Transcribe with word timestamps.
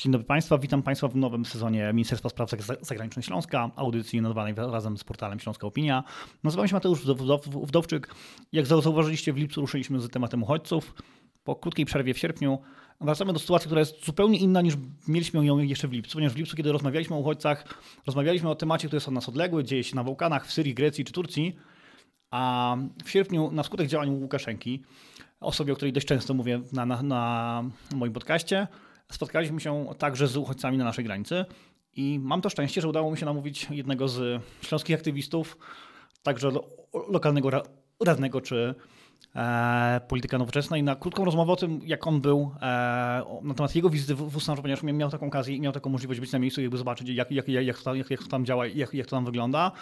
Dzień 0.00 0.12
dobry 0.12 0.26
Państwa, 0.26 0.58
witam 0.58 0.82
Państwa 0.82 1.08
w 1.08 1.16
nowym 1.16 1.44
sezonie 1.44 1.92
Ministerstwa 1.92 2.28
Spraw 2.28 2.50
Zagranicznych 2.80 3.24
Śląska, 3.24 3.70
audycji 3.76 4.20
nadawanej 4.20 4.54
razem 4.56 4.98
z 4.98 5.04
portalem 5.04 5.40
Śląska 5.40 5.66
Opinia. 5.66 6.04
Nazywam 6.44 6.68
się 6.68 6.74
Mateusz 6.74 7.00
Wdowczyk. 7.62 8.14
Jak 8.52 8.66
zauważyliście, 8.66 9.32
w 9.32 9.36
lipcu 9.36 9.60
ruszyliśmy 9.60 10.00
z 10.00 10.10
tematem 10.10 10.42
uchodźców. 10.42 10.94
Po 11.44 11.56
krótkiej 11.56 11.86
przerwie 11.86 12.14
w 12.14 12.18
sierpniu 12.18 12.58
wracamy 13.00 13.32
do 13.32 13.38
sytuacji, 13.38 13.66
która 13.66 13.78
jest 13.78 14.04
zupełnie 14.04 14.38
inna 14.38 14.60
niż 14.62 14.74
mieliśmy 15.08 15.46
ją 15.46 15.58
jeszcze 15.58 15.88
w 15.88 15.92
lipcu, 15.92 16.12
ponieważ 16.12 16.34
w 16.34 16.38
lipcu, 16.38 16.56
kiedy 16.56 16.72
rozmawialiśmy 16.72 17.16
o 17.16 17.18
uchodźcach, 17.18 17.64
rozmawialiśmy 18.06 18.50
o 18.50 18.54
temacie, 18.54 18.88
który 18.88 18.96
jest 18.96 19.08
od 19.08 19.14
nas 19.14 19.28
odległy, 19.28 19.64
dzieje 19.64 19.84
się 19.84 19.96
na 19.96 20.04
Bałkanach, 20.04 20.46
w 20.46 20.52
Syrii, 20.52 20.74
Grecji 20.74 21.04
czy 21.04 21.12
Turcji, 21.12 21.56
a 22.30 22.76
w 23.04 23.10
sierpniu 23.10 23.50
na 23.50 23.62
skutek 23.62 23.86
działań 23.86 24.10
Łukaszenki, 24.10 24.82
osobie, 25.40 25.72
o 25.72 25.76
której 25.76 25.92
dość 25.92 26.06
często 26.06 26.34
mówię 26.34 26.60
na, 26.72 26.86
na, 26.86 27.02
na 27.02 27.64
moim 27.94 28.12
podcaście, 28.12 28.66
spotkaliśmy 29.10 29.60
się 29.60 29.86
także 29.98 30.26
z 30.28 30.36
uchodźcami 30.36 30.78
na 30.78 30.84
naszej 30.84 31.04
granicy 31.04 31.44
i 31.96 32.18
mam 32.22 32.40
to 32.40 32.50
szczęście, 32.50 32.80
że 32.80 32.88
udało 32.88 33.10
mi 33.10 33.18
się 33.18 33.26
namówić 33.26 33.66
jednego 33.70 34.08
z 34.08 34.42
śląskich 34.62 34.96
aktywistów, 34.96 35.58
także 36.22 36.50
lo, 36.50 36.64
lokalnego 37.08 37.50
radnego 38.04 38.40
czy 38.40 38.74
e, 39.36 40.00
polityka 40.08 40.38
nowoczesnej, 40.38 40.82
na 40.82 40.96
krótką 40.96 41.24
rozmowę 41.24 41.52
o 41.52 41.56
tym, 41.56 41.80
jak 41.84 42.06
on 42.06 42.20
był, 42.20 42.54
e, 42.62 42.66
na 43.42 43.54
temat 43.56 43.74
jego 43.74 43.90
wizyty 43.90 44.14
w, 44.14 44.30
w 44.30 44.46
ponieważ 44.62 44.82
miał 44.82 45.10
taką 45.10 45.26
okazję 45.26 45.56
i 45.56 45.60
miał 45.60 45.72
taką 45.72 45.90
możliwość 45.90 46.20
być 46.20 46.32
na 46.32 46.38
miejscu 46.38 46.60
i 46.60 46.64
jakby 46.64 46.78
zobaczyć, 46.78 47.08
jak, 47.08 47.30
jak, 47.30 47.48
jak, 47.48 47.78
to, 47.78 47.84
tam, 47.84 47.96
jak, 47.96 48.10
jak 48.10 48.22
to 48.22 48.28
tam 48.28 48.44
działa, 48.44 48.66
jak, 48.66 48.94
jak 48.94 49.06
to 49.06 49.16
tam 49.16 49.24
wygląda. 49.24 49.72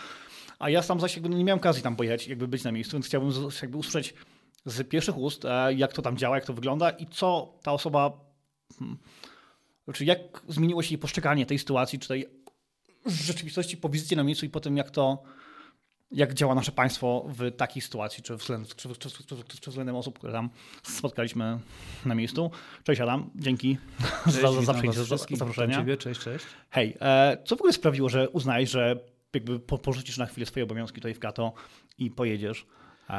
A 0.59 0.71
ja 0.71 0.83
sam 0.83 1.01
zaś 1.01 1.17
jakby 1.17 1.29
nie 1.29 1.45
miałem 1.45 1.59
okazji 1.59 1.83
tam 1.83 1.97
pojechać, 1.97 2.29
jakby 2.29 2.49
być 2.49 2.65
na 2.65 2.73
miejscu, 2.73 2.93
więc 2.93 3.07
chciałbym 3.07 3.33
jakby 3.63 3.79
usłyszeć 3.79 4.15
z 4.65 4.89
pierwszych 4.89 5.19
ust, 5.19 5.45
e, 5.45 5.75
jak 5.75 5.93
to 5.93 6.03
tam 6.03 6.17
działa, 6.17 6.37
jak 6.37 6.45
to 6.45 6.55
wygląda 6.55 6.91
i 6.91 7.07
co 7.07 7.55
ta 7.63 7.73
osoba 7.73 8.28
hmm, 8.79 8.99
znaczy, 9.85 10.05
jak 10.05 10.19
zmieniło 10.49 10.83
się 10.83 10.91
jej 10.91 10.99
postrzeganie 10.99 11.47
tej 11.47 11.59
sytuacji, 11.59 11.99
czy 11.99 12.09
tej 12.09 12.27
rzeczywistości 13.07 13.77
po 13.77 13.89
wizycie 13.89 14.17
na 14.17 14.25
miejscu 14.25 14.47
i 14.47 14.49
po 14.49 14.61
tym, 14.61 14.77
jak 14.77 14.91
to, 14.91 15.23
jak 16.11 16.35
działa 16.35 16.55
nasze 16.55 16.73
państwo 16.73 17.27
w 17.29 17.57
takiej 17.57 17.83
sytuacji, 17.83 18.23
czy 18.23 18.37
względem, 18.37 18.71
czy, 18.77 18.89
czy, 18.89 19.11
czy, 19.27 19.61
czy 19.61 19.71
względem 19.71 19.97
osób, 19.97 20.19
które 20.19 20.33
tam 20.33 20.51
spotkaliśmy 20.83 21.59
na 22.07 22.15
miejscu. 22.15 22.51
Cześć 22.85 23.01
Adam, 23.01 23.31
dzięki 23.35 23.79
cześć, 24.25 24.41
za, 24.41 24.63
za 24.63 24.75
przyjęcie 24.75 25.05
zaproszenia. 25.37 25.77
Ciebie, 25.77 25.97
cześć, 25.97 26.21
cześć. 26.21 26.45
Hej, 26.71 26.97
e, 27.01 27.39
co 27.45 27.57
w 27.57 27.59
ogóle 27.59 27.73
sprawiło, 27.73 28.09
że 28.09 28.31
uznałeś, 28.31 28.71
że 28.71 29.01
jakby 29.35 29.61
porzucisz 29.61 30.19
na 30.19 30.27
chwilę 30.27 30.47
swoje 30.47 30.65
obowiązki 30.65 31.01
tutaj 31.01 31.15
w 31.15 31.19
Kato 31.19 31.53
i 31.99 32.11
pojedziesz 32.11 32.67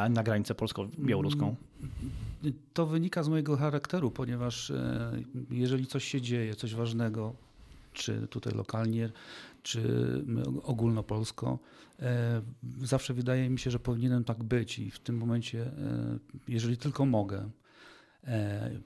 na 0.10 0.24
granicę 0.24 0.56
polsko-białoruską? 0.56 1.56
To 2.74 2.86
wynika 2.86 3.24
z 3.24 3.30
mojego 3.30 3.58
charakteru, 3.58 4.12
ponieważ 4.12 4.72
e, 4.72 5.12
jeżeli 5.52 5.88
coś 5.88 6.04
się 6.04 6.22
dzieje, 6.22 6.56
coś 6.56 6.76
ważnego, 6.76 7.34
czy 7.94 8.28
tutaj 8.28 8.54
lokalnie, 8.54 9.10
czy 9.64 9.82
ogólnopolsko, 10.64 11.60
e, 12.00 12.42
zawsze 12.84 13.14
wydaje 13.14 13.50
mi 13.50 13.60
się, 13.60 13.72
że 13.72 13.80
powinienem 13.80 14.24
tak 14.24 14.44
być 14.44 14.80
i 14.80 14.92
w 14.92 15.00
tym 15.00 15.18
momencie, 15.18 15.62
e, 15.62 15.72
jeżeli 16.48 16.78
tylko 16.78 17.06
mogę, 17.06 17.50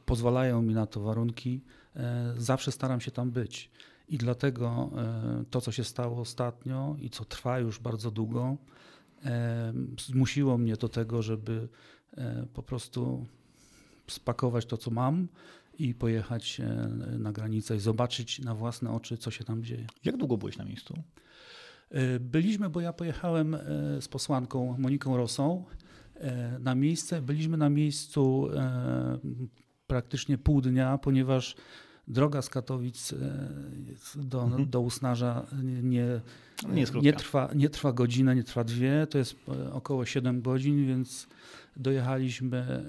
pozwalają 0.05 0.61
mi 0.61 0.73
na 0.73 0.85
to 0.85 1.01
warunki, 1.01 1.61
zawsze 2.37 2.71
staram 2.71 3.01
się 3.01 3.11
tam 3.11 3.31
być. 3.31 3.71
I 4.09 4.17
dlatego 4.17 4.89
to, 5.49 5.61
co 5.61 5.71
się 5.71 5.83
stało 5.83 6.21
ostatnio 6.21 6.95
i 7.01 7.09
co 7.09 7.25
trwa 7.25 7.59
już 7.59 7.79
bardzo 7.79 8.11
długo, 8.11 8.57
zmusiło 9.99 10.57
mnie 10.57 10.75
do 10.75 10.89
tego, 10.89 11.21
żeby 11.21 11.67
e, 12.17 12.45
po 12.53 12.63
prostu 12.63 13.25
spakować 14.07 14.65
to, 14.65 14.77
co 14.77 14.91
mam 14.91 15.27
i 15.79 15.93
pojechać 15.93 16.59
e, 16.59 16.87
na 17.19 17.31
granicę 17.31 17.75
i 17.75 17.79
zobaczyć 17.79 18.39
na 18.39 18.55
własne 18.55 18.91
oczy, 18.91 19.17
co 19.17 19.31
się 19.31 19.43
tam 19.43 19.63
dzieje. 19.63 19.87
Jak 20.03 20.17
długo 20.17 20.37
byłeś 20.37 20.57
na 20.57 20.65
miejscu? 20.65 21.03
E, 21.89 22.19
byliśmy, 22.19 22.69
bo 22.69 22.81
ja 22.81 22.93
pojechałem 22.93 23.57
z 24.01 24.07
posłanką 24.07 24.75
Moniką 24.77 25.17
Rosą 25.17 25.65
na 26.59 26.75
miejsce. 26.75 27.21
Byliśmy 27.21 27.57
na 27.57 27.69
miejscu 27.69 28.49
praktycznie 29.87 30.37
pół 30.37 30.61
dnia, 30.61 30.97
ponieważ 30.97 31.55
droga 32.07 32.41
z 32.41 32.49
Katowic 32.49 33.13
do, 34.15 34.43
mhm. 34.43 34.69
do 34.69 34.81
Usnarza 34.81 35.45
nie, 35.63 36.21
nie, 36.69 36.85
nie, 37.01 37.13
trwa, 37.13 37.49
nie 37.55 37.69
trwa 37.69 37.93
godzinę, 37.93 38.35
nie 38.35 38.43
trwa 38.43 38.63
dwie, 38.63 39.07
to 39.09 39.17
jest 39.17 39.35
e, 39.47 39.73
około 39.73 40.05
7 40.05 40.41
godzin, 40.41 40.87
więc 40.87 41.27
dojechaliśmy 41.77 42.57
e, 42.57 42.83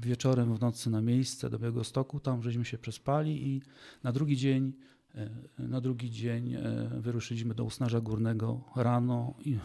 wieczorem 0.00 0.54
w 0.54 0.60
nocy 0.60 0.90
na 0.90 1.00
miejsce 1.00 1.50
do 1.50 1.58
Białegostoku, 1.58 2.20
tam 2.20 2.42
żeśmy 2.42 2.64
się 2.64 2.78
przespali 2.78 3.48
i 3.48 3.62
na 4.02 4.12
drugi 4.12 4.36
dzień 4.36 4.72
e, 5.14 5.30
na 5.58 5.80
drugi 5.80 6.10
dzień 6.10 6.56
wyruszyliśmy 7.00 7.54
do 7.54 7.64
Usnarza 7.64 8.00
Górnego 8.00 8.60
rano 8.76 9.34
i 9.44 9.58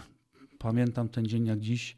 pamiętam 0.57 1.09
ten 1.09 1.25
dzień 1.25 1.45
jak 1.45 1.59
dziś, 1.59 1.95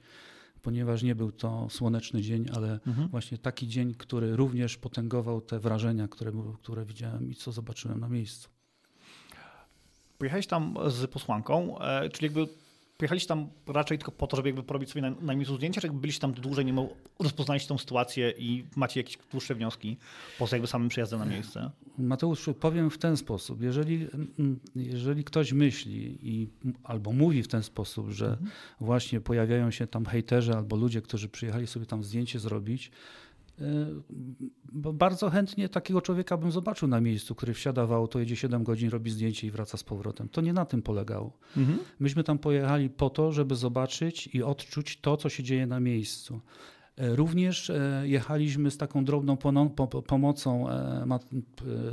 ponieważ 0.66 1.04
nie 1.04 1.16
był 1.16 1.32
to 1.32 1.68
słoneczny 1.70 2.22
dzień, 2.22 2.46
ale 2.54 2.80
mhm. 2.88 3.08
właśnie 3.08 3.38
taki 3.38 3.68
dzień, 3.68 3.94
który 3.94 4.36
również 4.36 4.78
potęgował 4.78 5.42
te 5.42 5.60
wrażenia, 5.60 6.08
które, 6.08 6.32
które 6.64 6.86
widziałem 6.86 7.32
i 7.32 7.36
co 7.36 7.52
zobaczyłem 7.52 8.00
na 8.00 8.10
miejscu. 8.10 8.50
Pojechałeś 10.18 10.48
tam 10.48 10.76
z 10.88 11.12
posłanką, 11.12 11.80
e, 11.80 12.10
czyli 12.10 12.26
jakby 12.26 12.48
pojechaliście 12.98 13.28
tam 13.28 13.50
raczej 13.68 13.98
tylko 13.98 14.12
po 14.12 14.28
to, 14.28 14.38
żeby 14.38 14.50
jakby 14.50 14.64
porobić 14.64 14.90
sobie 14.90 15.02
na, 15.02 15.10
na 15.10 15.36
miejscu 15.36 15.56
zdjęcia, 15.56 15.82
czy 15.82 15.88
jakby 15.88 16.00
byliście 16.00 16.22
tam 16.22 16.34
dłużej, 16.34 16.66
nie 16.66 16.88
rozpoznaliście 17.20 17.70
tą 17.70 17.78
sytuację 17.78 18.34
i 18.38 18.66
macie 18.76 19.00
jakieś 19.00 19.18
dłuższe 19.32 19.56
wnioski 19.56 19.98
poza 20.40 20.56
jakby 20.56 20.68
samym 20.68 20.90
przyjazdem 20.90 21.20
na 21.20 21.26
miejsce? 21.26 21.72
Mateusz, 21.98 22.50
powiem 22.60 22.90
w 22.90 22.98
ten 22.98 23.18
sposób. 23.18 23.62
Jeżeli, 23.62 24.08
jeżeli 24.76 25.24
ktoś 25.24 25.54
myśli 25.54 26.18
i, 26.22 26.48
albo 26.84 27.12
mówi 27.12 27.44
w 27.44 27.48
ten 27.48 27.64
sposób, 27.64 28.10
że 28.10 28.28
mhm. 28.28 28.52
właśnie 28.80 29.22
pojawiają 29.22 29.72
się 29.72 29.88
tam 29.88 30.06
hejterzy 30.06 30.54
albo 30.54 30.76
ludzie, 30.76 31.02
którzy 31.02 31.30
przyjechali 31.30 31.68
sobie 31.68 31.86
tam 31.86 32.04
zdjęcie 32.04 32.40
zrobić, 32.40 32.92
bo 34.72 34.94
bardzo 34.94 35.30
chętnie 35.30 35.70
takiego 35.70 36.02
człowieka 36.02 36.38
bym 36.38 36.52
zobaczył 36.52 36.88
na 36.88 37.02
miejscu, 37.02 37.36
który 37.36 37.54
wsiada 37.54 37.86
w 37.86 37.94
auto, 37.94 38.20
jedzie 38.20 38.36
7 38.36 38.64
godzin, 38.64 38.90
robi 38.90 39.12
zdjęcie 39.12 39.48
i 39.48 39.52
wraca 39.52 39.78
z 39.78 39.84
powrotem. 39.84 40.30
To 40.30 40.42
nie 40.42 40.54
na 40.54 40.66
tym 40.66 40.82
polegało. 40.82 41.38
Mhm. 41.58 41.80
Myśmy 42.00 42.24
tam 42.24 42.38
pojechali 42.38 42.90
po 42.90 43.10
to, 43.10 43.32
żeby 43.32 43.56
zobaczyć 43.56 44.30
i 44.34 44.44
odczuć 44.44 45.02
to, 45.02 45.18
co 45.18 45.30
się 45.30 45.44
dzieje 45.44 45.68
na 45.68 45.80
miejscu. 45.80 46.42
E, 46.98 47.16
również 47.16 47.70
e, 47.70 48.04
jechaliśmy 48.06 48.72
z 48.72 48.78
taką 48.78 49.06
drobną 49.06 49.38
pomocą, 50.08 50.70
e, 50.70 51.08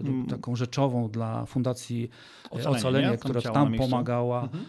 mm. 0.00 0.26
taką 0.26 0.56
rzeczową 0.56 1.08
dla 1.08 1.46
Fundacji 1.46 2.10
Ocalenie, 2.50 2.78
Ocalenie 2.78 3.18
która 3.18 3.40
tam 3.40 3.74
pomagała. 3.74 4.42
Mhm. 4.42 4.64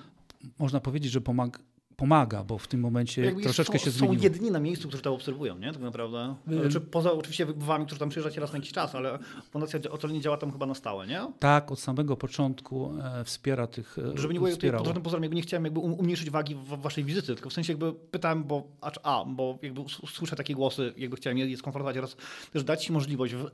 Można 0.59 0.80
powiedzieć, 0.80 1.12
że 1.12 1.22
pomaga 1.22 1.59
pomaga, 1.98 2.44
bo 2.44 2.58
w 2.58 2.68
tym 2.68 2.80
momencie 2.80 3.26
Jakby 3.26 3.44
troszeczkę 3.44 3.80
są, 3.80 3.86
się 3.86 3.92
zmieniło. 3.92 4.20
Są 4.20 4.24
jedni 4.24 4.52
na 4.52 4.59
miejscu, 4.59 4.88
którzy 4.88 5.04
to 5.04 5.14
obserwują, 5.14 5.58
nie? 5.58 5.74
Tak 5.74 5.81
naprawdę. 5.81 6.36
Znaczy, 6.48 6.81
poza 6.81 7.12
oczywiście 7.12 7.46
wybywami, 7.46 7.86
którzy 7.86 8.00
tam 8.00 8.09
przyjeżdżacie 8.09 8.42
raz 8.42 8.52
na 8.52 8.58
jakiś 8.58 8.72
czas, 8.72 8.96
ale 8.96 9.20
Fundacja 9.52 9.80
Ocalenie 9.92 10.22
działa 10.22 10.38
tam 10.38 10.52
chyba 10.52 10.66
na 10.66 10.76
stałe, 10.76 11.08
nie? 11.08 11.22
Tak, 11.40 11.72
od 11.72 11.80
samego 11.80 12.18
początku 12.18 12.94
e, 13.03 13.24
wspiera 13.24 13.68
tych 13.68 13.98
e, 13.98 14.18
Żeby 14.18 14.34
nie 14.34 14.40
było 14.40 14.52
pod 14.84 15.00
pozorem, 15.00 15.24
jakby 15.24 15.36
nie 15.36 15.42
chciałem 15.42 15.64
jakby 15.64 15.80
um, 15.80 15.94
umniejszyć 15.94 16.30
wagi 16.30 16.56
w 16.56 16.68
waszej 16.68 17.03
wizyty, 17.03 17.28
tylko 17.28 17.50
w 17.50 17.53
sensie 17.53 17.74
jakby 17.74 17.94
pytałem, 17.94 18.44
bo 18.44 18.64
a, 18.82 18.92
a 19.03 19.26
bo 19.26 19.59
jakby 19.62 19.82
słyszę 20.14 20.36
takie 20.36 20.56
głosy, 20.56 20.94
jakby 20.98 21.18
chciałem 21.18 21.38
je 21.38 21.58
skonfrontować 21.58 21.98
oraz 21.98 22.16
też 22.53 22.64
dać 22.64 22.86
ci 22.86 22.92
możliwość 22.92 23.34
w, 23.34 23.50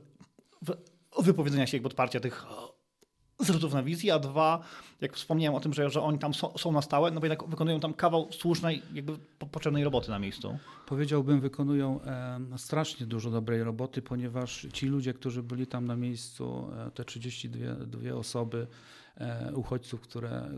w 0.62 1.24
wypowiedzenia 1.24 1.66
się 1.66 1.76
jakby 1.76 1.86
odparcia 1.86 2.20
tych 2.20 2.46
zrzutów 3.44 3.74
na 3.74 3.82
wizji, 3.82 4.10
a 4.10 4.18
dwa, 4.18 4.60
jak 5.00 5.16
wspomniałem 5.16 5.54
o 5.54 5.60
tym, 5.60 5.72
że, 5.72 5.90
że 5.90 6.02
oni 6.02 6.18
tam 6.18 6.34
są, 6.34 6.58
są 6.58 6.72
na 6.72 6.82
stałe, 6.82 7.10
no 7.10 7.20
bo 7.20 7.26
jednak 7.26 7.48
wykonują 7.48 7.80
tam 7.80 7.94
kawał 7.94 8.32
słusznej, 8.32 8.82
jakby 8.94 9.12
potrzebnej 9.50 9.84
roboty 9.84 10.10
na 10.10 10.18
miejscu. 10.18 10.58
Powiedziałbym, 10.86 11.40
wykonują 11.40 12.00
e, 12.02 12.58
strasznie 12.58 13.06
dużo 13.06 13.30
dobrej 13.30 13.62
roboty, 13.62 14.02
ponieważ 14.02 14.66
ci 14.72 14.86
ludzie, 14.86 15.14
którzy 15.14 15.42
byli 15.42 15.66
tam 15.66 15.86
na 15.86 15.96
miejscu, 15.96 16.70
e, 16.86 16.90
te 16.90 17.04
32 17.04 18.14
osoby, 18.14 18.66
e, 19.16 19.52
uchodźców, 19.54 20.00
które 20.00 20.50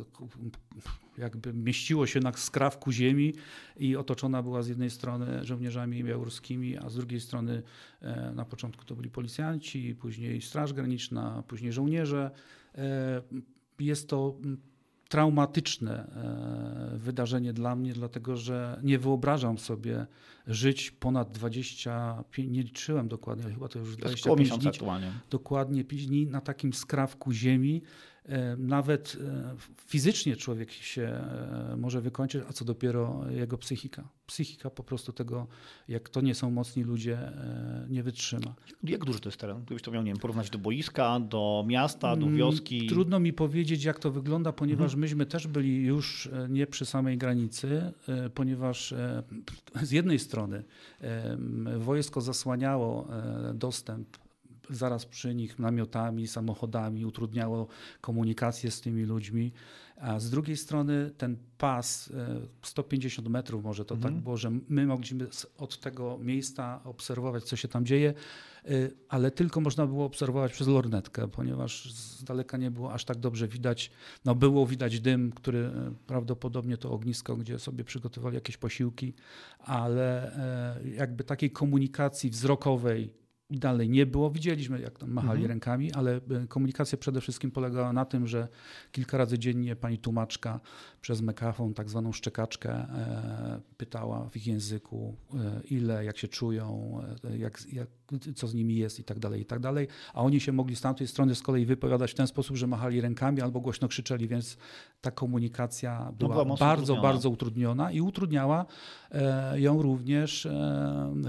jakby 1.18 1.52
mieściło 1.52 2.06
się 2.06 2.20
na 2.20 2.32
skrawku 2.32 2.92
ziemi 2.92 3.34
i 3.76 3.96
otoczona 3.96 4.42
była 4.42 4.62
z 4.62 4.68
jednej 4.68 4.90
strony 4.90 5.44
żołnierzami 5.44 6.04
białoruskimi, 6.04 6.78
a 6.78 6.90
z 6.90 6.94
drugiej 6.94 7.20
strony 7.20 7.62
e, 8.02 8.32
na 8.34 8.44
początku 8.44 8.84
to 8.84 8.96
byli 8.96 9.10
policjanci, 9.10 9.94
później 10.00 10.42
Straż 10.42 10.72
Graniczna, 10.72 11.42
później 11.48 11.72
żołnierze. 11.72 12.30
E, 12.78 13.22
jest 13.78 14.08
to 14.08 14.36
traumatyczne 15.08 16.06
e, 16.94 16.98
wydarzenie 16.98 17.52
dla 17.52 17.76
mnie, 17.76 17.92
dlatego 17.92 18.36
że 18.36 18.80
nie 18.82 18.98
wyobrażam 18.98 19.58
sobie 19.58 20.06
żyć 20.46 20.90
ponad 20.90 21.32
25, 21.32 22.50
nie 22.50 22.62
liczyłem 22.62 23.08
dokładnie, 23.08 23.44
ale 23.44 23.54
chyba 23.54 23.68
to 23.68 23.78
już 23.78 23.96
25 23.96 24.50
dni, 24.50 24.68
aktualnie. 24.68 25.12
dokładnie 25.30 25.84
5 25.84 26.06
dni 26.06 26.26
na 26.26 26.40
takim 26.40 26.72
skrawku 26.72 27.32
ziemi, 27.32 27.82
E, 28.28 28.56
nawet 28.56 29.16
e, 29.20 29.54
fizycznie 29.86 30.36
człowiek 30.36 30.72
się 30.72 31.02
e, 31.02 31.76
może 31.78 32.00
wykończyć, 32.00 32.42
a 32.48 32.52
co 32.52 32.64
dopiero 32.64 33.24
jego 33.30 33.58
psychika. 33.58 34.08
Psychika 34.26 34.70
po 34.70 34.82
prostu 34.82 35.12
tego, 35.12 35.46
jak 35.88 36.08
to 36.08 36.20
nie 36.20 36.34
są 36.34 36.50
mocni 36.50 36.82
ludzie, 36.82 37.18
nie 37.88 38.02
wytrzyma. 38.02 38.54
Jak 38.82 39.04
duży 39.04 39.20
to 39.20 39.28
jest 39.28 39.40
teren? 39.40 39.62
Gdybyś 39.64 39.82
to 39.82 39.90
miał, 39.90 40.02
nie 40.02 40.10
wiem, 40.10 40.20
porównać 40.20 40.50
do 40.50 40.58
boiska, 40.58 41.20
do 41.20 41.64
miasta, 41.68 42.16
do 42.16 42.26
mm, 42.26 42.36
wioski? 42.36 42.86
Trudno 42.86 43.20
mi 43.20 43.32
powiedzieć, 43.32 43.84
jak 43.84 43.98
to 43.98 44.10
wygląda, 44.10 44.52
ponieważ 44.52 44.84
mhm. 44.84 45.00
myśmy 45.00 45.26
też 45.26 45.46
byli 45.46 45.82
już 45.84 46.28
nie 46.48 46.66
przy 46.66 46.86
samej 46.86 47.18
granicy, 47.18 47.92
ponieważ 48.34 48.94
z 49.82 49.90
jednej 49.90 50.18
strony 50.18 50.31
wojsko 51.78 52.20
zasłaniało 52.20 53.08
dostęp 53.54 54.08
zaraz 54.70 55.06
przy 55.06 55.34
nich 55.34 55.58
namiotami, 55.58 56.28
samochodami, 56.28 57.06
utrudniało 57.06 57.66
komunikację 58.00 58.70
z 58.70 58.80
tymi 58.80 59.04
ludźmi. 59.04 59.52
A 60.02 60.20
z 60.20 60.30
drugiej 60.30 60.56
strony 60.56 61.10
ten 61.18 61.36
pas 61.58 62.12
150 62.62 63.26
e, 63.26 63.30
metrów 63.30 63.64
może 63.64 63.84
to 63.84 63.94
tak 63.94 63.96
mhm. 63.96 64.14
tak 64.14 64.22
było, 64.22 64.36
że 64.36 64.50
my 64.68 64.86
mogliśmy 64.86 65.26
od 65.58 65.80
tego 65.80 66.18
miejsca 66.18 66.80
obserwować, 66.84 67.44
co 67.44 67.56
się 67.56 67.68
tam 67.68 67.86
dzieje, 67.86 68.14
e, 68.64 68.70
ale 69.08 69.30
tylko 69.30 69.60
można 69.60 69.86
było 69.86 70.04
obserwować 70.04 70.52
przez 70.52 70.68
lornetkę, 70.68 71.28
ponieważ 71.28 71.94
z 71.94 72.24
daleka 72.24 72.56
nie 72.56 72.70
było 72.70 72.92
aż 72.92 73.04
tak 73.04 73.18
dobrze 73.18 73.48
widać. 73.48 73.90
No 74.24 74.34
było 74.34 74.66
widać 74.66 75.00
dym, 75.00 75.32
który 75.32 75.58
e, 75.58 75.94
prawdopodobnie 76.06 76.76
to 76.76 76.90
ognisko, 76.90 77.36
gdzie 77.36 77.58
sobie 77.58 77.84
przygotowali 77.84 78.34
jakieś 78.34 78.56
posiłki, 78.56 79.14
ale 79.58 80.32
jakby 80.96 81.24
takiej 81.24 81.50
komunikacji 81.50 82.30
wzrokowej 82.30 83.21
dalej 83.58 83.88
nie 83.88 84.06
było. 84.06 84.30
Widzieliśmy, 84.30 84.80
jak 84.80 84.98
tam 84.98 85.10
machali 85.10 85.40
mhm. 85.40 85.48
rękami, 85.48 85.92
ale 85.92 86.16
e, 86.16 86.46
komunikacja 86.48 86.98
przede 86.98 87.20
wszystkim 87.20 87.50
polegała 87.50 87.92
na 87.92 88.04
tym, 88.04 88.26
że 88.26 88.48
kilka 88.92 89.18
razy 89.18 89.38
dziennie 89.38 89.76
pani 89.76 89.98
tłumaczka 89.98 90.60
przez 91.00 91.20
mekafon, 91.20 91.74
tak 91.74 91.90
zwaną 91.90 92.12
szczekaczkę, 92.12 92.72
e, 92.72 93.60
pytała 93.76 94.28
w 94.28 94.36
ich 94.36 94.46
języku, 94.46 95.16
e, 95.34 95.60
ile, 95.70 96.04
jak 96.04 96.18
się 96.18 96.28
czują, 96.28 96.98
jak, 97.38 97.72
jak, 97.72 97.88
co 98.34 98.48
z 98.48 98.54
nimi 98.54 98.76
jest 98.76 99.00
i 99.00 99.04
tak 99.04 99.18
dalej, 99.18 99.40
i 99.40 99.44
tak 99.44 99.60
dalej. 99.60 99.88
A 100.14 100.22
oni 100.22 100.40
się 100.40 100.52
mogli 100.52 100.76
z 100.76 100.80
tamtej 100.80 101.06
strony 101.06 101.34
z 101.34 101.42
kolei 101.42 101.66
wypowiadać 101.66 102.10
w 102.10 102.14
ten 102.14 102.26
sposób, 102.26 102.56
że 102.56 102.66
machali 102.66 103.00
rękami 103.00 103.40
albo 103.40 103.60
głośno 103.60 103.88
krzyczeli, 103.88 104.28
więc 104.28 104.56
ta 105.00 105.10
komunikacja 105.10 106.12
była, 106.18 106.36
no 106.36 106.44
była 106.44 106.56
bardzo, 106.56 106.82
utrudniona. 106.82 107.02
bardzo 107.02 107.30
utrudniona 107.30 107.92
i 107.92 108.00
utrudniała 108.00 108.66
ją 109.54 109.82
również 109.82 110.48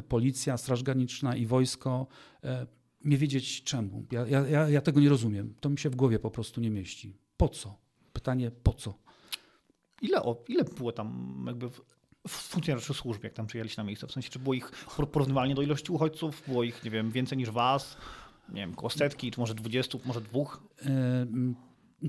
policja, 0.07 0.57
Straż 0.57 0.83
Graniczna 0.83 1.35
i 1.35 1.45
wojsko 1.45 2.07
E, 2.44 2.68
nie 3.06 3.18
wiedzieć 3.18 3.63
czemu. 3.63 4.06
Ja, 4.12 4.27
ja, 4.27 4.69
ja 4.69 4.81
tego 4.81 5.00
nie 5.00 5.09
rozumiem. 5.09 5.53
To 5.59 5.69
mi 5.69 5.77
się 5.77 5.89
w 5.89 5.95
głowie 5.95 6.19
po 6.19 6.31
prostu 6.31 6.62
nie 6.62 6.69
mieści. 6.69 7.18
Po 7.38 7.50
co? 7.50 7.77
Pytanie 8.13 8.51
po 8.51 8.74
co? 8.74 8.94
Ile, 10.01 10.21
ile 10.47 10.63
było 10.63 10.91
tam 10.91 11.44
jakby 11.47 11.69
funkcjonariuszy 12.28 12.94
służb, 12.94 13.24
jak 13.24 13.34
tam 13.34 13.48
przyjęliście 13.48 13.81
na 13.81 13.88
miejsce? 13.88 14.08
W 14.08 14.12
sensie, 14.12 14.30
czy 14.30 14.40
było 14.40 14.54
ich 14.54 14.72
porównywalnie 15.12 15.56
do 15.56 15.62
ilości 15.62 15.92
uchodźców? 15.92 16.44
Było 16.48 16.64
ich, 16.64 16.84
nie 16.84 16.92
wiem, 16.92 17.12
więcej 17.12 17.38
niż 17.38 17.52
was? 17.52 17.98
Nie 18.50 18.62
wiem, 18.62 18.74
koło 18.74 18.90
setki, 18.90 19.31
czy 19.31 19.40
może 19.40 19.56
dwudziestu, 19.56 20.00
może 20.06 20.22
dwóch? 20.22 20.64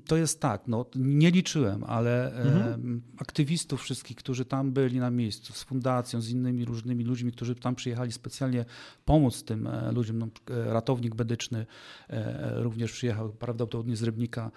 To 0.07 0.17
jest 0.17 0.41
tak, 0.41 0.63
no, 0.69 0.87
nie 0.95 1.31
liczyłem, 1.31 1.85
ale 1.85 2.33
mhm. 2.33 3.03
aktywistów 3.19 3.83
wszystkich, 3.83 4.17
którzy 4.17 4.45
tam 4.45 4.73
byli 4.73 5.01
na 5.01 5.11
miejscu, 5.11 5.53
z 5.53 5.63
fundacją, 5.63 6.21
z 6.21 6.31
innymi 6.31 6.65
różnymi 6.65 7.05
ludźmi, 7.05 7.33
którzy 7.33 7.55
tam 7.55 7.75
przyjechali 7.75 8.13
specjalnie 8.13 8.65
pomóc 9.05 9.45
tym 9.45 9.67
e, 9.67 9.93
ludziom. 9.93 10.19
No, 10.19 10.29
e, 10.51 10.73
ratownik 10.73 11.15
medyczny 11.15 11.67
e, 12.09 12.63
również 12.63 12.93
przyjechał 12.93 13.33
prawdopodobnie 13.33 13.97
z 13.97 14.03
Rybnika 14.03 14.51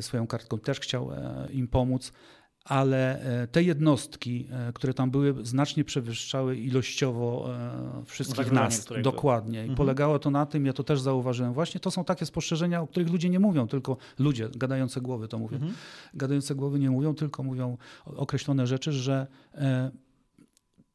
swoją 0.00 0.26
kartką, 0.26 0.58
też 0.58 0.80
chciał 0.80 1.10
im 1.50 1.68
pomóc 1.68 2.12
ale 2.68 3.22
e, 3.42 3.46
te 3.46 3.62
jednostki, 3.62 4.48
e, 4.50 4.72
które 4.72 4.94
tam 4.94 5.10
były, 5.10 5.34
znacznie 5.42 5.84
przewyższały 5.84 6.56
ilościowo 6.56 7.48
e, 7.54 8.04
wszystkich 8.04 8.52
nas. 8.52 8.86
Dokładnie. 9.02 9.58
I 9.58 9.60
mhm. 9.60 9.76
polegało 9.76 10.18
to 10.18 10.30
na 10.30 10.46
tym, 10.46 10.66
ja 10.66 10.72
to 10.72 10.84
też 10.84 11.00
zauważyłem, 11.00 11.52
właśnie 11.52 11.80
to 11.80 11.90
są 11.90 12.04
takie 12.04 12.26
spostrzeżenia, 12.26 12.80
o 12.80 12.86
których 12.86 13.10
ludzie 13.10 13.28
nie 13.28 13.40
mówią, 13.40 13.68
tylko 13.68 13.96
ludzie, 14.18 14.48
gadające 14.56 15.00
głowy 15.00 15.28
to 15.28 15.38
mówią. 15.38 15.56
Mhm. 15.56 15.74
Gadające 16.14 16.54
głowy 16.54 16.78
nie 16.78 16.90
mówią, 16.90 17.14
tylko 17.14 17.42
mówią 17.42 17.76
określone 18.04 18.66
rzeczy, 18.66 18.92
że 18.92 19.26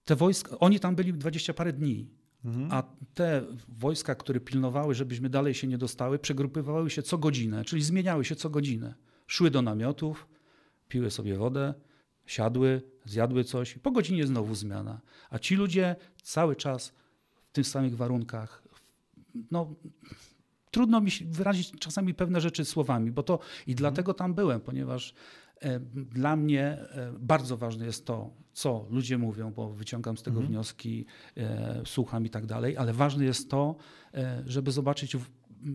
te 0.06 0.16
wojska, 0.16 0.60
oni 0.60 0.80
tam 0.80 0.96
byli 0.96 1.14
dwadzieścia 1.14 1.54
parę 1.54 1.74
dni. 1.74 2.10
Mhm. 2.46 2.68
A 2.72 2.84
te 3.14 3.42
wojska, 3.68 4.16
które 4.16 4.40
pilnowały, 4.40 4.96
żebyśmy 4.96 5.30
dalej 5.30 5.54
się 5.54 5.68
nie 5.68 5.78
dostały, 5.78 6.20
przegrupywały 6.20 6.90
się 6.90 7.04
co 7.04 7.18
godzinę, 7.18 7.66
czyli 7.66 7.82
zmieniały 7.82 8.26
się 8.26 8.36
co 8.36 8.50
godzinę. 8.50 8.94
Szły 9.28 9.52
do 9.52 9.62
namiotów, 9.62 10.28
piły 10.88 11.12
sobie 11.12 11.38
wodę, 11.38 11.74
siadły, 12.26 12.82
zjadły 13.06 13.44
coś 13.44 13.76
i 13.76 13.80
po 13.80 13.92
godzinie 13.92 14.28
znowu 14.28 14.56
zmiana. 14.56 15.02
A 15.30 15.40
ci 15.40 15.56
ludzie 15.56 15.96
cały 16.24 16.56
czas 16.56 16.94
w 17.50 17.52
tych 17.52 17.68
samych 17.68 17.96
warunkach, 17.96 18.64
no 19.52 19.76
trudno 20.72 21.02
mi 21.02 21.12
wyrazić 21.26 21.72
czasami 21.80 22.14
pewne 22.14 22.42
rzeczy 22.42 22.66
słowami, 22.66 23.12
bo 23.12 23.24
to 23.24 23.34
i 23.68 23.72
mhm. 23.72 23.76
dlatego 23.76 24.14
tam 24.14 24.34
byłem, 24.34 24.62
ponieważ 24.62 25.14
e, 25.62 25.80
dla 25.96 26.36
mnie 26.36 26.64
e, 26.64 27.14
bardzo 27.20 27.58
ważne 27.58 27.86
jest 27.86 28.06
to, 28.06 28.34
co 28.54 28.86
ludzie 28.90 29.18
mówią, 29.18 29.52
bo 29.52 29.74
wyciągam 29.74 30.18
z 30.18 30.24
tego 30.24 30.38
mhm. 30.38 30.48
wnioski, 30.48 31.06
e, 31.38 31.82
słucham 31.86 32.26
i 32.26 32.30
tak 32.30 32.46
dalej, 32.46 32.78
ale 32.78 32.94
ważne 32.94 33.26
jest 33.26 33.50
to, 33.50 33.76
żeby 34.46 34.72
zobaczyć 34.72 35.18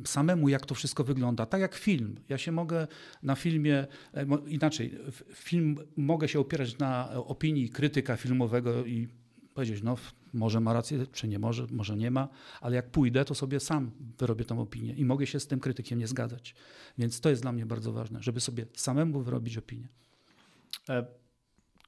samemu, 0.05 0.49
jak 0.49 0.67
to 0.67 0.75
wszystko 0.75 1.05
wygląda. 1.05 1.47
Tak 1.47 1.61
jak 1.61 1.75
film. 1.75 2.17
Ja 2.29 2.39
się 2.39 2.53
mogę 2.53 2.87
na 3.23 3.35
filmie, 3.35 3.87
e, 4.15 4.27
inaczej, 4.47 4.99
film 5.35 5.77
mogę 5.97 6.29
się 6.29 6.41
opierać 6.41 6.79
na 6.79 7.11
opinii 7.13 7.69
krytyka 7.69 8.17
filmowego 8.17 8.87
i 8.87 9.09
powiedzieć, 9.55 9.83
no 9.83 9.97
może 10.33 10.61
ma 10.61 10.73
rację, 10.73 11.07
czy 11.13 11.29
nie 11.29 11.39
może, 11.39 11.67
może 11.71 11.97
nie 11.97 12.11
ma, 12.11 12.29
ale 12.61 12.77
jak 12.77 12.91
pójdę, 12.91 13.25
to 13.25 13.35
sobie 13.35 13.61
sam 13.61 13.91
wyrobię 14.19 14.45
tą 14.45 14.61
opinię 14.61 14.95
i 14.95 15.05
mogę 15.05 15.27
się 15.27 15.41
z 15.41 15.47
tym 15.47 15.61
krytykiem 15.61 15.99
nie 15.99 16.07
zgadzać. 16.07 16.55
Więc 16.99 17.21
to 17.21 17.31
jest 17.31 17.43
dla 17.43 17.53
mnie 17.53 17.67
bardzo 17.67 17.93
ważne, 17.93 18.23
żeby 18.23 18.41
sobie 18.41 18.67
samemu 18.75 19.21
wyrobić 19.23 19.59
opinię. 19.59 19.89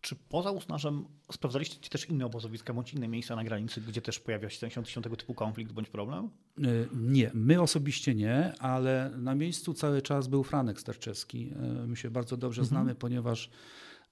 Czy 0.01 0.17
poza 0.17 0.51
Usnażem 0.51 1.05
sprawdzaliście 1.33 1.89
też 1.91 2.09
inne 2.09 2.27
obozowiska 2.27 2.75
bądź 2.75 2.95
inne 2.95 3.09
miejsca 3.09 3.37
na 3.37 3.45
granicy, 3.45 3.81
gdzie 3.81 4.03
też 4.03 4.21
pojawia 4.21 4.51
się 4.51 4.69
ten, 4.69 4.85
się 4.85 5.03
tego 5.03 5.17
typu 5.17 5.35
konflikt 5.35 5.73
bądź 5.73 5.89
problem? 5.89 6.31
E, 6.59 6.63
nie, 6.95 7.31
my 7.35 7.63
osobiście 7.63 8.15
nie, 8.15 8.53
ale 8.59 9.11
na 9.17 9.35
miejscu 9.35 9.75
cały 9.75 10.03
czas 10.03 10.29
był 10.29 10.45
Franek 10.45 10.81
Sterczewski. 10.81 11.53
E, 11.83 11.87
my 11.87 11.97
się 11.97 12.11
bardzo 12.11 12.37
dobrze 12.37 12.63
mhm. 12.63 12.69
znamy, 12.69 12.95
ponieważ 12.95 13.51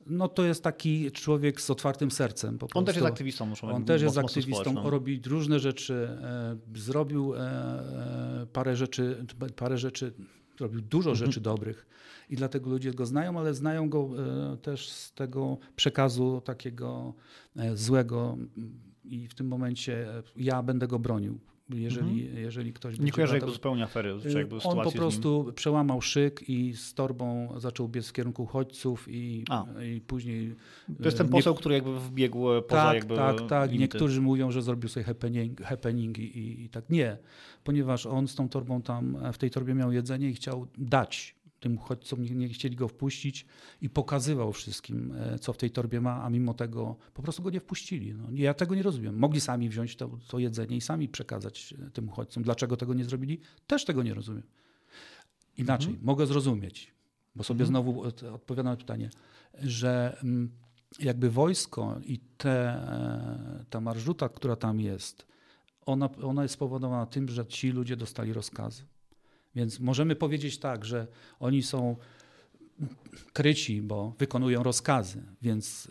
no 0.06 0.28
to 0.28 0.44
jest 0.44 0.64
taki 0.64 1.12
człowiek 1.12 1.60
z 1.60 1.70
otwartym 1.70 2.10
sercem. 2.10 2.58
On 2.74 2.84
też 2.84 2.96
jest 2.96 3.08
aktywistą. 3.08 3.46
Muszę 3.46 3.66
On 3.66 3.84
też 3.84 4.02
jest 4.02 4.18
aktywistą, 4.18 4.90
robi 4.90 5.20
różne 5.26 5.60
rzeczy. 5.60 6.08
E, 6.22 6.56
zrobił 6.74 7.34
parę 8.52 8.76
rzeczy, 8.76 9.26
parę 9.56 9.78
rzeczy, 9.78 10.12
robił 10.60 10.80
dużo 10.80 11.10
mhm. 11.10 11.26
rzeczy 11.26 11.40
dobrych 11.40 11.86
i 12.30 12.36
dlatego 12.36 12.70
ludzie 12.70 12.92
go 12.92 13.06
znają, 13.06 13.38
ale 13.38 13.54
znają 13.54 13.88
go 13.88 14.08
e, 14.52 14.56
też 14.56 14.88
z 14.88 15.12
tego 15.12 15.58
przekazu 15.76 16.42
takiego 16.44 17.14
e, 17.56 17.76
złego 17.76 18.36
i 19.04 19.28
w 19.28 19.34
tym 19.34 19.48
momencie 19.48 20.06
ja 20.36 20.62
będę 20.62 20.88
go 20.88 20.98
bronił. 20.98 21.38
Jeżeli, 21.74 22.22
mhm. 22.22 22.42
jeżeli 22.42 22.72
ktoś 22.72 22.98
Nie 22.98 23.12
kojarzę 23.12 23.34
jego 23.34 23.50
zupełnie 23.50 23.84
afery. 23.84 24.16
Jakby 24.34 24.56
on 24.56 24.84
po 24.84 24.92
prostu 24.92 25.52
przełamał 25.54 26.02
szyk 26.02 26.48
i 26.48 26.74
z 26.74 26.94
torbą 26.94 27.54
zaczął 27.56 27.88
biec 27.88 28.08
w 28.08 28.12
kierunku 28.12 28.42
uchodźców 28.42 29.08
i, 29.08 29.44
i 29.96 30.00
później... 30.00 30.54
To 30.98 31.04
jest 31.04 31.18
ten 31.18 31.26
e, 31.26 31.30
poseł, 31.30 31.52
nie... 31.52 31.58
który 31.58 31.74
jakby 31.74 32.00
wbiegł 32.00 32.44
poza 32.68 32.82
tak, 32.82 32.94
jakby 32.94 33.16
Tak, 33.16 33.36
tak. 33.48 33.70
Limity. 33.70 33.80
Niektórzy 33.80 34.20
mówią, 34.20 34.50
że 34.50 34.62
zrobił 34.62 34.88
sobie 34.88 35.04
happening, 35.04 35.60
happening 35.62 36.18
i, 36.18 36.62
i 36.64 36.68
tak. 36.68 36.90
Nie, 36.90 37.16
ponieważ 37.64 38.06
on 38.06 38.28
z 38.28 38.34
tą 38.34 38.48
torbą 38.48 38.82
tam, 38.82 39.18
w 39.32 39.38
tej 39.38 39.50
torbie 39.50 39.74
miał 39.74 39.92
jedzenie 39.92 40.30
i 40.30 40.34
chciał 40.34 40.66
dać 40.78 41.37
tym 41.60 41.76
uchodźcom 41.76 42.22
nie, 42.22 42.30
nie, 42.30 42.48
chcieli 42.48 42.76
go 42.76 42.88
wpuścić 42.88 43.46
i 43.82 43.90
pokazywał 43.90 44.52
wszystkim, 44.52 45.14
e, 45.16 45.38
co 45.38 45.52
w 45.52 45.56
tej 45.56 45.70
torbie 45.70 46.00
ma, 46.00 46.22
a 46.22 46.30
mimo 46.30 46.54
tego 46.54 46.96
po 47.14 47.22
prostu 47.22 47.42
go 47.42 47.50
nie 47.50 47.60
wpuścili. 47.60 48.14
No, 48.14 48.28
ja 48.32 48.54
tego 48.54 48.74
nie 48.74 48.82
rozumiem. 48.82 49.18
Mogli 49.18 49.40
sami 49.40 49.68
wziąć 49.68 49.96
to, 49.96 50.18
to 50.28 50.38
jedzenie 50.38 50.76
i 50.76 50.80
sami 50.80 51.08
przekazać 51.08 51.74
e, 51.86 51.90
tym 51.90 52.08
uchodźcom. 52.08 52.42
Dlaczego 52.42 52.76
tego 52.76 52.94
nie 52.94 53.04
zrobili? 53.04 53.40
Też 53.66 53.84
tego 53.84 54.02
nie 54.02 54.14
rozumiem. 54.14 54.42
Inaczej, 55.56 55.88
mhm. 55.88 56.06
mogę 56.06 56.26
zrozumieć, 56.26 56.92
bo 57.36 57.44
sobie 57.44 57.64
mhm. 57.64 57.68
znowu 57.68 58.02
odpowiadam 58.34 58.72
na 58.72 58.76
pytanie, 58.76 59.10
że 59.62 60.16
mm, 60.22 60.50
jakby 61.00 61.30
wojsko 61.30 62.00
i 62.04 62.18
te, 62.18 62.50
e, 62.50 63.64
ta 63.70 63.80
marżuta, 63.80 64.28
która 64.28 64.56
tam 64.56 64.80
jest, 64.80 65.26
ona, 65.86 66.10
ona 66.22 66.42
jest 66.42 66.54
spowodowana 66.54 67.06
tym, 67.06 67.28
że 67.28 67.46
ci 67.46 67.70
ludzie 67.70 67.96
dostali 67.96 68.32
rozkazy. 68.32 68.82
Więc 69.54 69.80
możemy 69.80 70.16
powiedzieć 70.16 70.58
tak, 70.58 70.84
że 70.84 71.06
oni 71.40 71.62
są 71.62 71.96
kryci, 73.32 73.82
bo 73.82 74.14
wykonują 74.18 74.62
rozkazy, 74.62 75.22
więc 75.42 75.88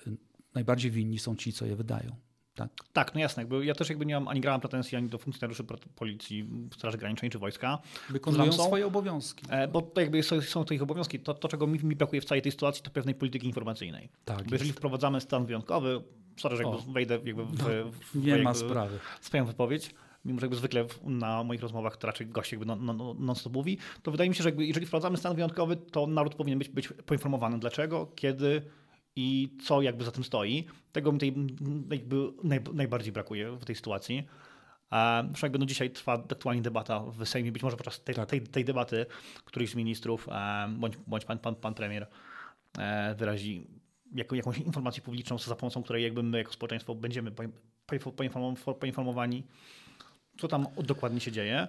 najbardziej 0.53 0.91
winni 0.91 1.19
są 1.19 1.35
ci, 1.35 1.53
co 1.53 1.65
je 1.65 1.75
wydają. 1.75 2.15
Tak. 2.55 2.69
Tak, 2.93 3.13
no 3.15 3.19
jasne. 3.21 3.43
Jakby 3.43 3.65
ja 3.65 3.73
też 3.75 3.89
jakby 3.89 4.05
nie 4.05 4.13
mam 4.13 4.27
ani 4.27 4.41
grałem 4.41 4.61
pretensji 4.61 4.97
ani 4.97 5.09
do 5.09 5.17
funkcjonariuszy 5.17 5.63
policji, 5.95 6.49
Straży 6.75 6.97
Granicznej 6.97 7.31
czy 7.31 7.39
wojska. 7.39 7.79
Wykonują 8.09 8.51
Są- 8.51 8.65
swoje 8.65 8.87
obowiązki. 8.87 9.45
E, 9.49 9.67
Bo 9.67 9.81
to 9.81 10.01
jakby 10.01 10.23
są, 10.23 10.41
są 10.41 10.65
to 10.65 10.73
ich 10.73 10.81
obowiązki. 10.81 11.19
To, 11.19 11.33
to 11.33 11.47
czego 11.47 11.67
mi, 11.67 11.79
mi 11.83 11.95
brakuje 11.95 12.21
w 12.21 12.25
całej 12.25 12.41
tej 12.41 12.51
sytuacji, 12.51 12.83
to 12.83 12.91
pewnej 12.91 13.15
polityki 13.15 13.47
informacyjnej. 13.47 14.09
Tak 14.25 14.43
Bo 14.43 14.55
jeżeli 14.55 14.71
wprowadzamy 14.73 15.21
stan 15.21 15.45
wyjątkowy, 15.45 16.01
sorry, 16.37 16.57
że 16.57 16.63
jakby 16.63 16.77
O. 16.77 16.81
wejdę 16.81 17.13
jakby 17.25 17.45
w, 17.45 17.55
w, 17.91 18.15
Nie 18.15 18.29
jakby 18.29 18.43
ma 18.43 18.53
sprawy. 18.53 18.99
swoją 19.21 19.45
wypowiedź, 19.45 19.95
mimo 20.27 20.39
że 20.39 20.45
jakby 20.45 20.57
zwykle 20.57 20.85
na 21.03 21.43
moich 21.43 21.61
rozmowach 21.61 21.97
to 21.97 22.07
raczej 22.07 22.27
gość 22.27 22.51
jakby 22.51 22.65
non- 22.65 22.85
non- 22.85 23.15
non-stop 23.19 23.53
mówi, 23.53 23.77
to 24.03 24.11
wydaje 24.11 24.29
mi 24.29 24.35
się, 24.35 24.43
że 24.43 24.49
jakby 24.49 24.65
jeżeli 24.65 24.85
wprowadzamy 24.85 25.17
stan 25.17 25.35
wyjątkowy, 25.35 25.75
to 25.75 26.07
naród 26.07 26.35
powinien 26.35 26.59
być, 26.59 26.69
być 26.69 26.87
poinformowany 27.05 27.59
dlaczego, 27.59 28.11
kiedy 28.15 28.61
i 29.15 29.57
co 29.63 29.81
jakby 29.81 30.03
za 30.03 30.11
tym 30.11 30.23
stoi. 30.23 30.65
Tego 30.91 31.11
mi 31.11 31.19
tej 31.19 31.35
jakby 31.91 32.15
naj, 32.43 32.59
najbardziej 32.73 33.13
brakuje 33.13 33.51
w 33.51 33.65
tej 33.65 33.75
sytuacji. 33.75 34.23
E, 34.91 35.23
Zresztą 35.29 35.45
jakby 35.45 35.59
no 35.59 35.65
dzisiaj 35.65 35.89
trwa 35.91 36.13
aktualnie 36.13 36.61
debata 36.61 36.99
w 36.99 37.25
Sejmie, 37.25 37.51
być 37.51 37.63
może 37.63 37.77
podczas 37.77 38.03
tej, 38.03 38.15
Tak. 38.15 38.29
tej, 38.29 38.41
tej 38.41 38.65
debaty 38.65 39.05
któryś 39.45 39.69
z 39.69 39.75
ministrów 39.75 40.29
e, 40.31 40.67
bądź, 40.77 40.97
bądź 41.07 41.25
pan, 41.25 41.39
pan, 41.39 41.55
pan 41.55 41.73
premier 41.73 42.07
e, 42.77 43.15
wyrazi 43.15 43.67
jakąś 44.15 44.57
informację 44.57 45.03
publiczną, 45.03 45.37
za 45.37 45.55
pomocą 45.55 45.83
której 45.83 46.03
jakby 46.03 46.23
my 46.23 46.37
jako 46.37 46.53
społeczeństwo 46.53 46.95
będziemy 46.95 47.31
poin- 47.31 47.51
poinfo- 47.87 48.11
poinform- 48.11 48.73
poinformowani, 48.75 49.43
co 50.39 50.47
tam 50.47 50.67
dokładnie 50.83 51.19
się 51.19 51.31
dzieje. 51.31 51.67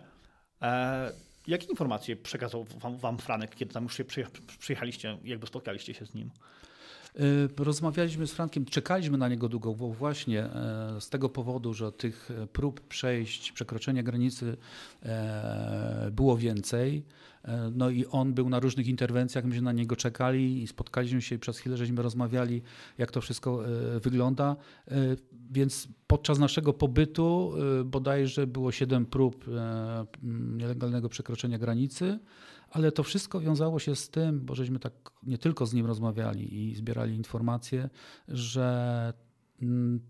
E, 0.63 1.13
jakie 1.47 1.67
informacje 1.67 2.17
przekazał 2.17 2.65
wam, 2.65 2.99
wam 2.99 3.19
Franek, 3.19 3.55
kiedy 3.55 3.75
tam 3.75 3.83
już 3.85 3.97
się 3.97 4.05
przyje- 4.05 4.57
przyjechaliście, 4.59 5.19
jakby 5.25 5.47
spotkaliście 5.47 5.95
się 5.95 6.07
z 6.07 6.15
nim? 6.15 6.31
Y, 7.21 7.65
Rozmawialiśmy 7.65 8.27
z 8.27 8.33
Frankiem, 8.33 8.65
czekaliśmy 8.65 9.19
na 9.19 9.29
niego 9.29 9.49
długo, 9.49 9.75
bo 9.75 9.89
właśnie 9.89 10.45
e, 10.45 10.97
z 11.01 11.09
tego 11.09 11.29
powodu, 11.29 11.75
że 11.75 11.93
tych 11.93 12.31
e, 12.31 12.47
prób 12.47 12.81
przejść, 12.81 13.53
przekroczenia 13.53 14.03
granicy 14.03 14.57
e, 15.03 16.11
było 16.13 16.37
więcej. 16.37 17.05
No 17.73 17.91
i 17.91 18.07
on 18.07 18.35
był 18.35 18.49
na 18.49 18.61
różnych 18.61 18.87
interwencjach, 18.87 19.45
myśmy 19.45 19.63
na 19.63 19.73
niego 19.73 19.97
czekali 19.97 20.63
i 20.63 20.67
spotkaliśmy 20.67 21.23
się 21.23 21.35
i 21.35 21.39
przez 21.39 21.59
chwilę 21.59 21.77
żeśmy 21.77 22.03
rozmawiali, 22.03 22.63
jak 22.99 23.11
to 23.11 23.21
wszystko 23.21 23.63
wygląda. 24.03 24.57
Więc 25.51 25.89
podczas 26.07 26.39
naszego 26.39 26.73
pobytu 26.73 27.53
bodajże 27.85 28.47
było 28.47 28.73
siedem 28.73 29.07
prób 29.07 29.45
nielegalnego 30.57 31.09
przekroczenia 31.09 31.59
granicy. 31.59 32.19
Ale 32.71 32.93
to 32.93 33.03
wszystko 33.03 33.41
wiązało 33.41 33.79
się 33.79 33.97
z 33.97 34.11
tym, 34.11 34.41
bo 34.41 34.55
żeśmy 34.55 34.79
tak 34.79 34.93
nie 35.23 35.39
tylko 35.39 35.67
z 35.67 35.75
nim 35.75 35.87
rozmawiali 35.87 36.71
i 36.71 36.75
zbierali 36.75 37.15
informacje, 37.17 37.91
że 38.29 39.13
mm, 39.63 40.01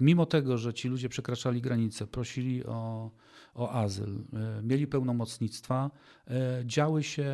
mimo 0.00 0.26
tego, 0.26 0.58
że 0.58 0.74
ci 0.74 0.88
ludzie 0.88 1.08
przekraczali 1.08 1.60
granicę, 1.60 2.06
prosili 2.06 2.64
o, 2.64 3.10
o 3.54 3.72
azyl, 3.72 4.24
e, 4.32 4.62
mieli 4.62 4.86
pełnomocnictwa, 4.86 5.90
e, 6.26 6.62
działy 6.64 7.02
się 7.02 7.24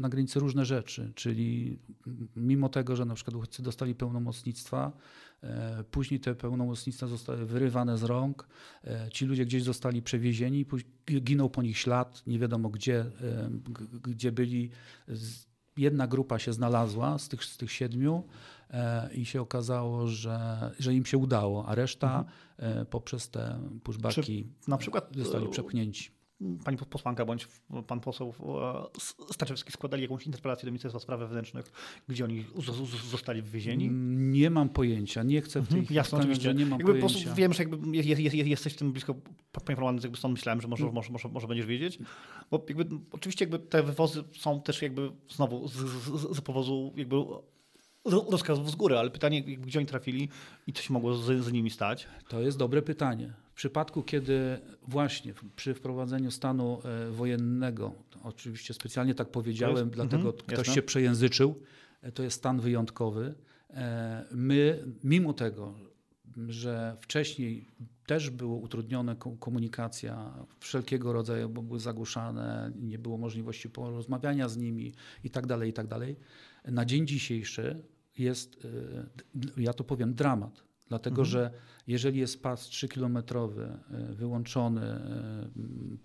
na 0.00 0.08
granicy 0.08 0.40
różne 0.40 0.64
rzeczy, 0.64 1.12
czyli 1.14 1.78
mimo 2.36 2.68
tego, 2.68 2.96
że 2.96 3.04
na 3.04 3.14
przykład 3.14 3.36
uchodźcy 3.36 3.62
dostali 3.62 3.94
pełnomocnictwa, 3.94 4.92
e, 5.42 5.84
później 5.90 6.20
te 6.20 6.34
pełnomocnictwa 6.34 7.06
zostały 7.06 7.46
wyrywane 7.46 7.98
z 7.98 8.02
rąk, 8.02 8.48
ci 9.12 9.26
ludzie 9.26 9.46
gdzieś 9.46 9.62
zostali 9.62 10.02
przewiezieni, 10.02 10.66
ginął 11.20 11.50
po 11.50 11.62
nich 11.62 11.78
ślad, 11.78 12.22
nie 12.26 12.38
wiadomo 12.38 12.70
gdzie, 12.70 13.04
gdzie 14.02 14.32
byli. 14.32 14.70
Jedna 15.76 16.06
grupa 16.06 16.38
się 16.38 16.52
znalazła 16.52 17.18
z 17.18 17.28
tych, 17.28 17.44
z 17.44 17.56
tych 17.56 17.72
siedmiu 17.72 18.24
i 19.14 19.26
się 19.26 19.40
okazało, 19.40 20.06
że, 20.06 20.70
że 20.78 20.94
im 20.94 21.06
się 21.06 21.18
udało, 21.18 21.66
a 21.66 21.74
reszta 21.74 22.24
e, 22.56 22.84
poprzez 22.84 23.30
te 23.30 23.58
pushbacki 23.82 24.46
Na 24.68 24.76
przykład 24.76 25.08
zostali 25.16 25.46
e, 25.46 25.48
przepchnięci. 25.48 26.10
pani 26.64 26.76
posłanka 26.78 27.24
bądź 27.24 27.48
pan 27.86 28.00
poseł 28.00 28.34
e, 29.28 29.32
Staczewski 29.32 29.72
składali 29.72 30.02
jakąś 30.02 30.26
interpelację 30.26 30.66
do 30.66 30.70
Ministerstwa 30.70 31.00
Spraw 31.00 31.20
Wewnętrznych, 31.20 31.72
gdzie 32.08 32.24
oni 32.24 32.44
zostali 33.10 33.42
wywiezieni? 33.42 33.88
Nie 34.32 34.50
mam 34.50 34.68
pojęcia, 34.68 35.22
nie 35.22 35.40
chcę 35.40 35.60
w 35.60 35.68
tej 35.68 35.78
Mhm, 35.78 35.84
chwili 35.84 35.96
Jasne, 35.96 36.18
oczywiście. 36.18 36.54
nie 36.54 36.66
mam 36.66 36.78
jakby 36.80 36.94
pojęcia. 36.94 37.34
wiem, 37.34 37.52
że 37.52 37.62
jakby 37.62 37.96
jest, 37.96 38.08
jest, 38.08 38.34
jest, 38.34 38.48
jesteś 38.48 38.72
w 38.72 38.76
tym 38.76 38.92
blisko 38.92 39.14
poinformowany, 39.52 39.98
jakby 40.02 40.16
stąd 40.18 40.32
myślałem, 40.34 40.60
że 40.60 40.68
może, 40.68 40.92
może, 40.92 41.12
może, 41.12 41.28
może 41.28 41.46
będziesz 41.48 41.66
wiedzieć. 41.66 41.98
Bo 42.50 42.64
jakby, 42.68 42.86
oczywiście 43.12 43.44
jakby 43.44 43.58
te 43.58 43.82
wywozy 43.82 44.24
są 44.38 44.60
też 44.60 44.82
jakby 44.82 45.10
znowu 45.34 45.68
z, 45.68 45.72
z, 45.72 46.36
z 46.36 46.40
powozu 46.40 46.92
jakby 46.96 47.16
ro- 48.04 48.26
rozkazów 48.30 48.70
z 48.70 48.74
góry, 48.74 48.98
ale 48.98 49.10
pytanie, 49.10 49.42
gdzie 49.42 49.78
oni 49.78 49.86
trafili 49.86 50.28
i 50.66 50.72
co 50.72 50.82
się 50.82 50.92
mogło 50.94 51.14
z, 51.14 51.44
z 51.44 51.52
nimi 51.52 51.70
stać. 51.70 52.06
To 52.28 52.40
jest 52.40 52.58
dobre 52.58 52.82
pytanie. 52.82 53.32
W 53.52 53.56
przypadku, 53.56 54.02
kiedy 54.02 54.58
właśnie 54.88 55.34
przy 55.56 55.74
wprowadzeniu 55.74 56.30
stanu 56.30 56.80
e, 56.84 57.10
wojennego, 57.10 57.92
oczywiście 58.22 58.74
specjalnie 58.74 59.14
tak 59.14 59.28
powiedziałem, 59.30 59.76
jest- 59.76 59.90
dlatego 59.90 60.22
mhm, 60.28 60.34
ktoś 60.46 60.58
jasne. 60.58 60.74
się 60.74 60.82
przejęzyczył, 60.82 61.54
e, 62.02 62.12
to 62.12 62.22
jest 62.22 62.36
stan 62.36 62.60
wyjątkowy. 62.60 63.34
E, 63.70 64.24
My, 64.32 64.84
mimo 65.04 65.32
tego, 65.32 65.74
że 66.48 66.96
wcześniej 67.00 67.68
też 68.06 68.30
była 68.30 68.56
utrudniona 68.56 69.14
ko- 69.14 69.36
komunikacja, 69.36 70.34
wszelkiego 70.60 71.12
rodzaju, 71.12 71.48
bo 71.48 71.62
były 71.62 71.80
zagłuszane, 71.80 72.72
nie 72.80 72.98
było 72.98 73.18
możliwości 73.18 73.70
porozmawiania 73.70 74.48
z 74.48 74.56
nimi 74.56 74.92
i 75.24 75.30
tak 75.30 75.46
dalej, 75.46 75.70
i 75.70 75.72
tak 75.72 75.86
dalej. 75.86 76.16
Na 76.64 76.84
dzień 76.84 77.06
dzisiejszy 77.06 77.82
jest, 78.18 78.66
d- 79.34 79.48
ja 79.56 79.72
to 79.72 79.84
powiem, 79.84 80.14
dramat. 80.14 80.64
Dlatego, 80.88 81.22
Mhm. 81.22 81.26
że 81.32 81.50
jeżeli 81.86 82.18
jest 82.20 82.42
pas 82.42 82.68
3-kilometrowy 82.68 83.60
e, 83.62 83.78
wyłączony, 84.14 84.80
m, 85.56 85.98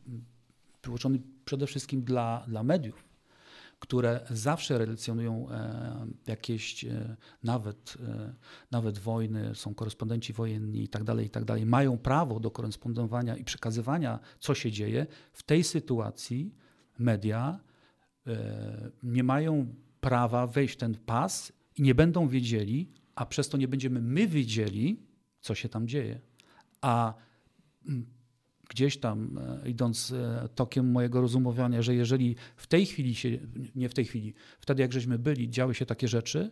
wyłączony 0.84 1.20
przede 1.46 1.68
wszystkim 1.68 2.02
dla, 2.04 2.46
dla 2.48 2.64
mediów, 2.64 3.06
które 3.80 4.20
zawsze 4.30 4.78
relacjonują 4.78 5.50
e, 5.50 6.08
jakieś 6.28 6.86
e, 6.86 7.16
nawet, 7.44 7.98
e, 8.08 8.34
nawet 8.72 8.98
wojny, 9.00 9.56
są 9.56 9.74
korespondenci 9.76 10.34
wojenni 10.34 10.84
i 10.84 10.88
tak 10.88 11.04
dalej, 11.04 11.26
i 11.26 11.30
tak 11.30 11.46
dalej, 11.46 11.66
mają 11.66 11.98
prawo 11.98 12.40
do 12.40 12.52
korespondowania 12.52 13.38
i 13.38 13.44
przekazywania, 13.44 14.20
co 14.40 14.56
się 14.56 14.72
dzieje. 14.72 15.08
W 15.34 15.44
tej 15.44 15.64
sytuacji 15.64 16.56
media 17.00 17.60
nie 19.04 19.24
mają 19.24 19.74
prawa 20.02 20.48
wejść 20.48 20.74
w 20.74 20.78
ten 20.78 20.96
pas 21.06 21.52
i 21.80 21.82
nie 21.82 21.96
będą 21.96 22.28
wiedzieli, 22.28 22.92
a 23.16 23.26
przez 23.26 23.50
to 23.50 23.58
nie 23.58 23.68
będziemy 23.68 24.02
my 24.02 24.28
wiedzieli, 24.28 25.04
co 25.42 25.56
się 25.56 25.70
tam 25.70 25.88
dzieje. 25.88 26.20
A 26.82 27.14
mm, 27.88 28.06
gdzieś 28.70 28.98
tam 28.98 29.38
e, 29.38 29.70
idąc 29.70 30.12
e, 30.12 30.50
tokiem 30.56 30.92
mojego 30.92 31.22
rozumowania, 31.22 31.82
że 31.82 31.96
jeżeli 31.96 32.36
w 32.56 32.68
tej 32.68 32.86
chwili 32.86 33.16
się, 33.16 33.40
nie 33.76 33.90
w 33.90 33.94
tej 33.94 34.06
chwili, 34.06 34.34
wtedy 34.60 34.82
jak 34.82 34.94
żeśmy 34.94 35.20
byli, 35.20 35.50
działy 35.50 35.76
się 35.76 35.86
takie 35.86 36.08
rzeczy, 36.08 36.52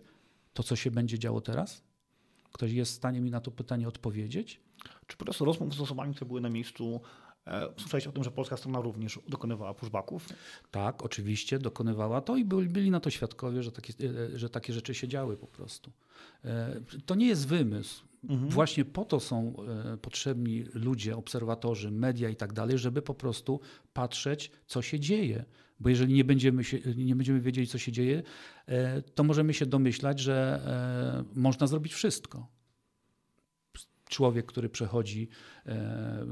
to 0.53 0.63
co 0.63 0.75
się 0.75 0.91
będzie 0.91 1.19
działo 1.19 1.41
teraz? 1.41 1.84
Ktoś 2.51 2.72
jest 2.72 2.91
w 2.91 2.96
stanie 2.96 3.22
mi 3.22 3.31
na 3.31 3.41
to 3.41 3.51
pytanie 3.51 3.88
odpowiedzieć? 3.88 4.62
Czy 5.07 5.17
po 5.17 5.25
prostu 5.25 5.46
rozmów 5.46 5.75
z 5.75 5.81
osobami, 5.81 6.13
które 6.13 6.27
były 6.27 6.41
na 6.41 6.50
miejscu, 6.50 7.01
e, 7.48 7.68
słyszeliście 7.77 8.10
o 8.10 8.13
tym, 8.13 8.24
że 8.24 8.32
polska 8.32 8.58
strona 8.58 8.82
również 8.82 9.20
dokonywała 9.27 9.74
pushbacków? 9.74 10.30
Tak, 10.72 11.04
oczywiście 11.04 11.60
dokonywała 11.60 12.22
to 12.22 12.36
i 12.38 12.46
byli, 12.46 12.70
byli 12.70 12.92
na 12.92 13.00
to 13.00 13.10
świadkowie, 13.10 13.63
że 13.63 13.72
takie, 13.72 13.94
e, 14.34 14.39
że 14.39 14.50
takie 14.50 14.74
rzeczy 14.74 14.94
się 14.94 15.08
działy 15.08 15.38
po 15.38 15.48
prostu. 15.48 15.92
E, 16.46 16.82
To 17.06 17.16
nie 17.16 17.27
jest 17.27 17.48
wymysł. 17.48 18.08
Właśnie 18.50 18.86
po 18.86 19.06
to 19.06 19.20
są 19.20 19.54
potrzebni 20.01 20.66
ludzie, 20.74 21.18
obserwatorzy, 21.18 21.92
media 21.92 22.30
i 22.30 22.36
tak 22.36 22.54
dalej, 22.54 22.77
żeby 22.77 23.01
po 23.01 23.13
prostu 23.13 23.60
patrzeć, 23.94 24.51
co 24.68 24.82
się 24.82 25.00
dzieje. 25.00 25.46
Bo 25.80 25.89
jeżeli 25.89 26.13
nie 26.13 26.24
będziemy, 26.24 26.63
się, 26.63 26.77
nie 26.96 27.16
będziemy 27.16 27.42
wiedzieli, 27.42 27.68
co 27.68 27.77
się 27.77 27.92
dzieje, 27.92 28.24
to 29.16 29.24
możemy 29.24 29.54
się 29.54 29.66
domyślać, 29.66 30.20
że 30.20 30.62
można 31.36 31.68
zrobić 31.68 31.94
wszystko 31.94 32.57
człowiek, 34.10 34.46
który 34.46 34.70
przechodzi 34.70 35.30
e, 35.66 36.26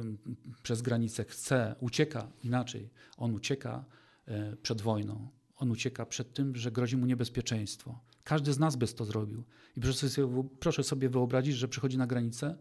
przez 0.63 0.82
granicę, 0.82 1.24
chce, 1.24 1.75
ucieka 1.79 2.32
inaczej. 2.44 2.89
On 3.17 3.34
ucieka 3.34 3.86
e, 4.27 4.55
przed 4.55 4.82
wojną. 4.82 5.29
On 5.55 5.72
ucieka 5.72 6.05
przed 6.05 6.34
tym, 6.34 6.55
że 6.55 6.72
grozi 6.72 6.98
mu 6.98 7.05
niebezpieczeństwo. 7.05 8.00
Każdy 8.24 8.53
z 8.53 8.60
nas 8.60 8.75
by 8.75 8.88
to 8.88 9.05
zrobił. 9.05 9.44
I 9.77 9.82
proszę 9.82 10.10
sobie, 10.10 10.44
proszę 10.60 10.84
sobie 10.84 11.10
wyobrazić, 11.10 11.55
że 11.55 11.67
przychodzi 11.67 11.98
na 11.98 12.08
granicę, 12.08 12.58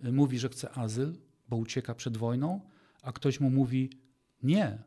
e, 0.00 0.12
mówi, 0.12 0.38
że 0.38 0.48
chce 0.48 0.70
azyl, 0.70 1.14
bo 1.48 1.56
ucieka 1.56 1.94
przed 1.94 2.16
wojną, 2.16 2.60
a 3.02 3.12
ktoś 3.12 3.40
mu 3.40 3.50
mówi 3.50 3.90
nie. 4.42 4.82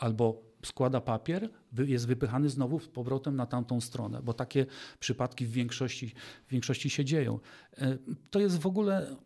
Albo 0.00 0.42
składa 0.64 1.00
papier, 1.00 1.50
jest 1.78 2.06
wypychany 2.06 2.48
znowu 2.48 2.80
z 2.80 2.88
powrotem 2.88 3.36
na 3.36 3.46
tamtą 3.46 3.80
stronę, 3.80 4.22
bo 4.22 4.32
takie 4.32 4.66
przypadki 4.98 5.46
w 5.46 5.50
większości, 5.50 6.14
w 6.46 6.50
większości 6.50 6.90
się 6.90 7.04
dzieją. 7.04 7.38
E, 7.78 7.98
To 8.30 8.40
jest 8.40 8.58
w 8.60 8.66
ogóle 8.66 9.16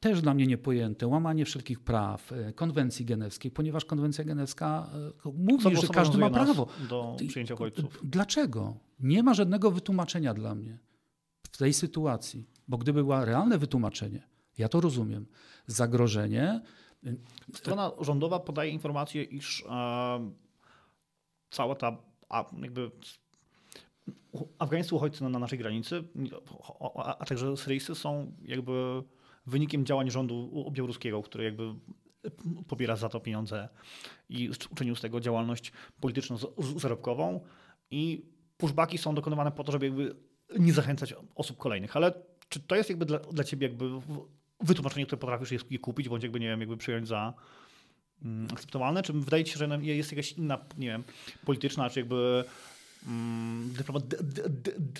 też 0.00 0.22
dla 0.22 0.34
mnie 0.34 0.46
niepojęte, 0.46 1.06
łamanie 1.06 1.44
wszelkich 1.44 1.80
praw, 1.80 2.32
e, 2.32 2.52
konwencji 2.52 3.04
genewskiej, 3.04 3.50
ponieważ 3.50 3.84
konwencja 3.84 4.24
genewska 4.24 4.90
e, 5.26 5.30
mówi, 5.34 5.62
Co 5.76 5.80
że 5.80 5.88
każdy 5.88 6.18
ma 6.18 6.30
prawo. 6.30 6.68
Do 6.88 7.16
przyjęcia 7.28 7.54
uchodźców. 7.54 8.00
Dlaczego? 8.04 8.76
Nie 9.00 9.22
ma 9.22 9.34
żadnego 9.34 9.70
wytłumaczenia 9.70 10.34
dla 10.34 10.54
mnie 10.54 10.78
w 11.52 11.58
tej 11.58 11.72
sytuacji. 11.72 12.46
Bo 12.68 12.78
gdyby 12.78 13.02
było 13.04 13.24
realne 13.24 13.58
wytłumaczenie, 13.58 14.22
ja 14.58 14.68
to 14.68 14.80
rozumiem, 14.80 15.26
zagrożenie. 15.66 16.60
Strona 17.54 17.92
rządowa 18.00 18.40
podaje 18.40 18.70
informację, 18.70 19.22
iż 19.22 19.64
e, 19.68 20.30
cała 21.50 21.74
ta 21.74 21.96
a, 22.28 22.44
jakby 22.62 22.90
afgańscy 24.58 24.94
uchodźcy 24.94 25.22
na, 25.22 25.28
na 25.28 25.38
naszej 25.38 25.58
granicy, 25.58 26.04
a, 26.80 27.16
a 27.16 27.24
także 27.24 27.56
syryjscy 27.56 27.94
są 27.94 28.32
jakby 28.42 29.02
wynikiem 29.46 29.86
działań 29.86 30.10
rządu 30.10 30.70
białoruskiego, 30.72 31.22
który 31.22 31.44
jakby 31.44 31.74
pobiera 32.68 32.96
za 32.96 33.08
to 33.08 33.20
pieniądze 33.20 33.68
i 34.28 34.50
uczynił 34.70 34.96
z 34.96 35.00
tego 35.00 35.20
działalność 35.20 35.72
polityczną 36.00 36.36
zarobkową 36.76 37.40
i 37.90 38.26
pushbacki 38.56 38.98
są 38.98 39.14
dokonywane 39.14 39.52
po 39.52 39.64
to, 39.64 39.72
żeby 39.72 39.86
jakby 39.86 40.16
nie 40.58 40.72
zachęcać 40.72 41.14
osób 41.34 41.56
kolejnych. 41.56 41.96
Ale 41.96 42.12
czy 42.48 42.60
to 42.60 42.76
jest 42.76 42.88
jakby 42.90 43.04
dla, 43.06 43.18
dla 43.18 43.44
ciebie 43.44 43.68
jakby 43.68 43.90
wytłumaczenie, 44.60 45.06
które 45.06 45.18
potrafisz 45.18 45.70
je 45.70 45.78
kupić, 45.78 46.08
bądź 46.08 46.22
jakby, 46.22 46.40
nie 46.40 46.48
wiem, 46.48 46.60
jakby 46.60 46.76
przyjąć 46.76 47.08
za 47.08 47.34
akceptowalne? 48.52 49.02
Czy 49.02 49.12
wydaje 49.12 49.44
ci 49.44 49.52
się, 49.52 49.58
że 49.58 49.78
jest 49.82 50.12
jakaś 50.12 50.32
inna, 50.32 50.58
nie 50.78 50.86
wiem, 50.86 51.04
polityczna, 51.44 51.90
czy 51.90 52.00
jakby 52.00 52.44
mm, 53.06 53.74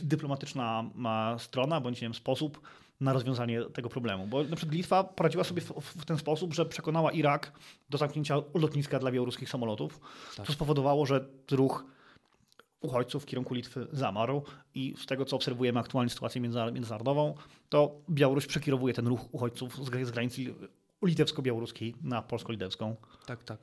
dyplomatyczna 0.02 0.84
strona, 1.38 1.80
bądź 1.80 2.00
nie 2.00 2.04
wiem, 2.04 2.14
sposób 2.14 2.60
na 3.00 3.12
rozwiązanie 3.12 3.62
tego 3.62 3.88
problemu. 3.88 4.26
Bo 4.26 4.44
na 4.44 4.56
przykład 4.56 4.74
Litwa 4.76 5.04
poradziła 5.04 5.44
sobie 5.44 5.62
w, 5.62 5.70
w 5.80 6.04
ten 6.04 6.18
sposób, 6.18 6.54
że 6.54 6.66
przekonała 6.66 7.12
Irak 7.12 7.52
do 7.90 7.98
zamknięcia 7.98 8.36
lotniska 8.54 8.98
dla 8.98 9.10
białoruskich 9.10 9.48
samolotów, 9.48 10.00
tak. 10.36 10.46
co 10.46 10.52
spowodowało, 10.52 11.06
że 11.06 11.24
ruch 11.50 11.84
uchodźców 12.80 13.22
w 13.22 13.26
kierunku 13.26 13.54
Litwy 13.54 13.86
zamarł 13.92 14.42
i 14.74 14.94
z 14.98 15.06
tego, 15.06 15.24
co 15.24 15.36
obserwujemy 15.36 15.80
aktualnie 15.80 16.10
sytuację 16.10 16.40
międzynarodową, 16.72 17.34
to 17.68 17.94
Białoruś 18.10 18.46
przekierowuje 18.46 18.94
ten 18.94 19.06
ruch 19.06 19.34
uchodźców 19.34 19.86
z 20.06 20.10
granicy 20.10 20.54
litewsko-białoruskiej 21.02 21.94
na 22.02 22.22
polsko-litewską. 22.22 22.96
Tak, 23.26 23.44
tak. 23.44 23.58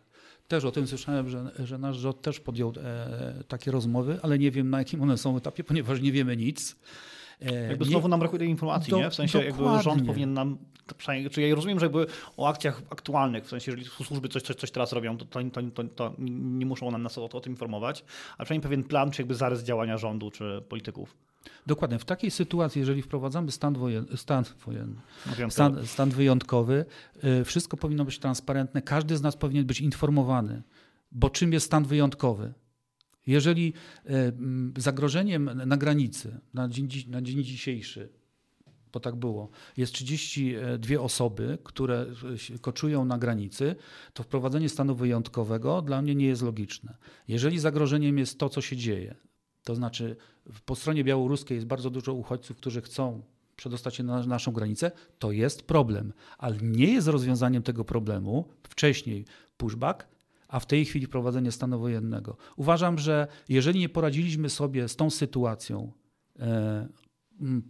Też 0.48 0.66
o 0.66 0.72
tym 0.72 0.88
słyszałem, 0.88 1.30
że, 1.30 1.52
że 1.60 1.78
nasz 1.78 1.98
rząd 1.98 2.22
też 2.22 2.40
podjął 2.40 2.74
e, 2.78 3.44
takie 3.48 3.72
rozmowy, 3.72 4.20
ale 4.22 4.40
nie 4.40 4.52
wiem 4.52 4.70
na 4.70 4.80
jakim 4.80 5.02
one 5.02 5.18
są 5.18 5.38
etapie, 5.38 5.64
ponieważ 5.64 6.02
nie 6.02 6.12
wiemy 6.12 6.38
nic. 6.38 6.76
E, 7.42 7.68
jakby 7.68 7.86
znowu 7.86 8.08
nam 8.08 8.20
brakuje 8.20 8.40
tej 8.40 8.50
informacji, 8.50 8.92
do, 8.92 8.98
nie? 8.98 9.10
W 9.10 9.16
sensie 9.16 9.40
dokładnie. 9.40 9.66
jakby 9.66 9.84
rząd 9.84 10.06
powinien 10.06 10.34
nam, 10.34 10.58
czy 11.32 11.42
ja 11.42 11.56
rozumiem, 11.56 11.80
że 11.80 11.86
jakby 11.86 12.06
o 12.38 12.48
akcjach 12.48 12.82
aktualnych, 12.90 13.46
w 13.46 13.50
sensie 13.50 13.72
jeżeli 13.72 13.90
służby 14.06 14.30
coś, 14.30 14.42
coś, 14.42 14.56
coś 14.56 14.72
teraz 14.72 14.94
robią, 14.94 15.18
to, 15.18 15.26
to, 15.26 15.40
to, 15.74 15.84
to 15.84 16.14
nie 16.20 16.66
muszą 16.66 16.92
nam 16.92 17.04
nas 17.04 17.18
o, 17.18 17.30
o 17.30 17.42
tym 17.42 17.54
informować, 17.54 18.04
ale 18.38 18.46
przynajmniej 18.46 18.64
pewien 18.64 18.84
plan, 18.84 19.12
czy 19.12 19.22
jakby 19.22 19.36
zarys 19.36 19.64
działania 19.64 19.98
rządu, 19.98 20.32
czy 20.32 20.64
polityków. 20.70 21.16
Dokładnie. 21.66 22.00
W 22.00 22.06
takiej 22.06 22.32
sytuacji, 22.32 22.80
jeżeli 22.80 23.02
wprowadzamy 23.02 23.52
stan, 23.52 23.74
wojen, 23.74 24.06
stan, 24.16 24.44
wojenny, 24.66 25.02
stan, 25.50 25.88
stan 25.88 26.10
wyjątkowy, 26.10 26.86
y, 27.42 27.46
wszystko 27.46 27.78
powinno 27.78 28.06
być 28.06 28.20
transparentne, 28.20 28.82
każdy 28.82 29.18
z 29.18 29.22
nas 29.22 29.36
powinien 29.36 29.66
być 29.66 29.82
informowany, 29.82 30.64
bo 31.12 31.30
czym 31.30 31.54
jest 31.54 31.66
stan 31.66 31.84
wyjątkowy? 31.86 32.54
Jeżeli 33.28 33.74
e, 34.06 34.32
zagrożeniem 34.78 35.50
na 35.66 35.78
granicy 35.78 36.40
na 36.54 36.70
dzień, 36.70 36.88
na 37.08 37.22
dzień 37.22 37.44
dzisiejszy, 37.44 38.10
bo 38.94 39.00
tak 39.00 39.16
było, 39.16 39.50
jest 39.78 39.94
32 39.94 41.00
osoby, 41.00 41.58
które 41.64 42.06
koczują 42.62 43.06
na 43.06 43.18
granicy, 43.18 43.76
to 44.14 44.24
wprowadzenie 44.24 44.70
stanu 44.70 44.96
wyjątkowego 44.96 45.82
dla 45.82 46.02
mnie 46.02 46.16
nie 46.16 46.26
jest 46.26 46.42
logiczne. 46.42 46.98
Jeżeli 47.28 47.60
zagrożeniem 47.60 48.18
jest 48.18 48.40
to, 48.40 48.50
co 48.50 48.62
się 48.62 48.78
dzieje, 48.78 49.16
to 49.64 49.76
znaczy 49.76 50.16
po 50.66 50.76
stronie 50.76 51.04
białoruskiej 51.04 51.56
jest 51.56 51.68
bardzo 51.68 51.90
dużo 51.90 52.14
uchodźców, 52.14 52.58
którzy 52.58 52.82
chcą 52.82 53.22
przedostać 53.56 53.96
się 53.96 54.04
na 54.04 54.26
naszą 54.26 54.52
granicę, 54.52 54.92
to 55.20 55.32
jest 55.32 55.62
problem. 55.62 56.14
Ale 56.38 56.58
nie 56.62 56.94
jest 56.94 57.08
rozwiązaniem 57.08 57.64
tego 57.64 57.86
problemu 57.86 58.46
wcześniej 58.64 59.26
pushback, 59.58 60.08
a 60.48 60.60
w 60.60 60.66
tej 60.66 60.86
chwili 60.86 61.08
prowadzenie 61.08 61.52
stanu 61.52 61.80
wojennego. 61.80 62.38
Uważam, 62.56 63.00
że 63.00 63.28
jeżeli 63.50 63.80
nie 63.80 63.90
poradziliśmy 63.90 64.50
sobie 64.50 64.88
z 64.88 64.96
tą 64.96 65.10
sytuacją 65.10 65.92
e, 66.40 66.88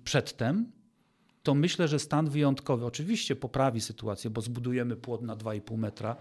przedtem, 0.03 0.71
to 1.43 1.53
myślę, 1.53 1.87
że 1.87 1.99
stan 1.99 2.29
wyjątkowy 2.29 2.85
oczywiście 2.85 3.35
poprawi 3.35 3.81
sytuację, 3.81 4.29
bo 4.29 4.41
zbudujemy 4.41 4.95
płot 4.95 5.21
na 5.21 5.35
2,5 5.35 5.77
metra 5.77 6.15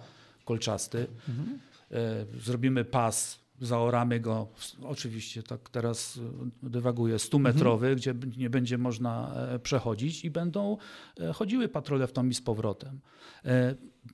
kolczasty, 0.45 1.07
mhm. 1.29 1.59
e, 1.91 2.26
zrobimy 2.41 2.85
pas 2.85 3.41
zaoramy 3.62 4.20
go, 4.20 4.48
oczywiście 4.83 5.42
tak 5.42 5.70
teraz 5.70 6.20
e, 6.62 6.70
dywaguję, 6.70 7.16
100-metrowy, 7.16 7.75
mhm. 7.75 7.96
gdzie 7.96 8.14
nie 8.37 8.51
będzie 8.51 8.79
można 8.79 9.35
e, 9.35 9.59
przechodzić 9.59 10.25
i 10.25 10.31
będą 10.31 10.77
e, 11.20 11.33
chodziły 11.33 11.68
patrole 11.68 12.07
w 12.07 12.12
tom 12.12 12.31
i 12.31 12.35
z 12.35 12.42
powrotem. 12.42 13.01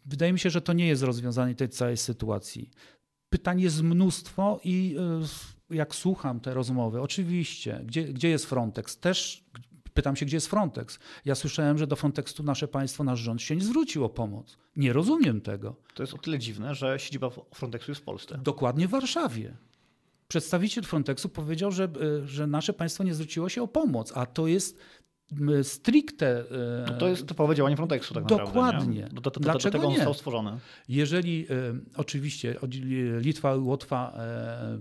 Wydaje 0.04 0.32
mi 0.32 0.38
się, 0.38 0.50
że 0.50 0.60
to 0.60 0.72
nie 0.72 0.86
jest 0.86 1.02
rozwiązanie 1.02 1.54
tej 1.54 1.68
całej 1.68 1.96
sytuacji. 1.96 2.70
Pytań 3.30 3.60
jest 3.60 3.82
mnóstwo 3.82 4.60
i 4.64 4.96
jak 5.70 5.94
słucham 5.94 6.40
te 6.40 6.54
rozmowy, 6.54 7.00
oczywiście, 7.00 7.82
gdzie, 7.86 8.04
gdzie 8.04 8.28
jest 8.28 8.46
Frontex? 8.46 8.98
Też 8.98 9.44
Pytam 9.98 10.16
się, 10.16 10.26
gdzie 10.26 10.36
jest 10.36 10.46
Frontex. 10.46 10.98
Ja 11.24 11.34
słyszałem, 11.34 11.78
że 11.78 11.86
do 11.86 11.96
Frontexu 11.96 12.42
nasze 12.42 12.68
państwo, 12.68 13.04
nasz 13.04 13.20
rząd 13.20 13.42
się 13.42 13.56
nie 13.56 13.64
zwrócił 13.64 14.04
o 14.04 14.08
pomoc. 14.08 14.58
Nie 14.76 14.92
rozumiem 14.92 15.40
tego. 15.40 15.76
To 15.94 16.02
jest 16.02 16.14
o 16.14 16.18
tyle 16.18 16.38
dziwne, 16.38 16.74
że 16.74 16.98
siedziba 16.98 17.30
Frontexu 17.54 17.90
jest 17.90 18.00
w 18.00 18.04
Polsce. 18.04 18.38
Dokładnie 18.42 18.88
w 18.88 18.90
Warszawie. 18.90 19.56
Przedstawiciel 20.28 20.84
Frontexu 20.84 21.28
powiedział, 21.28 21.72
że, 21.72 21.84
e, 21.84 22.26
że 22.26 22.46
nasze 22.46 22.72
państwo 22.72 23.04
nie 23.04 23.14
zwróciło 23.14 23.48
się 23.48 23.62
o 23.62 23.68
pomoc, 23.68 24.12
a 24.14 24.26
to 24.26 24.46
jest 24.46 24.78
stricte. 25.62 26.44
To, 26.86 26.92
to 26.92 27.08
jest 27.08 27.26
typowe 27.26 27.54
działanie 27.54 27.76
Frontexu, 27.76 28.14
tak 28.14 28.22
naprawdę. 28.22 28.46
Dokładnie. 28.46 29.08
Do, 29.12 29.20
do, 29.20 29.30
do, 29.30 29.40
Dlaczego 29.40 29.78
tego 29.78 29.90
nie? 29.90 29.96
został 29.96 30.14
stworzony. 30.14 30.58
Jeżeli 30.88 31.46
e, 31.50 31.54
oczywiście 31.96 32.56
Litwa 33.20 33.56
i 33.56 33.58
Łotwa 33.58 34.12
e, 34.16 34.78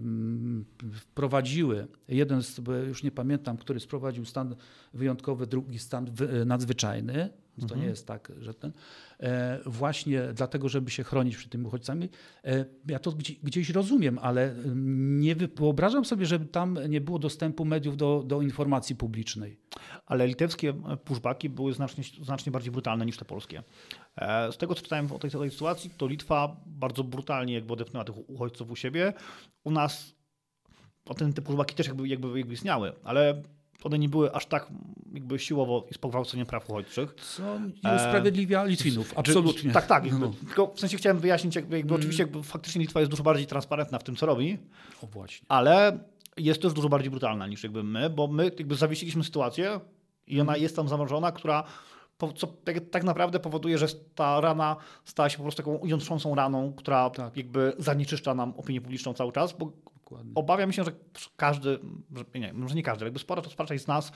wprowadziły, 0.93 1.88
jeden 2.07 2.43
z, 2.43 2.62
już 2.88 3.03
nie 3.03 3.12
pamiętam, 3.12 3.57
który 3.57 3.79
sprowadził 3.79 4.25
stan 4.25 4.55
wyjątkowy, 4.93 5.47
drugi 5.47 5.79
stan 5.79 6.12
nadzwyczajny, 6.45 7.29
to 7.62 7.74
mhm. 7.74 7.82
nie 7.82 7.88
jest 7.88 8.08
tak, 8.08 8.32
że 8.39 8.54
ten. 8.54 8.72
E, 9.20 9.60
właśnie 9.65 10.22
dlatego, 10.34 10.70
żeby 10.70 10.91
się 10.91 11.04
chronić 11.04 11.38
przed 11.38 11.52
tymi 11.52 11.65
uchodźcami. 11.65 12.10
E, 12.43 12.65
ja 12.88 13.00
to 13.00 13.12
gdzieś 13.43 13.70
rozumiem, 13.70 14.20
ale 14.22 14.56
nie 14.76 15.36
wyobrażam 15.36 16.06
sobie, 16.06 16.26
żeby 16.26 16.46
tam 16.46 16.80
nie 16.89 17.02
było 17.02 17.20
dostępu 17.20 17.65
mediów 17.65 17.98
do, 17.98 18.24
do 18.26 18.41
informacji 18.41 18.96
publicznej. 18.96 19.58
Ale 20.06 20.28
litewskie 20.28 20.74
pushbacki 21.04 21.50
były 21.50 21.74
znacznie, 21.74 22.04
znacznie 22.22 22.52
bardziej 22.52 22.72
brutalne 22.72 23.06
niż 23.06 23.17
te 23.17 23.26
polskie. 23.26 23.63
E, 24.15 24.52
z 24.52 24.58
tego, 24.58 24.76
co 24.76 24.82
czytałem 24.82 25.12
o 25.12 25.20
tej, 25.20 25.32
tej 25.32 25.52
sytuacji, 25.52 25.89
to 25.98 26.08
Litwa 26.08 26.58
bardzo 26.65 27.04
brutalnie 27.04 27.54
jakby 27.54 27.74
odepchnęła 27.74 28.06
tych 28.06 28.30
uchodźców 28.30 28.72
u 28.72 28.76
siebie. 28.76 29.13
U 29.63 29.72
nas 29.72 30.17
o 31.06 31.13
ten 31.13 31.34
typ 31.34 31.46
pushbacki 31.46 31.76
też 31.76 31.88
jakby, 31.88 32.08
jakby, 32.08 32.39
jakby 32.39 32.54
istniały, 32.54 32.93
ale 33.04 33.43
one 33.83 33.99
nie 33.99 34.09
były 34.09 34.33
aż 34.33 34.45
tak 34.45 34.67
jakby 35.13 35.39
siłowo 35.39 35.85
i 35.91 35.93
z 35.93 35.97
pogwałceniem 35.97 36.45
praw 36.45 36.69
uchodźczych. 36.69 37.13
Co 37.13 37.59
nie 37.59 37.95
usprawiedliwia 37.95 38.63
Litwinów, 38.63 39.13
absolutnie. 39.15 39.71
Tak, 39.71 39.87
tak. 39.87 40.05
Jakby, 40.05 40.19
no. 40.19 40.33
Tylko 40.47 40.67
w 40.67 40.79
sensie 40.79 40.97
chciałem 40.97 41.19
wyjaśnić, 41.19 41.55
jakby, 41.55 41.77
jakby 41.77 41.93
mm. 41.93 42.01
oczywiście 42.01 42.23
jakby 42.23 42.43
faktycznie 42.43 42.81
Litwa 42.81 42.99
jest 42.99 43.11
dużo 43.11 43.23
bardziej 43.23 43.47
transparentna 43.47 43.99
w 43.99 44.03
tym, 44.03 44.15
co 44.15 44.25
robi. 44.25 44.57
O 45.01 45.07
właśnie. 45.07 45.45
Ale 45.49 45.99
jest 46.37 46.61
też 46.61 46.73
dużo 46.73 46.89
bardziej 46.89 47.11
brutalna 47.11 47.47
niż 47.47 47.63
jakby 47.63 47.83
my, 47.83 48.09
bo 48.09 48.27
my 48.27 48.43
jakby 48.43 48.75
zawiesiliśmy 48.75 49.23
sytuację 49.23 49.79
i 50.27 50.41
ona 50.41 50.51
mm. 50.51 50.63
jest 50.63 50.75
tam 50.75 50.87
zamrożona, 50.87 51.31
która 51.31 51.63
co 52.35 52.47
tak, 52.47 52.75
tak, 52.91 53.03
naprawdę 53.03 53.39
powoduje, 53.39 53.77
że 53.77 53.87
ta 54.15 54.41
rana 54.41 54.75
stała 55.05 55.29
się 55.29 55.37
po 55.37 55.43
prostu 55.43 55.63
taką 55.63 55.79
jątrzącą 55.85 56.35
raną, 56.35 56.73
która 56.73 57.09
tak. 57.09 57.37
jakby 57.37 57.73
zanieczyszcza 57.77 58.33
nam 58.33 58.53
opinię 58.57 58.81
publiczną 58.81 59.13
cały 59.13 59.31
czas, 59.31 59.53
bo 59.53 59.71
Dokładnie. 60.10 60.32
Obawiam 60.36 60.74
się, 60.74 60.84
że 60.84 60.91
każdy, 61.36 61.80
że 62.15 62.39
nie, 62.39 62.54
może 62.54 62.76
nie 62.76 62.84
każdy, 62.84 63.06
jakby 63.06 63.20
spora, 63.20 63.43
spora 63.43 63.67
część 63.67 63.84
z 63.84 63.88
nas 63.88 64.12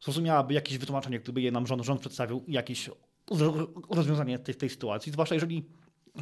zrozumiałaby 0.00 0.54
jakieś 0.54 0.78
wytłumaczenie, 0.78 1.20
gdyby 1.20 1.40
je 1.42 1.52
nam 1.52 1.66
rząd, 1.66 1.82
rząd 1.82 2.00
przedstawił 2.00 2.44
jakieś 2.48 2.90
rozwiązanie 3.90 4.38
tej, 4.38 4.54
tej 4.54 4.70
sytuacji, 4.70 5.12
zwłaszcza 5.12 5.34
jeżeli 5.34 5.64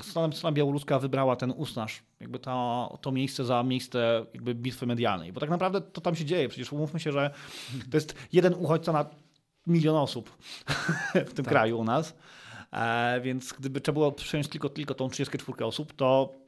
strona, 0.02 0.36
strona 0.36 0.52
białoruska 0.52 0.98
wybrała 0.98 1.36
ten 1.36 1.50
usnaż, 1.56 2.02
jakby 2.20 2.38
to, 2.38 2.98
to 3.02 3.12
miejsce 3.12 3.44
za 3.44 3.62
miejsce 3.62 4.26
jakby 4.34 4.54
bitwy 4.54 4.86
medialnej, 4.86 5.32
bo 5.32 5.40
tak 5.40 5.50
naprawdę 5.50 5.80
to 5.80 6.00
tam 6.00 6.16
się 6.16 6.24
dzieje, 6.24 6.48
przecież 6.48 6.72
umówmy 6.72 7.00
się, 7.00 7.12
że 7.12 7.30
to 7.90 7.96
jest 7.96 8.14
jeden 8.32 8.54
uchodźca 8.54 8.92
na 8.92 9.06
milion 9.66 9.96
osób 9.96 10.30
w 11.30 11.34
tym 11.34 11.44
tak. 11.44 11.48
kraju 11.48 11.78
u 11.78 11.84
nas, 11.84 12.14
e, 12.72 13.20
więc 13.20 13.52
gdyby 13.52 13.80
trzeba 13.80 13.94
było 13.94 14.12
przyjąć 14.12 14.48
tylko, 14.48 14.68
tylko 14.68 14.94
tą 14.94 15.08
34 15.08 15.64
osób, 15.64 15.92
to 15.92 16.40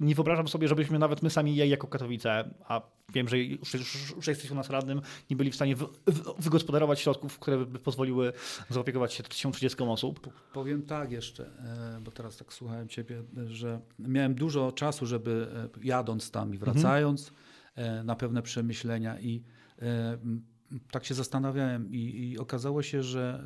nie 0.00 0.14
wyobrażam 0.14 0.48
sobie, 0.48 0.68
żebyśmy 0.68 0.98
nawet 0.98 1.22
my 1.22 1.30
sami 1.30 1.56
jako 1.56 1.86
Katowice, 1.86 2.50
a 2.68 2.82
wiem, 3.12 3.28
że 3.28 3.38
już, 3.38 3.74
już 4.16 4.26
jesteś 4.26 4.50
u 4.50 4.54
nas 4.54 4.70
radnym, 4.70 5.00
nie 5.30 5.36
byli 5.36 5.50
w 5.50 5.54
stanie 5.54 5.76
wy, 5.76 5.86
wygospodarować 6.38 7.00
środków, 7.00 7.38
które 7.38 7.66
by 7.66 7.78
pozwoliły 7.78 8.32
zaopiekować 8.68 9.12
się 9.12 9.22
1030 9.22 9.82
osób. 9.82 10.32
Powiem 10.52 10.82
tak 10.82 11.12
jeszcze, 11.12 11.46
e, 11.46 12.00
bo 12.00 12.10
teraz 12.10 12.36
tak 12.36 12.52
słuchałem 12.52 12.88
ciebie, 12.88 13.22
że 13.46 13.80
miałem 13.98 14.34
dużo 14.34 14.72
czasu, 14.72 15.06
żeby 15.06 15.48
e, 15.76 15.86
jadąc 15.86 16.30
tam 16.30 16.54
i 16.54 16.58
wracając 16.58 17.32
mhm. 17.76 18.06
na 18.06 18.16
pewne 18.16 18.42
przemyślenia 18.42 19.20
i 19.20 19.42
tak 20.90 21.04
się 21.04 21.14
zastanawiałem 21.14 21.90
i, 21.90 22.30
i 22.30 22.38
okazało 22.38 22.82
się, 22.82 23.02
że 23.02 23.44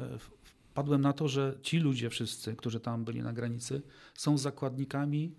wpadłem 0.74 1.00
na 1.00 1.12
to, 1.12 1.28
że 1.28 1.58
ci 1.62 1.78
ludzie 1.78 2.10
wszyscy, 2.10 2.56
którzy 2.56 2.80
tam 2.80 3.04
byli 3.04 3.22
na 3.22 3.32
granicy, 3.32 3.82
są 4.14 4.38
zakładnikami 4.38 5.34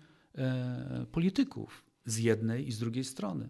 polityków 1.12 1.84
z 2.04 2.18
jednej 2.18 2.68
i 2.68 2.72
z 2.72 2.78
drugiej 2.78 3.04
strony. 3.04 3.48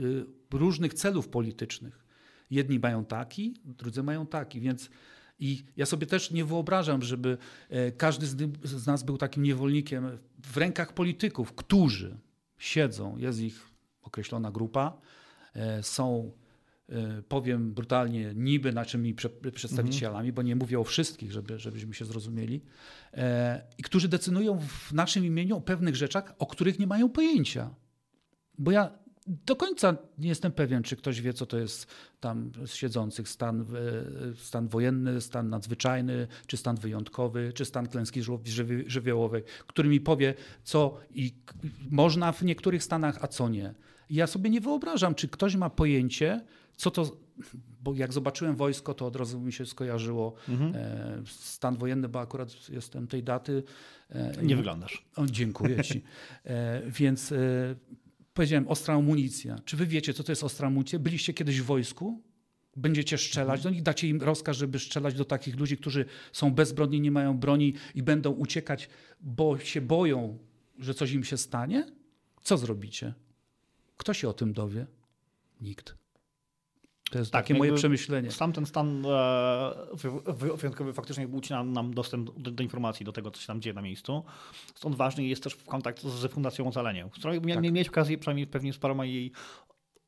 Y, 0.00 0.24
różnych 0.52 0.94
celów 0.94 1.28
politycznych. 1.28 2.04
Jedni 2.50 2.78
mają 2.78 3.04
taki, 3.04 3.54
drudzy 3.64 4.02
mają 4.02 4.26
taki, 4.26 4.60
więc 4.60 4.90
i 5.38 5.64
ja 5.76 5.86
sobie 5.86 6.06
też 6.06 6.30
nie 6.30 6.44
wyobrażam, 6.44 7.02
żeby 7.02 7.38
e, 7.68 7.92
każdy 7.92 8.26
z 8.62 8.86
nas 8.86 9.02
był 9.02 9.18
takim 9.18 9.42
niewolnikiem 9.42 10.18
w 10.42 10.56
rękach 10.56 10.92
polityków, 10.92 11.52
którzy 11.52 12.18
siedzą, 12.58 13.16
jest 13.16 13.40
ich 13.40 13.70
określona 14.02 14.50
grupa, 14.50 15.00
e, 15.54 15.82
są, 15.82 16.32
e, 16.36 16.43
powiem 17.28 17.74
brutalnie, 17.74 18.32
niby 18.34 18.72
naszymi 18.72 19.14
przedstawicielami, 19.54 20.32
bo 20.32 20.42
nie 20.42 20.56
mówię 20.56 20.80
o 20.80 20.84
wszystkich, 20.84 21.32
żeby, 21.32 21.58
żebyśmy 21.58 21.94
się 21.94 22.04
zrozumieli, 22.04 22.62
i 23.78 23.82
którzy 23.82 24.08
decydują 24.08 24.58
w 24.58 24.92
naszym 24.92 25.24
imieniu 25.24 25.56
o 25.56 25.60
pewnych 25.60 25.96
rzeczach, 25.96 26.34
o 26.38 26.46
których 26.46 26.78
nie 26.78 26.86
mają 26.86 27.08
pojęcia. 27.08 27.74
Bo 28.58 28.70
ja 28.70 29.04
do 29.26 29.56
końca 29.56 29.96
nie 30.18 30.28
jestem 30.28 30.52
pewien, 30.52 30.82
czy 30.82 30.96
ktoś 30.96 31.20
wie, 31.20 31.32
co 31.32 31.46
to 31.46 31.58
jest 31.58 31.86
tam 32.20 32.52
z 32.66 32.74
siedzących 32.74 33.28
stan, 33.28 33.66
stan 34.36 34.68
wojenny, 34.68 35.20
stan 35.20 35.48
nadzwyczajny, 35.48 36.26
czy 36.46 36.56
stan 36.56 36.76
wyjątkowy, 36.76 37.52
czy 37.54 37.64
stan 37.64 37.86
klęski 37.86 38.20
żywiołowej, 38.86 39.42
który 39.66 39.88
mi 39.88 40.00
powie, 40.00 40.34
co 40.64 41.00
i 41.10 41.34
można 41.90 42.32
w 42.32 42.42
niektórych 42.42 42.84
stanach, 42.84 43.18
a 43.20 43.28
co 43.28 43.48
nie. 43.48 43.74
Ja 44.10 44.26
sobie 44.26 44.50
nie 44.50 44.60
wyobrażam, 44.60 45.14
czy 45.14 45.28
ktoś 45.28 45.56
ma 45.56 45.70
pojęcie, 45.70 46.40
co 46.76 46.90
to, 46.90 47.16
bo 47.82 47.94
jak 47.94 48.12
zobaczyłem 48.12 48.56
wojsko, 48.56 48.94
to 48.94 49.06
od 49.06 49.16
razu 49.16 49.40
mi 49.40 49.52
się 49.52 49.66
skojarzyło 49.66 50.34
mhm. 50.48 50.72
E, 50.74 51.22
stan 51.26 51.76
wojenny, 51.76 52.08
bo 52.08 52.20
akurat 52.20 52.68
jestem 52.68 53.06
tej 53.06 53.22
daty. 53.22 53.62
E, 54.10 54.32
nie 54.42 54.56
wyglądasz. 54.56 55.04
O, 55.16 55.26
dziękuję 55.26 55.84
ci. 55.84 56.02
E, 56.44 56.82
więc 56.86 57.34
powiedziałem, 58.34 58.68
ostra 58.68 58.94
amunicja. 58.94 59.58
Czy 59.64 59.76
wy 59.76 59.86
wiecie, 59.86 60.14
co 60.14 60.24
to 60.24 60.32
jest 60.32 60.44
ostra 60.44 60.66
amunicja? 60.66 60.98
Byliście 60.98 61.34
kiedyś 61.34 61.60
w 61.60 61.64
wojsku? 61.64 62.22
Będziecie 62.76 63.18
strzelać 63.18 63.62
do 63.62 63.70
nich? 63.70 63.82
Dacie 63.82 64.08
im 64.08 64.22
rozkaz, 64.22 64.56
żeby 64.56 64.78
strzelać 64.78 65.14
do 65.14 65.24
takich 65.24 65.56
ludzi, 65.56 65.76
którzy 65.76 66.04
są 66.32 66.54
bezbronni, 66.54 67.00
nie 67.00 67.10
mają 67.10 67.38
broni 67.38 67.74
i 67.94 68.02
będą 68.02 68.30
uciekać, 68.30 68.88
bo 69.20 69.58
się 69.58 69.80
boją, 69.80 70.38
że 70.78 70.94
coś 70.94 71.12
im 71.12 71.24
się 71.24 71.36
stanie? 71.36 71.86
Co 72.42 72.58
zrobicie? 72.58 73.14
Kto 73.96 74.14
się 74.14 74.28
o 74.28 74.32
tym 74.32 74.52
dowie? 74.52 74.86
Nikt. 75.60 76.04
To 77.10 77.18
jest 77.18 77.30
tak, 77.30 77.44
takie 77.44 77.54
moje 77.54 77.74
przemyślenie. 77.74 78.30
Sam 78.30 78.52
ten 78.52 78.66
stan 78.66 79.06
e, 79.06 79.74
wyjątkowy 80.56 80.92
faktycznie 80.92 81.28
ucina 81.28 81.64
nam 81.64 81.94
dostęp 81.94 82.38
do, 82.38 82.50
do, 82.50 82.62
informacji, 82.62 83.06
do 83.06 83.12
tego, 83.12 83.30
co 83.30 83.40
się 83.40 83.46
tam 83.46 83.60
dzieje 83.60 83.74
na 83.74 83.82
miejscu. 83.82 84.24
Stąd 84.74 84.96
ważny 84.96 85.24
jest 85.24 85.42
też 85.42 85.56
kontakt 85.56 86.02
z 86.02 86.32
Fundacją 86.32 86.68
Ocalenie, 86.68 87.08
z 87.14 87.18
którą 87.18 87.40
tak. 87.40 87.72
mieć 87.72 87.88
okazję 87.88 88.18
przynajmniej 88.18 88.46
pewnie 88.46 88.72
z 88.72 88.78
paroma 88.78 89.04
jej 89.04 89.32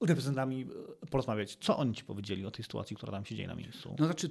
reprezentantami 0.01 0.67
e, 1.03 1.07
porozmawiać. 1.07 1.57
Co 1.57 1.77
oni 1.77 1.95
ci 1.95 2.05
powiedzieli 2.05 2.47
o 2.47 2.51
tej 2.51 2.65
sytuacji, 2.65 2.97
która 2.97 3.13
tam 3.13 3.25
się 3.25 3.37
dzieje 3.37 3.49
na 3.49 3.55
miejscu? 3.55 3.97
No 3.99 4.07
znaczy, 4.07 4.31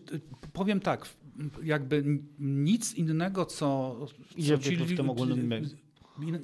powiem 0.54 0.80
tak, 0.80 1.10
jakby 1.64 2.04
nic 2.40 2.94
innego, 2.94 3.46
co, 3.46 3.98
co 4.48 4.58
ci, 4.58 4.78
w 4.78 4.98
tym 4.98 5.10
ogólnym... 5.10 5.54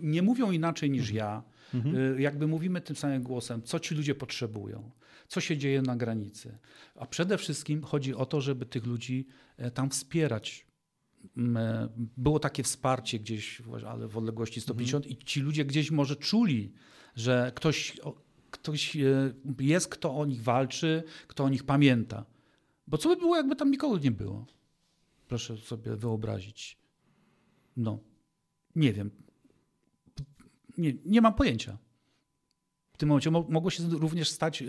nie 0.02 0.22
mówią 0.22 0.52
inaczej 0.52 0.92
niż 0.92 1.12
ja. 1.12 1.44
Mhm. 1.74 1.96
Y, 1.96 2.22
jakby 2.22 2.48
mówimy 2.48 2.82
tym 2.82 2.96
samym 2.96 3.24
głosem, 3.24 3.62
co 3.64 3.80
ci 3.80 3.96
ludzie 3.96 4.16
potrzebują 4.16 4.92
co 5.32 5.42
się 5.42 5.58
dzieje 5.58 5.82
na 5.82 5.96
granicy. 5.96 6.58
A 6.96 7.06
przede 7.06 7.38
wszystkim 7.38 7.84
chodzi 7.84 8.16
o 8.16 8.26
to, 8.26 8.42
żeby 8.42 8.66
tych 8.66 8.86
ludzi 8.86 9.28
e, 9.58 9.72
tam 9.72 9.90
wspierać. 9.90 10.68
Mm, 11.38 11.58
e, 11.58 11.90
było 12.18 12.40
takie 12.40 12.64
wsparcie 12.64 13.20
gdzieś, 13.20 13.62
ale 13.88 14.08
w 14.08 14.18
odległości 14.18 14.62
150 14.62 15.06
mhm. 15.06 15.22
i 15.22 15.26
ci 15.26 15.42
ludzie 15.42 15.66
gdzieś 15.66 15.92
może 15.92 16.16
czuli, 16.16 16.74
że 17.16 17.52
ktoś, 17.56 17.98
ktoś 18.52 18.96
e, 18.96 19.34
jest, 19.60 19.88
kto 19.88 20.16
o 20.16 20.26
nich 20.26 20.44
walczy, 20.44 21.04
kto 21.28 21.44
o 21.44 21.50
nich 21.50 21.64
pamięta. 21.64 22.26
Bo 22.88 22.98
co 22.98 23.10
by 23.10 23.16
było, 23.16 23.36
jakby 23.36 23.56
tam 23.56 23.72
nikogo 23.72 23.98
nie 23.98 24.12
było? 24.12 24.46
Proszę 25.28 25.58
sobie 25.58 25.96
wyobrazić. 25.96 26.78
No, 27.78 28.00
nie 28.76 28.94
wiem. 28.94 29.12
Nie, 30.82 30.94
nie 31.06 31.22
mam 31.22 31.34
pojęcia 31.34 31.78
tym 33.02 33.10
momencie. 33.10 33.32
Mogło 33.32 33.70
się 33.70 33.84
również 33.90 34.30
stać 34.30 34.62
e, 34.62 34.66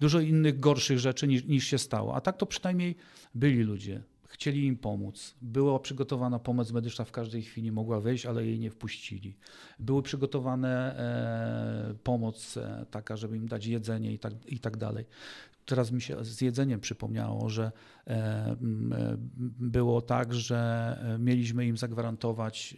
dużo 0.00 0.20
innych 0.20 0.60
gorszych 0.60 0.98
rzeczy 0.98 1.28
niż, 1.28 1.44
niż 1.44 1.64
się 1.64 1.78
stało. 1.78 2.14
A 2.14 2.20
tak 2.20 2.36
to 2.36 2.46
przynajmniej 2.46 2.96
byli 3.34 3.62
ludzie. 3.62 4.02
Chcieli 4.28 4.66
im 4.66 4.76
pomóc. 4.76 5.34
Była 5.42 5.78
przygotowana 5.78 6.38
pomoc 6.38 6.72
medyczna 6.72 7.04
w 7.04 7.12
każdej 7.12 7.42
chwili, 7.42 7.72
mogła 7.72 8.00
wejść, 8.00 8.26
ale 8.26 8.46
jej 8.46 8.58
nie 8.58 8.70
wpuścili. 8.70 9.36
Były 9.78 10.02
przygotowane 10.02 10.96
e, 11.90 11.94
pomoc 12.04 12.56
e, 12.56 12.86
taka, 12.90 13.16
żeby 13.16 13.36
im 13.36 13.48
dać 13.48 13.66
jedzenie 13.66 14.12
i 14.12 14.18
tak, 14.18 14.32
i 14.46 14.60
tak 14.60 14.76
dalej. 14.76 15.04
Teraz 15.68 15.92
mi 15.92 16.02
się 16.02 16.24
z 16.24 16.40
jedzeniem 16.40 16.80
przypomniało, 16.80 17.48
że 17.48 17.72
e, 18.06 18.10
e, 18.10 18.56
było 19.60 20.02
tak, 20.02 20.34
że 20.34 20.58
e, 21.02 21.18
mieliśmy 21.18 21.66
im 21.66 21.76
zagwarantować 21.76 22.76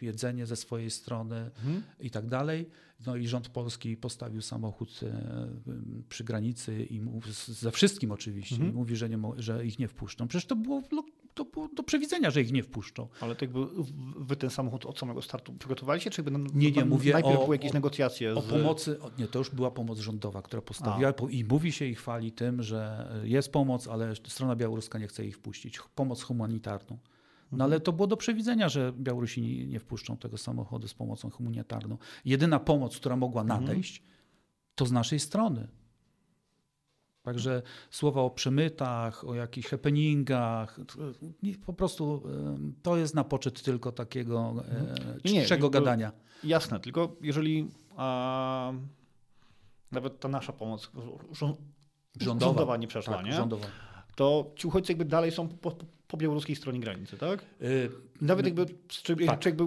jedzenie 0.00 0.46
ze 0.46 0.56
swojej 0.56 0.90
strony 0.90 1.36
mhm. 1.36 1.82
i 2.00 2.10
tak 2.10 2.26
dalej. 2.26 2.68
No 3.06 3.16
i 3.16 3.28
rząd 3.28 3.48
polski 3.48 3.96
postawił 3.96 4.42
samochód 4.42 5.00
przy 6.08 6.24
granicy 6.24 6.84
i 6.90 7.00
ze 7.48 7.70
wszystkim 7.70 8.12
oczywiście 8.12 8.56
mhm. 8.56 8.74
mówi, 8.74 8.96
że, 8.96 9.08
nie, 9.08 9.18
że 9.36 9.66
ich 9.66 9.78
nie 9.78 9.88
wpuszczą. 9.88 10.28
Przecież 10.28 10.46
to 10.46 10.56
było 10.56 10.82
to 11.38 11.44
było 11.44 11.68
do 11.68 11.82
przewidzenia, 11.82 12.30
że 12.30 12.42
ich 12.42 12.52
nie 12.52 12.62
wpuszczą. 12.62 13.08
Ale 13.20 13.34
to 13.34 13.44
jakby 13.44 13.66
wy 14.16 14.36
ten 14.36 14.50
samochód 14.50 14.86
od 14.86 14.98
samego 14.98 15.22
startu 15.22 15.52
przygotowali 15.52 16.00
się, 16.00 16.10
czy 16.10 16.22
jakby 16.22 16.58
nie, 16.58 16.70
nie, 16.70 16.84
mówię 16.84 17.12
najpierw 17.12 17.38
o, 17.38 17.42
były 17.42 17.56
jakieś 17.56 17.72
negocjacje? 17.72 18.34
O, 18.34 18.42
z... 18.42 18.46
pomocy, 18.46 18.98
nie, 19.18 19.26
to 19.26 19.38
już 19.38 19.50
była 19.50 19.70
pomoc 19.70 19.98
rządowa, 19.98 20.42
która 20.42 20.62
postawiła 20.62 21.08
A. 21.08 21.30
i 21.30 21.44
mówi 21.44 21.72
się 21.72 21.84
i 21.84 21.94
chwali 21.94 22.32
tym, 22.32 22.62
że 22.62 23.08
jest 23.24 23.52
pomoc, 23.52 23.88
ale 23.88 24.14
strona 24.26 24.56
białoruska 24.56 24.98
nie 24.98 25.06
chce 25.06 25.26
ich 25.26 25.36
wpuścić. 25.36 25.78
Pomoc 25.94 26.22
humanitarną. 26.22 26.98
No 27.52 27.54
mhm. 27.54 27.62
ale 27.62 27.80
to 27.80 27.92
było 27.92 28.06
do 28.06 28.16
przewidzenia, 28.16 28.68
że 28.68 28.92
Białorusini 28.92 29.66
nie 29.66 29.80
wpuszczą 29.80 30.16
tego 30.16 30.38
samochodu 30.38 30.88
z 30.88 30.94
pomocą 30.94 31.30
humanitarną. 31.30 31.96
Jedyna 32.24 32.60
pomoc, 32.60 32.96
która 32.96 33.16
mogła 33.16 33.42
mhm. 33.42 33.60
nadejść, 33.60 34.02
to 34.74 34.86
z 34.86 34.92
naszej 34.92 35.20
strony. 35.20 35.68
Także 37.22 37.62
słowa 37.90 38.20
o 38.20 38.30
przemytach, 38.30 39.24
o 39.24 39.34
jakichś 39.34 39.68
happeningach, 39.68 40.80
po 41.66 41.72
prostu 41.72 42.22
to 42.82 42.96
jest 42.96 43.14
na 43.14 43.24
poczet 43.24 43.62
tylko 43.62 43.92
takiego 43.92 44.54
e, 45.24 45.30
nie, 45.32 45.44
czczego 45.44 45.70
gadania. 45.70 46.12
Jasne, 46.44 46.80
tylko 46.80 47.16
jeżeli 47.20 47.70
a, 47.96 48.72
nawet 49.92 50.20
ta 50.20 50.28
nasza 50.28 50.52
pomoc 50.52 50.90
rządowa, 52.20 52.46
rządowa 52.46 52.76
nie 52.76 52.86
przeszła, 52.86 53.16
tak, 53.16 53.26
nie? 53.26 53.32
Rządowa. 53.32 53.66
to 54.16 54.50
ci 54.56 54.66
uchodźcy 54.66 54.92
jakby 54.92 55.04
dalej 55.04 55.30
są 55.30 55.48
po, 55.48 55.70
po, 55.70 55.84
po 56.08 56.16
białoruskiej 56.16 56.56
stronie 56.56 56.80
granicy, 56.80 57.18
tak? 57.18 57.44
Yy, 57.60 57.90
nawet 58.20 58.46
jakby, 58.46 58.66
czy, 58.88 59.16
tak. 59.16 59.38
czy 59.38 59.48
jakby 59.48 59.64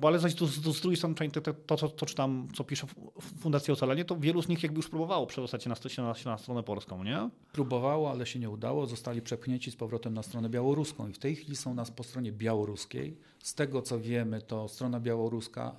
bo 0.00 0.08
ale 0.08 0.18
zaś 0.18 0.32
z, 0.32 0.76
z 0.76 0.80
drugiej 0.80 0.96
strony 0.96 1.14
to, 1.30 1.40
to, 1.40 1.76
to, 1.76 1.88
to 1.88 2.06
czytam, 2.06 2.48
co 2.54 2.64
pisze 2.64 2.86
Fundacja 3.40 3.74
Ocalenie, 3.74 4.04
to 4.04 4.16
wielu 4.16 4.42
z 4.42 4.48
nich 4.48 4.62
jakby 4.62 4.76
już 4.76 4.88
próbowało 4.88 5.26
przedostać 5.26 5.62
się 5.62 5.70
na, 5.70 5.76
na, 6.02 6.14
na 6.24 6.38
stronę 6.38 6.62
polską, 6.62 7.04
nie? 7.04 7.30
Próbowało, 7.52 8.10
ale 8.10 8.26
się 8.26 8.38
nie 8.38 8.50
udało. 8.50 8.86
Zostali 8.86 9.22
przepchnięci 9.22 9.70
z 9.70 9.76
powrotem 9.76 10.14
na 10.14 10.22
stronę 10.22 10.48
białoruską 10.48 11.08
i 11.08 11.12
w 11.12 11.18
tej 11.18 11.36
chwili 11.36 11.56
są 11.56 11.74
nas 11.74 11.90
po 11.90 12.04
stronie 12.04 12.32
białoruskiej. 12.32 13.16
Z 13.38 13.54
tego 13.54 13.82
co 13.82 14.00
wiemy, 14.00 14.42
to 14.42 14.68
strona 14.68 15.00
białoruska 15.00 15.76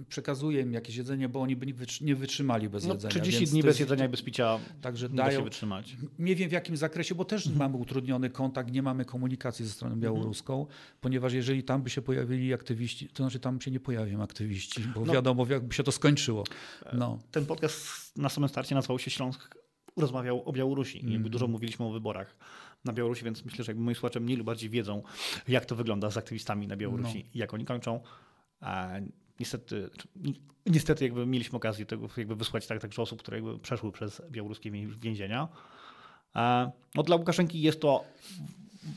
y, 0.00 0.04
przekazuje 0.04 0.60
im 0.60 0.72
jakieś 0.72 0.96
jedzenie, 0.96 1.28
bo 1.28 1.40
oni 1.40 1.56
by 1.56 1.66
nie 2.00 2.16
wytrzymali 2.16 2.68
bez 2.68 2.86
no, 2.86 2.94
jedzenia. 2.94 3.10
30 3.10 3.46
dni 3.46 3.62
bez 3.62 3.78
jedzenia 3.78 4.04
i 4.04 4.08
bez 4.08 4.22
picia 4.22 4.58
także 4.80 5.08
dają, 5.08 5.38
się 5.38 5.44
wytrzymać. 5.44 5.96
Nie 6.18 6.36
wiem 6.36 6.48
w 6.48 6.52
jakim 6.52 6.76
zakresie, 6.76 7.14
bo 7.14 7.24
też 7.24 7.46
mhm. 7.46 7.58
mamy 7.58 7.82
utrudniony 7.82 8.30
kontakt, 8.30 8.72
nie 8.72 8.82
mamy 8.82 9.04
komunikacji 9.04 9.64
ze 9.64 9.72
stroną 9.72 9.96
białoruską, 9.96 10.60
mhm. 10.60 10.78
ponieważ 11.00 11.32
jeżeli 11.32 11.62
tam 11.62 11.82
by 11.82 11.90
się 11.90 12.02
pojawili 12.02 12.54
aktywiści, 12.54 13.08
to 13.08 13.16
znaczy 13.16 13.40
tam 13.40 13.60
się 13.60 13.70
nie 13.70 13.80
pojawią 13.80 14.22
aktywiści, 14.22 14.82
bo 14.94 15.04
no, 15.04 15.12
wiadomo 15.12 15.46
jakby 15.46 15.74
się 15.74 15.82
to 15.82 15.92
skończyło. 15.92 16.44
No. 16.92 17.18
Ten 17.30 17.46
podcast 17.46 18.16
na 18.16 18.28
samym 18.28 18.48
starcie 18.48 18.74
nazywał 18.74 18.98
się 18.98 19.10
Śląsk 19.10 19.64
rozmawiał 19.96 20.48
o 20.48 20.52
Białorusi. 20.52 21.00
Mm. 21.00 21.12
Jakby 21.12 21.30
dużo 21.30 21.48
mówiliśmy 21.48 21.86
o 21.86 21.90
wyborach 21.90 22.36
na 22.84 22.92
Białorusi, 22.92 23.24
więc 23.24 23.44
myślę, 23.44 23.64
że 23.64 23.72
jakby 23.72 23.84
moi 23.84 23.94
słuchacze 23.94 24.20
mniej 24.20 24.36
lub 24.36 24.46
bardziej 24.46 24.70
wiedzą, 24.70 25.02
jak 25.48 25.66
to 25.66 25.76
wygląda 25.76 26.10
z 26.10 26.16
aktywistami 26.16 26.66
na 26.66 26.76
Białorusi 26.76 27.18
no. 27.24 27.30
i 27.34 27.38
jak 27.38 27.54
oni 27.54 27.64
kończą. 27.64 28.00
A 28.60 28.90
niestety, 29.40 29.90
niestety 30.66 31.04
jakby 31.04 31.26
mieliśmy 31.26 31.56
okazję 31.56 31.86
tego 31.86 32.08
jakby 32.16 32.36
wysłać 32.36 32.66
tak, 32.66 32.80
także 32.80 33.02
osób, 33.02 33.18
które 33.18 33.36
jakby 33.36 33.58
przeszły 33.58 33.92
przez 33.92 34.22
białoruskie 34.30 34.70
więzienia. 35.00 35.48
No 36.94 37.02
dla 37.02 37.16
Łukaszenki 37.16 37.62
jest 37.62 37.80
to 37.80 38.04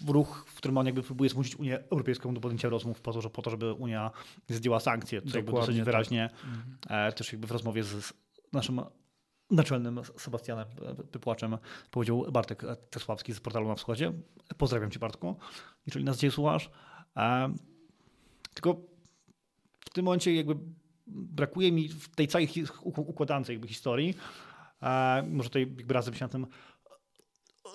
ruch, 0.08 0.46
w 0.48 0.56
którym 0.56 0.78
on 0.78 0.86
jakby 0.86 1.04
próbuje 1.04 1.30
zmusić 1.30 1.56
Unię 1.56 1.80
Europejską 1.92 2.34
do 2.34 2.42
podjęcia 2.42 2.70
rozmów 2.70 3.02
po 3.02 3.14
to, 3.14 3.22
że, 3.22 3.30
po 3.30 3.42
to 3.42 3.50
żeby 3.50 3.74
Unia 3.74 4.12
zdjęła 4.50 4.80
sankcje, 4.80 5.22
co 5.22 5.38
jakby 5.38 5.52
dosyć 5.52 5.76
tak. 5.76 5.86
wyraźnie 5.86 6.24
mhm. 6.24 7.08
e, 7.08 7.12
też 7.12 7.32
jakby 7.32 7.48
w 7.48 7.52
rozmowie 7.52 7.84
z 7.84 8.14
naszym 8.54 8.82
naczelnym 9.52 10.00
Sebastianem 10.18 10.68
Pypłaczem 11.12 11.58
powiedział 11.92 12.32
Bartek 12.32 12.64
Czesławski 12.90 13.34
z 13.34 13.40
portalu 13.40 13.68
na 13.68 13.76
wschodzie. 13.76 14.14
Pozdrawiam 14.58 14.92
cię 14.92 15.00
Bartku, 15.00 15.36
jeżeli 15.86 16.06
nas 16.06 16.16
dzisiaj 16.16 16.32
słuchasz. 16.32 16.70
Tylko 18.54 18.82
w 19.80 19.90
tym 19.94 20.06
momencie 20.06 20.36
jakby 20.36 20.56
brakuje 21.08 21.72
mi 21.72 21.90
w 21.90 22.16
tej 22.16 22.28
całej 22.28 22.50
układance 22.84 23.50
jakby 23.50 23.68
historii, 23.68 24.14
może 25.28 25.50
tutaj 25.50 25.62
jakby 25.78 25.94
razem 25.94 26.14
się 26.14 26.26
na 26.26 26.30
tym 26.30 26.48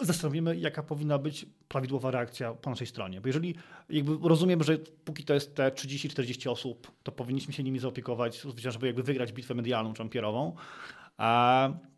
zastanowimy, 0.01 0.57
jaka 0.57 0.83
powinna 0.83 1.19
być 1.19 1.47
prawidłowa 1.69 2.11
reakcja 2.11 2.55
po 2.55 2.71
naszej 2.71 2.87
stronie. 2.87 3.21
Bo 3.21 3.29
jeżeli 3.29 3.55
jakby 3.89 4.29
rozumiem, 4.29 4.63
że 4.63 4.79
póki 4.79 5.25
to 5.25 5.35
jest 5.35 5.55
te 5.55 5.69
30-40 5.69 6.51
osób, 6.51 6.93
to 7.03 7.13
powinniśmy 7.13 7.53
się 7.53 7.63
nimi 7.63 7.79
zaopiekować, 7.79 8.43
żeby 8.57 8.87
jakby 8.87 9.03
wygrać 9.03 9.33
bitwę 9.33 9.55
medialną 9.55 9.93
czy 9.93 10.03
ampierową, 10.03 10.57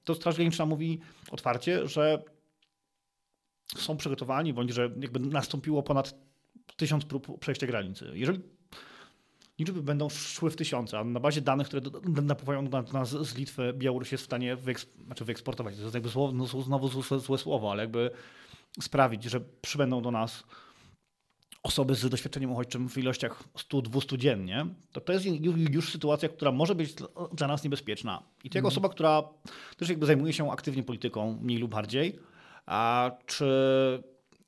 to 0.04 0.14
Straż 0.14 0.34
Graniczna 0.34 0.66
mówi 0.66 1.00
otwarcie, 1.30 1.88
że 1.88 2.22
są 3.76 3.96
przygotowani, 3.96 4.52
bądź 4.52 4.70
że 4.70 4.82
jakby 4.82 5.20
nastąpiło 5.20 5.82
ponad 5.82 6.14
tysiąc 6.76 7.04
prób 7.04 7.40
przejścia 7.40 7.66
granicy. 7.66 8.10
Jeżeli 8.14 8.40
liczby 9.58 9.82
będą 9.82 10.08
szły 10.08 10.50
w 10.50 10.56
tysiące, 10.56 10.98
a 10.98 11.04
na 11.04 11.20
bazie 11.20 11.40
danych, 11.40 11.66
które 11.66 11.82
napływają 12.22 12.68
do 12.68 12.82
nas 12.82 13.10
z 13.10 13.34
Litwy, 13.34 13.72
Białoruś 13.72 14.12
jest 14.12 14.24
w 14.24 14.26
stanie 14.26 14.56
wyeks- 14.56 15.04
znaczy 15.06 15.24
wyeksportować, 15.24 15.76
to 15.76 15.82
jest 15.82 15.94
jakby 15.94 16.10
no, 16.32 16.46
znowu 16.46 17.02
złe 17.20 17.38
słowo, 17.38 17.70
ale 17.70 17.82
jakby 17.82 18.10
sprawić, 18.80 19.24
że 19.24 19.40
przybędą 19.40 20.02
do 20.02 20.10
nas 20.10 20.44
osoby 21.64 21.94
z 21.94 22.08
doświadczeniem 22.08 22.52
uchodźczym 22.52 22.88
w 22.88 22.98
ilościach 22.98 23.44
100-200 23.54 24.18
dziennie, 24.18 24.66
to 24.92 25.00
to 25.00 25.12
jest 25.12 25.26
już 25.70 25.92
sytuacja, 25.92 26.28
która 26.28 26.52
może 26.52 26.74
być 26.74 26.94
dla 27.32 27.48
nas 27.48 27.64
niebezpieczna. 27.64 28.22
I 28.44 28.50
to 28.50 28.58
jako 28.58 28.68
mm. 28.68 28.72
osoba, 28.72 28.88
która 28.88 29.22
też 29.76 29.88
jakby 29.88 30.06
zajmuje 30.06 30.32
się 30.32 30.52
aktywnie 30.52 30.82
polityką, 30.82 31.38
mniej 31.42 31.58
lub 31.58 31.70
bardziej, 31.70 32.18
a 32.66 33.10
czy 33.26 33.46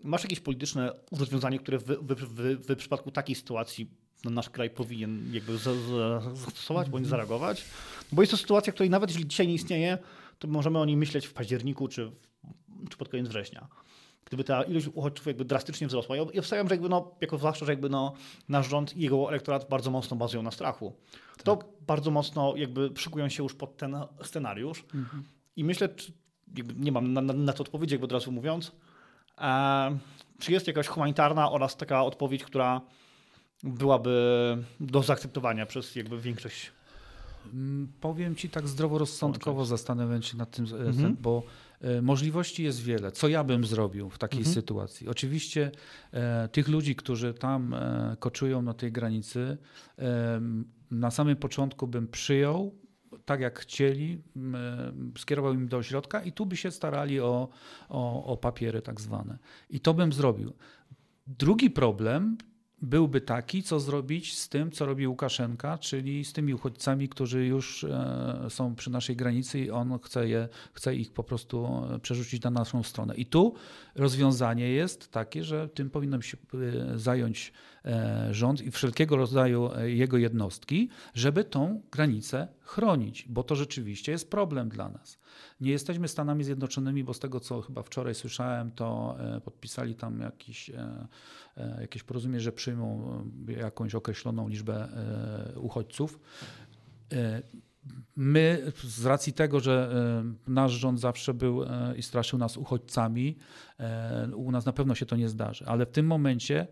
masz 0.04 0.22
jakieś 0.22 0.40
polityczne 0.40 0.92
rozwiązanie, 1.12 1.58
które 1.58 1.78
w, 1.78 1.84
w, 1.84 2.14
w, 2.14 2.66
w 2.68 2.76
przypadku 2.76 3.10
takiej 3.10 3.36
sytuacji 3.36 3.90
nasz 4.24 4.50
kraj 4.50 4.70
powinien 4.70 5.34
jakby 5.34 5.58
zastosować 6.34 6.90
bądź 6.90 7.06
zareagować? 7.06 7.64
Bo 8.12 8.22
jest 8.22 8.30
to 8.30 8.36
sytuacja, 8.36 8.72
której 8.72 8.90
nawet 8.90 9.10
jeśli 9.10 9.26
dzisiaj 9.26 9.48
nie 9.48 9.54
istnieje, 9.54 9.98
to 10.38 10.48
możemy 10.48 10.78
o 10.78 10.84
niej 10.84 10.96
myśleć 10.96 11.26
w 11.26 11.32
październiku 11.32 11.88
czy, 11.88 12.12
czy 12.90 12.96
pod 12.96 13.08
koniec 13.08 13.28
września 13.28 13.68
gdyby 14.26 14.44
ta 14.44 14.62
ilość 14.62 14.86
uchodźców 14.94 15.26
jakby 15.26 15.44
drastycznie 15.44 15.86
wzrosła. 15.86 16.16
Ja 16.34 16.42
wstawiam, 16.42 16.68
że 16.68 16.74
jakby 16.74 16.88
no, 16.88 17.14
jako 17.20 17.38
zwłaszcza, 17.38 17.66
że 17.66 17.72
jakby 17.72 17.88
no, 17.88 18.12
nasz 18.48 18.68
rząd 18.68 18.96
i 18.96 19.00
jego 19.00 19.28
elektorat 19.28 19.68
bardzo 19.68 19.90
mocno 19.90 20.16
bazują 20.16 20.42
na 20.42 20.50
strachu. 20.50 20.92
Tak. 21.36 21.42
To 21.42 21.58
bardzo 21.86 22.10
mocno 22.10 22.56
jakby 22.56 22.90
szykują 22.96 23.28
się 23.28 23.42
już 23.42 23.54
pod 23.54 23.76
ten 23.76 23.96
scenariusz 24.22 24.84
mhm. 24.94 25.22
i 25.56 25.64
myślę, 25.64 25.88
czy, 25.88 26.12
nie 26.76 26.92
mam 26.92 27.12
na, 27.12 27.20
na, 27.20 27.32
na, 27.32 27.52
to 27.52 27.62
odpowiedzi, 27.62 27.94
jakby 27.94 28.04
od 28.04 28.12
razu 28.12 28.32
mówiąc, 28.32 28.72
e, 29.38 29.98
czy 30.38 30.52
jest 30.52 30.66
jakaś 30.66 30.86
humanitarna 30.86 31.52
oraz 31.52 31.76
taka 31.76 32.04
odpowiedź, 32.04 32.44
która 32.44 32.80
byłaby 33.62 34.18
do 34.80 35.02
zaakceptowania 35.02 35.66
przez 35.66 35.96
jakby 35.96 36.20
większość 36.20 36.72
mm, 37.52 37.92
Powiem 38.00 38.36
ci 38.36 38.50
tak 38.50 38.68
zdroworozsądkowo, 38.68 39.64
zastanawiam 39.64 40.22
się 40.22 40.36
nad 40.36 40.50
tym, 40.50 40.66
e, 40.66 40.76
mhm. 40.76 41.16
bo 41.20 41.42
możliwości 42.02 42.62
jest 42.62 42.82
wiele. 42.82 43.12
Co 43.12 43.28
ja 43.28 43.44
bym 43.44 43.64
zrobił 43.64 44.10
w 44.10 44.18
takiej 44.18 44.38
mhm. 44.38 44.54
sytuacji? 44.54 45.08
Oczywiście 45.08 45.70
e, 46.12 46.48
tych 46.48 46.68
ludzi, 46.68 46.96
którzy 46.96 47.34
tam 47.34 47.74
e, 47.74 48.16
koczują 48.20 48.62
na 48.62 48.74
tej 48.74 48.92
granicy, 48.92 49.58
e, 49.98 50.40
na 50.90 51.10
samym 51.10 51.36
początku 51.36 51.86
bym 51.86 52.08
przyjął, 52.08 52.74
tak 53.24 53.40
jak 53.40 53.58
chcieli, 53.58 54.22
e, 54.54 54.92
skierował 55.18 55.54
im 55.54 55.68
do 55.68 55.76
ośrodka 55.76 56.22
i 56.22 56.32
tu 56.32 56.46
by 56.46 56.56
się 56.56 56.70
starali 56.70 57.20
o, 57.20 57.48
o, 57.88 58.24
o 58.24 58.36
papiery 58.36 58.82
tak 58.82 59.00
zwane. 59.00 59.38
I 59.70 59.80
to 59.80 59.94
bym 59.94 60.12
zrobił. 60.12 60.52
Drugi 61.26 61.70
problem 61.70 62.36
byłby 62.82 63.20
taki, 63.20 63.62
co 63.62 63.80
zrobić 63.80 64.38
z 64.38 64.48
tym, 64.48 64.70
co 64.70 64.86
robi 64.86 65.06
Łukaszenka, 65.06 65.78
czyli 65.78 66.24
z 66.24 66.32
tymi 66.32 66.54
uchodźcami, 66.54 67.08
którzy 67.08 67.46
już 67.46 67.84
e, 67.84 68.46
są 68.48 68.74
przy 68.74 68.90
naszej 68.90 69.16
granicy 69.16 69.60
i 69.60 69.70
on 69.70 69.98
chce, 69.98 70.28
je, 70.28 70.48
chce 70.72 70.96
ich 70.96 71.12
po 71.12 71.24
prostu 71.24 71.66
e, 71.94 71.98
przerzucić 71.98 72.42
na 72.42 72.50
naszą 72.50 72.82
stronę. 72.82 73.14
I 73.14 73.26
tu 73.26 73.54
rozwiązanie 73.94 74.68
jest 74.68 75.10
takie, 75.10 75.44
że 75.44 75.68
tym 75.68 75.90
powinno 75.90 76.20
się 76.22 76.36
e, 76.94 76.98
zająć 76.98 77.52
rząd 78.30 78.62
i 78.62 78.70
wszelkiego 78.70 79.16
rodzaju 79.16 79.70
jego 79.84 80.18
jednostki, 80.18 80.88
żeby 81.14 81.44
tą 81.44 81.82
granicę 81.92 82.48
chronić, 82.60 83.26
bo 83.28 83.42
to 83.42 83.56
rzeczywiście 83.56 84.12
jest 84.12 84.30
problem 84.30 84.68
dla 84.68 84.88
nas. 84.88 85.18
Nie 85.60 85.70
jesteśmy 85.70 86.08
Stanami 86.08 86.44
Zjednoczonymi, 86.44 87.04
bo 87.04 87.14
z 87.14 87.18
tego, 87.18 87.40
co 87.40 87.62
chyba 87.62 87.82
wczoraj 87.82 88.14
słyszałem, 88.14 88.70
to 88.70 89.16
podpisali 89.44 89.94
tam 89.94 90.20
jakiś 90.20 90.70
E, 91.56 91.80
jakieś 91.80 92.02
porozumienie, 92.02 92.40
że 92.40 92.52
przyjmą 92.52 93.20
e, 93.48 93.52
jakąś 93.52 93.94
określoną 93.94 94.48
liczbę 94.48 94.88
e, 95.54 95.60
uchodźców. 95.60 96.20
My, 98.16 98.72
z 98.84 99.06
racji 99.06 99.32
tego, 99.32 99.60
że 99.60 99.94
nasz 100.46 100.72
rząd 100.72 101.00
zawsze 101.00 101.34
był 101.34 101.64
i 101.96 102.02
straszył 102.02 102.38
nas 102.38 102.56
uchodźcami, 102.56 103.36
u 104.36 104.50
nas 104.50 104.66
na 104.66 104.72
pewno 104.72 104.94
się 104.94 105.06
to 105.06 105.16
nie 105.16 105.28
zdarzy, 105.28 105.64
ale 105.66 105.86
w 105.86 105.90
tym 105.90 106.06
momencie 106.06 106.66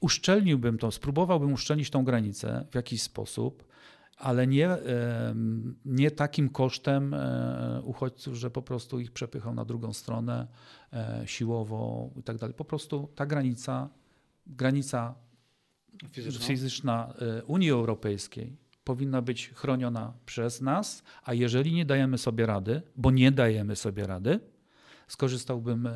uszczelniłbym 0.00 0.78
to, 0.78 0.90
spróbowałbym 0.90 1.52
uszczelnić 1.52 1.90
tą 1.90 2.04
granicę 2.04 2.66
w 2.70 2.74
jakiś 2.74 3.02
sposób, 3.02 3.64
ale 4.16 4.46
nie, 4.46 4.76
nie 5.84 6.10
takim 6.10 6.48
kosztem 6.48 7.16
uchodźców, 7.82 8.34
że 8.34 8.50
po 8.50 8.62
prostu 8.62 9.00
ich 9.00 9.12
przepychał 9.12 9.54
na 9.54 9.64
drugą 9.64 9.92
stronę 9.92 10.46
siłowo 11.24 12.10
i 12.16 12.22
tak 12.22 12.38
dalej. 12.38 12.54
Po 12.54 12.64
prostu 12.64 13.08
ta 13.14 13.26
granica 13.26 13.88
granica 14.46 15.14
fizyczna, 16.10 16.46
fizyczna 16.46 17.14
y, 17.40 17.44
Unii 17.44 17.70
Europejskiej 17.70 18.56
powinna 18.84 19.22
być 19.22 19.48
chroniona 19.48 20.12
przez 20.26 20.60
nas, 20.60 21.02
a 21.24 21.34
jeżeli 21.34 21.72
nie 21.72 21.84
dajemy 21.84 22.18
sobie 22.18 22.46
rady, 22.46 22.82
bo 22.96 23.10
nie 23.10 23.32
dajemy 23.32 23.76
sobie 23.76 24.06
rady, 24.06 24.40
skorzystałbym 25.06 25.86
e, 25.86 25.92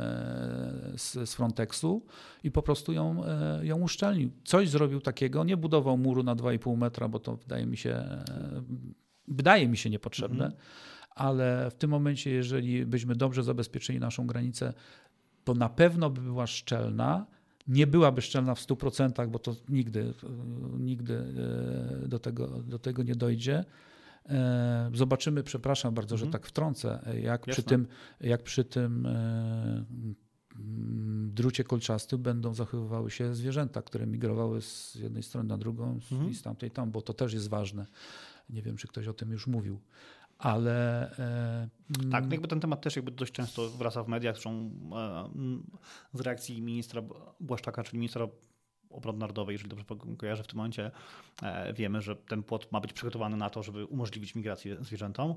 z, 0.96 1.12
z 1.12 1.34
Frontexu 1.34 2.06
i 2.44 2.50
po 2.50 2.62
prostu 2.62 2.92
ją, 2.92 3.24
e, 3.24 3.66
ją 3.66 3.80
uszczelnił. 3.80 4.30
Coś 4.44 4.68
zrobił 4.68 5.00
takiego, 5.00 5.44
nie 5.44 5.56
budował 5.56 5.98
muru 5.98 6.22
na 6.22 6.36
2,5 6.36 6.76
metra, 6.76 7.08
bo 7.08 7.18
to 7.18 7.36
wydaje 7.36 7.66
mi 7.66 7.76
się, 7.76 7.90
e, 7.90 8.62
wydaje 9.28 9.68
mi 9.68 9.76
się 9.76 9.90
niepotrzebne, 9.90 10.44
mhm. 10.44 10.62
ale 11.10 11.70
w 11.70 11.74
tym 11.74 11.90
momencie, 11.90 12.30
jeżeli 12.30 12.86
byśmy 12.86 13.16
dobrze 13.16 13.42
zabezpieczyli 13.42 14.00
naszą 14.00 14.26
granicę, 14.26 14.72
to 15.44 15.54
na 15.54 15.68
pewno 15.68 16.10
by 16.10 16.20
była 16.20 16.46
szczelna, 16.46 17.26
nie 17.68 17.86
byłaby 17.86 18.22
szczelna 18.22 18.54
w 18.54 18.60
100%, 18.60 19.28
bo 19.28 19.38
to 19.38 19.56
nigdy, 19.68 20.14
nigdy 20.78 21.24
do 22.06 22.18
tego, 22.18 22.46
do 22.48 22.78
tego 22.78 23.02
nie 23.02 23.14
dojdzie. 23.14 23.64
E, 24.30 24.90
zobaczymy, 24.94 25.42
przepraszam 25.42 25.94
bardzo, 25.94 26.14
mhm. 26.14 26.28
że 26.28 26.32
tak 26.32 26.46
wtrącę, 26.46 27.12
jak 27.22 27.46
przy 27.46 27.62
tym, 27.62 27.86
jak 28.20 28.42
przy 28.42 28.64
tym 28.64 29.06
e, 29.06 29.84
drucie 31.26 31.64
kolczastym 31.64 32.22
będą 32.22 32.54
zachowywały 32.54 33.10
się 33.10 33.34
zwierzęta, 33.34 33.82
które 33.82 34.06
migrowały 34.06 34.62
z 34.62 34.94
jednej 34.94 35.22
strony 35.22 35.48
na 35.48 35.58
drugą 35.58 35.92
mhm. 36.12 36.30
i 36.30 36.34
z 36.34 36.42
tamtej 36.42 36.70
tam, 36.70 36.90
bo 36.90 37.02
to 37.02 37.14
też 37.14 37.32
jest 37.32 37.48
ważne. 37.48 37.86
Nie 38.50 38.62
wiem, 38.62 38.76
czy 38.76 38.88
ktoś 38.88 39.08
o 39.08 39.14
tym 39.14 39.30
już 39.30 39.46
mówił 39.46 39.80
ale... 40.40 41.10
E, 41.18 41.68
tak, 42.10 42.24
no 42.26 42.32
jakby 42.32 42.48
ten 42.48 42.60
temat 42.60 42.80
też 42.80 42.96
jakby 42.96 43.10
dość 43.10 43.32
często 43.32 43.70
wraca 43.70 44.02
w 44.02 44.08
mediach, 44.08 44.34
zresztą 44.34 44.70
e, 46.12 46.18
z 46.18 46.20
reakcji 46.20 46.62
ministra 46.62 47.02
Błaszczaka, 47.40 47.82
czyli 47.82 47.98
ministra 47.98 48.28
obrony 48.90 49.18
narodowej, 49.18 49.54
jeżeli 49.54 49.70
dobrze 49.70 49.84
kojarzę 50.16 50.42
w 50.42 50.46
tym 50.46 50.56
momencie, 50.56 50.90
e, 51.42 51.72
wiemy, 51.72 52.02
że 52.02 52.16
ten 52.16 52.42
płot 52.42 52.72
ma 52.72 52.80
być 52.80 52.92
przygotowany 52.92 53.36
na 53.36 53.50
to, 53.50 53.62
żeby 53.62 53.84
umożliwić 53.84 54.34
migrację 54.34 54.76
zwierzętom, 54.80 55.34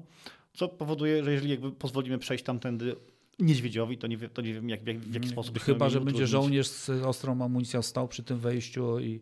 co 0.54 0.68
powoduje, 0.68 1.24
że 1.24 1.32
jeżeli 1.32 1.52
jakby 1.52 1.72
pozwolimy 1.72 2.18
przejść 2.18 2.44
tamtędy 2.44 2.96
niedźwiedziowi, 3.40 3.98
to 3.98 4.08
nie, 4.08 4.18
to 4.18 4.42
nie 4.42 4.54
wiem, 4.54 4.70
jak, 4.70 4.84
w, 4.84 5.14
jaki 5.14 5.28
sposób. 5.28 5.60
Chyba, 5.60 5.90
że 5.90 6.02
będzie 6.02 6.28
żołnierz 6.28 6.68
z 6.68 6.90
ostrą 6.90 7.42
amunicją 7.42 7.82
stał 7.82 8.08
przy 8.08 8.24
tym 8.24 8.40
wejściu 8.40 9.00
i, 9.00 9.22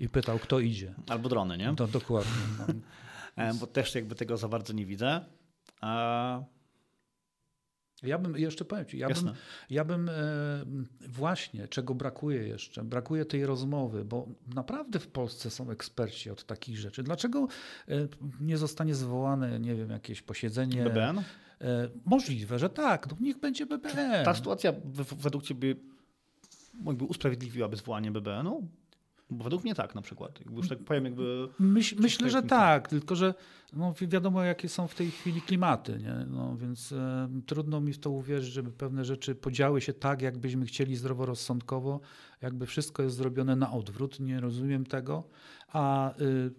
i 0.00 0.08
pytał, 0.08 0.38
kto 0.38 0.60
idzie. 0.60 0.94
Albo 1.08 1.28
drony, 1.28 1.58
nie? 1.58 1.74
To, 1.76 1.86
dokładnie. 1.86 2.32
No. 2.58 2.66
E, 3.36 3.54
bo 3.54 3.66
też 3.66 3.94
jakby 3.94 4.14
tego 4.14 4.36
za 4.36 4.48
bardzo 4.48 4.72
nie 4.72 4.86
widzę. 4.86 5.24
Ja 8.02 8.18
bym, 8.18 8.36
jeszcze 8.36 8.64
powiem 8.64 8.86
Ci, 8.86 8.98
ja 8.98 9.08
bym, 9.08 9.32
ja 9.70 9.84
bym 9.84 10.08
e, 10.08 10.12
właśnie, 11.08 11.68
czego 11.68 11.94
brakuje 11.94 12.48
jeszcze, 12.48 12.84
brakuje 12.84 13.24
tej 13.24 13.46
rozmowy, 13.46 14.04
bo 14.04 14.28
naprawdę 14.54 14.98
w 14.98 15.08
Polsce 15.08 15.50
są 15.50 15.70
eksperci 15.70 16.30
od 16.30 16.44
takich 16.44 16.78
rzeczy. 16.78 17.02
Dlaczego 17.02 17.48
e, 17.88 18.08
nie 18.40 18.58
zostanie 18.58 18.94
zwołane, 18.94 19.60
nie 19.60 19.74
wiem, 19.74 19.90
jakieś 19.90 20.22
posiedzenie? 20.22 20.84
BBN? 20.84 21.22
Możliwe, 22.04 22.58
że 22.58 22.70
tak, 22.70 23.10
no 23.10 23.16
niech 23.20 23.38
będzie 23.38 23.66
BBN. 23.66 24.24
Ta 24.24 24.34
sytuacja 24.34 24.72
według 25.16 25.44
Ciebie 25.44 25.74
jakby 26.86 27.04
usprawiedliwiłaby 27.04 27.76
zwołanie 27.76 28.10
BBN-u? 28.10 28.68
Bo 29.30 29.44
według 29.44 29.64
mnie 29.64 29.74
tak 29.74 29.94
na 29.94 30.02
przykład. 30.02 30.38
Już 30.56 30.68
tak 30.68 30.78
powiem, 30.78 31.04
jakby. 31.04 31.48
Myśl, 31.58 31.96
myślę, 31.98 32.30
że 32.30 32.42
tak, 32.42 32.88
tylko 32.88 33.16
że 33.16 33.34
no, 33.72 33.92
wi- 33.92 34.08
wiadomo, 34.08 34.42
jakie 34.42 34.68
są 34.68 34.86
w 34.88 34.94
tej 34.94 35.10
chwili 35.10 35.42
klimaty, 35.42 35.98
nie? 35.98 36.26
No, 36.30 36.56
więc 36.56 36.92
e, 36.92 37.28
trudno 37.46 37.80
mi 37.80 37.92
w 37.92 37.98
to 37.98 38.10
uwierzyć, 38.10 38.52
żeby 38.52 38.70
pewne 38.72 39.04
rzeczy 39.04 39.34
podziały 39.34 39.80
się 39.80 39.92
tak, 39.92 40.22
jakbyśmy 40.22 40.66
chcieli 40.66 40.96
zdroworozsądkowo, 40.96 42.00
jakby 42.42 42.66
wszystko 42.66 43.02
jest 43.02 43.16
zrobione 43.16 43.56
na 43.56 43.72
odwrót. 43.72 44.20
Nie 44.20 44.40
rozumiem 44.40 44.86
tego, 44.86 45.24
a 45.68 46.14
y, 46.20 46.50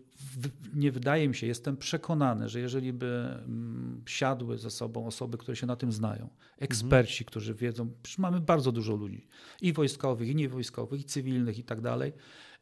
nie 0.73 0.91
wydaje 0.91 1.27
mi 1.29 1.36
się, 1.36 1.47
jestem 1.47 1.77
przekonany, 1.77 2.49
że 2.49 2.60
jeżeli 2.60 2.93
by 2.93 3.05
mm, 3.05 4.01
siadły 4.05 4.57
ze 4.57 4.69
sobą 4.69 5.07
osoby, 5.07 5.38
które 5.38 5.55
się 5.55 5.67
na 5.67 5.75
tym 5.75 5.91
znają, 5.91 6.29
eksperci, 6.60 7.25
którzy 7.25 7.53
wiedzą, 7.53 7.91
mamy 8.17 8.39
bardzo 8.39 8.71
dużo 8.71 8.95
ludzi, 8.95 9.27
i 9.62 9.73
wojskowych, 9.73 10.29
i 10.29 10.36
niewojskowych, 10.36 11.01
i 11.01 11.03
cywilnych, 11.03 11.60
i 11.60 11.63
tak 11.63 11.81
dalej, 11.81 12.13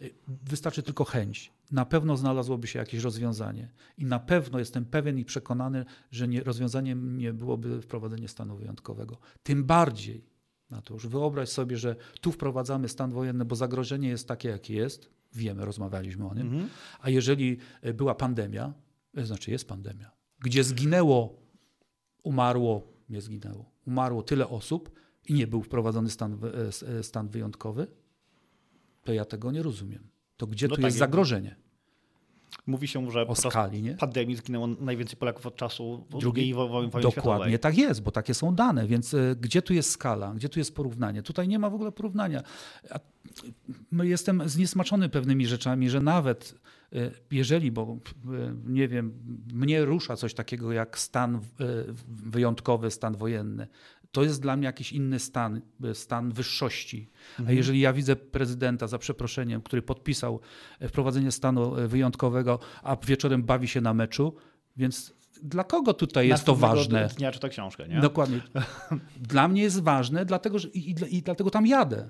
y, 0.01 0.13
wystarczy 0.27 0.83
tylko 0.83 1.03
chęć. 1.03 1.51
Na 1.71 1.85
pewno 1.85 2.17
znalazłoby 2.17 2.67
się 2.67 2.79
jakieś 2.79 3.03
rozwiązanie. 3.03 3.71
I 3.97 4.05
na 4.05 4.19
pewno 4.19 4.59
jestem 4.59 4.85
pewien 4.85 5.19
i 5.19 5.25
przekonany, 5.25 5.85
że 6.11 6.27
nie, 6.27 6.43
rozwiązaniem 6.43 7.17
nie 7.17 7.33
byłoby 7.33 7.81
wprowadzenie 7.81 8.27
stanu 8.27 8.57
wyjątkowego. 8.57 9.17
Tym 9.43 9.63
bardziej, 9.63 10.25
na 10.69 10.81
to 10.81 10.93
już 10.93 11.07
wyobraź 11.07 11.49
sobie, 11.49 11.77
że 11.77 11.95
tu 12.21 12.31
wprowadzamy 12.31 12.89
stan 12.89 13.11
wojenny, 13.11 13.45
bo 13.45 13.55
zagrożenie 13.55 14.09
jest 14.09 14.27
takie, 14.27 14.49
jakie 14.49 14.73
jest. 14.73 15.18
Wiemy, 15.33 15.65
rozmawialiśmy 15.65 16.27
o 16.27 16.33
nim. 16.33 16.47
Mhm. 16.47 16.69
A 16.99 17.09
jeżeli 17.09 17.57
e, 17.81 17.93
była 17.93 18.15
pandemia, 18.15 18.73
e, 19.17 19.25
znaczy 19.25 19.51
jest 19.51 19.67
pandemia, 19.67 20.11
gdzie 20.39 20.63
zginęło, 20.63 21.39
umarło, 22.23 22.87
nie 23.09 23.21
zginęło, 23.21 23.71
umarło 23.87 24.23
tyle 24.23 24.47
osób 24.47 24.91
i 25.25 25.33
nie 25.33 25.47
był 25.47 25.63
wprowadzony 25.63 26.09
stan, 26.09 26.39
e, 26.97 27.03
stan 27.03 27.29
wyjątkowy, 27.29 27.87
to 29.03 29.13
ja 29.13 29.25
tego 29.25 29.51
nie 29.51 29.63
rozumiem. 29.63 30.09
To 30.37 30.47
gdzie 30.47 30.67
No 30.67 30.75
tu 30.75 30.81
tak, 30.81 30.85
jest 30.85 30.97
zagrożenie? 30.97 31.55
Mówi 32.67 32.87
się, 32.87 33.11
że 33.11 33.27
O 33.27 33.35
skali, 33.35 33.81
nie? 33.81 33.95
pandemii 33.95 34.35
zginęło 34.35 34.67
najwięcej 34.67 35.17
Polaków 35.17 35.45
od 35.45 35.55
czasu 35.55 36.05
wo- 36.53 36.67
wojny 36.69 36.89
Dokładnie 36.89 37.11
światowej. 37.11 37.59
tak 37.59 37.77
jest, 37.77 38.01
bo 38.03 38.11
takie 38.11 38.33
są 38.33 38.55
dane, 38.55 38.87
więc 38.87 39.13
e, 39.13 39.35
gdzie 39.41 39.61
tu 39.61 39.73
jest 39.73 39.91
skala, 39.91 40.33
gdzie 40.35 40.49
tu 40.49 40.59
jest 40.59 40.75
porównanie? 40.75 41.23
Tutaj 41.23 41.47
nie 41.47 41.59
ma 41.59 41.69
w 41.69 41.73
ogóle 41.73 41.91
porównania. 41.91 42.43
No, 43.91 44.03
jestem 44.03 44.49
zniesmaczony 44.49 45.09
pewnymi 45.09 45.47
rzeczami, 45.47 45.89
że 45.89 46.01
nawet 46.01 46.55
e, 46.93 47.11
jeżeli, 47.31 47.71
bo 47.71 47.81
e, 48.25 48.55
nie 48.67 48.87
wiem, 48.87 49.13
mnie 49.53 49.85
rusza 49.85 50.15
coś 50.15 50.33
takiego 50.33 50.71
jak 50.71 50.99
stan 50.99 51.39
wyjątkowy, 52.07 52.91
stan 52.91 53.15
wojenny. 53.17 53.67
To 54.11 54.23
jest 54.23 54.41
dla 54.41 54.57
mnie 54.57 54.65
jakiś 54.65 54.91
inny 54.91 55.19
stan, 55.19 55.61
e, 55.83 55.95
stan 55.95 56.31
wyższości. 56.31 57.09
A 57.47 57.51
jeżeli 57.51 57.79
ja 57.79 57.93
widzę 57.93 58.15
prezydenta, 58.15 58.87
za 58.87 58.97
przeproszeniem, 58.97 59.61
który 59.61 59.81
podpisał 59.81 60.39
e, 60.79 60.87
wprowadzenie 60.87 61.31
stanu 61.31 61.75
e, 61.77 61.87
wyjątkowego, 61.87 62.59
a 62.83 62.95
wieczorem 62.95 63.43
bawi 63.43 63.67
się 63.67 63.81
na 63.81 63.93
meczu, 63.93 64.35
więc 64.77 65.13
dla 65.43 65.63
kogo 65.63 65.93
tutaj 65.93 66.27
jest 66.27 66.43
to 66.43 66.55
ważne? 66.55 67.09
dnia 67.17 67.31
czyta 67.31 67.49
książkę, 67.49 67.87
nie? 67.87 67.99
Dokładnie. 67.99 68.41
Dla 69.31 69.47
mnie 69.47 69.61
jest 69.61 69.83
ważne, 69.83 70.25
dlatego, 70.25 70.59
że, 70.59 70.67
i, 70.69 70.91
i, 70.91 71.17
i 71.17 71.21
dlatego 71.21 71.49
tam 71.49 71.67
jadę. 71.67 72.09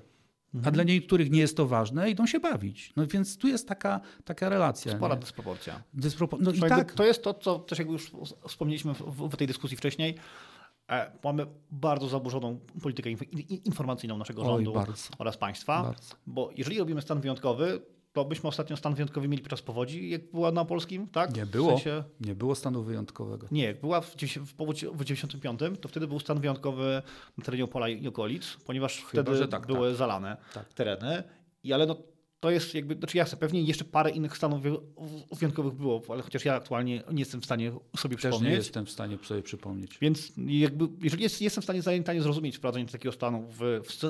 Mhm. 0.54 0.68
A 0.68 0.70
dla 0.70 0.84
niektórych 0.84 1.30
nie 1.30 1.40
jest 1.40 1.56
to 1.56 1.66
ważne, 1.66 2.10
idą 2.10 2.26
się 2.26 2.40
bawić. 2.40 2.92
No 2.96 3.06
więc 3.06 3.36
tu 3.36 3.48
jest 3.48 3.68
taka, 3.68 4.00
taka 4.24 4.48
relacja. 4.48 4.92
Spora 4.92 5.14
nie? 5.14 5.20
dysproporcja. 5.20 5.82
Dyspropo- 5.94 6.36
no 6.40 6.52
i 6.52 6.60
tak, 6.60 6.92
To 6.92 7.04
jest 7.04 7.24
to, 7.24 7.34
co 7.34 7.58
też 7.58 7.78
jakby 7.78 7.92
już 7.92 8.12
wspomnieliśmy 8.48 8.94
w, 8.94 9.28
w 9.28 9.36
tej 9.36 9.46
dyskusji 9.46 9.76
wcześniej. 9.76 10.14
E, 10.90 11.10
Mamy 11.24 11.46
bardzo 11.70 12.08
zaburzoną 12.08 12.58
politykę 12.82 13.10
informacyjną 13.64 14.18
naszego 14.18 14.42
Oj, 14.42 14.48
rządu 14.48 14.72
bardzo. 14.72 15.08
oraz 15.18 15.36
państwa, 15.36 15.82
Bardzo. 15.82 16.14
bo 16.26 16.50
jeżeli 16.56 16.78
robimy 16.78 17.02
stan 17.02 17.20
wyjątkowy, 17.20 17.82
to 18.12 18.24
byśmy 18.24 18.48
ostatnio 18.48 18.76
stan 18.76 18.94
wyjątkowy 18.94 19.28
mieli 19.28 19.42
podczas 19.42 19.62
powodzi, 19.62 20.10
jak 20.10 20.30
była 20.30 20.52
na 20.52 20.64
polskim, 20.64 21.08
tak? 21.08 21.36
Nie 21.36 21.46
W 21.46 21.50
było. 21.50 21.70
sensie, 21.70 22.04
nie 22.20 22.34
było 22.34 22.54
stanu 22.54 22.82
wyjątkowego. 22.82 23.46
nie, 23.50 23.64
jak 23.64 23.80
była 23.80 24.00
w, 24.00 24.14
w 24.46 24.54
powodzi 24.54 24.86
w 24.86 25.04
95, 25.04 25.60
to 25.80 25.88
wtedy 25.88 26.06
był 26.06 26.20
stan 26.20 26.40
wyjątkowy 26.40 27.02
na 27.38 27.44
terenie 27.44 27.64
Opola 27.64 27.88
i 27.88 28.08
okolic, 28.08 28.56
ponieważ 28.66 28.96
wtedy 28.98 29.36
że 29.36 29.48
tak, 29.48 29.66
były 29.66 29.94
zalane 29.94 30.36
Tak. 30.54 30.72
tereny. 30.72 31.22
I 31.64 31.72
ale 31.72 31.86
no, 31.86 31.96
to 32.40 32.50
jest 32.50 32.74
jakby, 32.74 32.94
znaczy 32.94 33.18
jasne, 33.18 33.38
pewnie 33.38 33.62
jeszcze 33.62 33.84
parę 33.84 34.10
innych 34.10 34.36
stanów 34.36 34.62
wy- 34.62 34.78
wyjątkowych 35.38 35.74
było, 35.74 36.02
ale 36.08 36.22
chociaż 36.22 36.44
ja 36.44 36.54
aktualnie 36.54 37.02
nie 37.12 37.18
jestem 37.18 37.40
w 37.40 37.44
stanie 37.44 37.72
sobie 37.96 38.16
Też 38.16 38.24
nie 38.24 38.30
przypomnieć. 38.30 38.54
jestem 38.56 38.86
w 38.86 38.90
stanie 38.90 39.18
sobie 39.22 39.42
przypomnieć. 39.42 39.98
Więc 40.00 40.32
jakby, 40.46 40.88
jeżeli 41.02 41.22
jest, 41.22 41.42
jestem 41.42 41.60
w 41.62 41.64
stanie 41.64 41.82
zajętanie 41.82 42.22
zrozumieć 42.22 42.56
wprowadzenie 42.56 42.86
takiego 42.86 43.12
stanu 43.12 43.46
w, 43.58 43.80
w, 43.84 44.04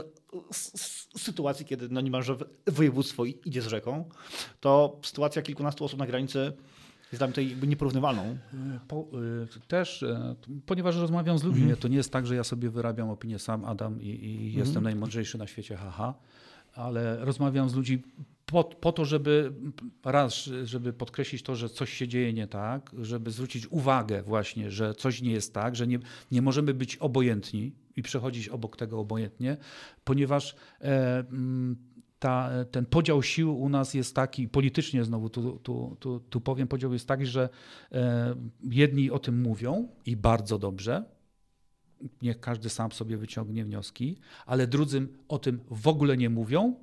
s- 0.51 1.09
sytuacji, 1.16 1.66
kiedy 1.66 1.88
no 1.88 2.01
niemalże 2.01 2.35
w- 2.35 2.45
województwo 2.66 3.25
idzie 3.25 3.62
z 3.62 3.66
rzeką, 3.66 4.05
to 4.61 4.99
sytuacja 5.05 5.43
kilkunastu 5.43 5.85
osób 5.85 5.99
na 5.99 6.07
granicy 6.07 6.38
jest 7.12 7.21
dla 7.21 7.27
mnie 7.27 7.33
tutaj 7.33 7.49
jakby 7.51 7.66
nieporównywalną. 7.66 8.38
Po, 8.88 9.07
y, 9.57 9.61
też, 9.69 10.03
e, 10.03 10.35
ponieważ 10.66 10.97
rozmawiam 10.97 11.38
z 11.38 11.43
ludźmi, 11.43 11.77
to 11.81 11.88
nie 11.88 11.97
jest 11.97 12.12
tak, 12.12 12.27
że 12.27 12.35
ja 12.37 12.45
sobie 12.45 12.71
wyrabiam 12.71 13.11
opinię 13.11 13.38
sam, 13.38 13.64
Adam, 13.64 14.03
i, 14.03 14.07
i 14.07 14.53
jestem 14.55 14.83
najmądrzejszy 14.85 15.38
na 15.38 15.47
świecie, 15.47 15.77
haha, 15.77 16.14
ale 16.74 17.24
rozmawiam 17.24 17.70
z 17.70 17.74
ludźmi 17.74 18.02
po, 18.46 18.64
po 18.64 18.92
to, 18.92 19.04
żeby 19.04 19.52
raz, 20.04 20.50
żeby 20.64 20.92
podkreślić 20.92 21.42
to, 21.42 21.56
że 21.56 21.68
coś 21.68 21.92
się 21.92 22.09
dzieje 22.09 22.33
nie 22.33 22.46
tak, 22.46 22.90
żeby 23.02 23.30
zwrócić 23.30 23.66
uwagę 23.66 24.22
właśnie, 24.22 24.70
że 24.70 24.94
coś 24.94 25.22
nie 25.22 25.33
jest 25.33 25.54
tak, 25.54 25.76
że 25.76 25.87
nie, 25.87 25.98
nie 26.30 26.42
możemy 26.42 26.74
być 26.74 26.96
obojętni 26.96 27.72
i 27.96 28.02
przechodzić 28.02 28.48
obok 28.48 28.76
tego 28.76 29.00
obojętnie, 29.00 29.56
ponieważ 30.04 30.56
e, 30.80 31.18
mm, 31.18 31.76
ta, 32.18 32.50
ten 32.70 32.87
podział 32.87 33.22
sił 33.22 33.61
u 33.61 33.68
nas 33.68 33.94
jest 33.94 34.14
taki, 34.14 34.48
politycznie 34.48 35.04
znowu 35.04 35.28
tu, 35.28 35.59
tu, 35.59 35.96
tu, 36.00 36.20
tu 36.20 36.40
powiem, 36.40 36.68
podział 36.68 36.92
jest 36.92 37.09
taki, 37.09 37.26
że 37.26 37.48
e, 37.92 38.35
jedni 38.70 39.11
o 39.11 39.18
tym 39.18 39.40
mówią 39.40 39.88
i 40.06 40.16
bardzo 40.16 40.59
dobrze, 40.59 41.04
niech 42.23 42.41
każdy 42.41 42.69
sam 42.69 42.93
sobie 42.93 43.17
wyciągnie 43.17 43.65
wnioski, 43.65 44.17
ale 44.47 44.67
drudzy 44.67 45.09
o 45.29 45.39
tym 45.39 45.61
w 45.71 45.89
ogóle 45.89 46.17
nie 46.17 46.31
mówią 46.31 46.75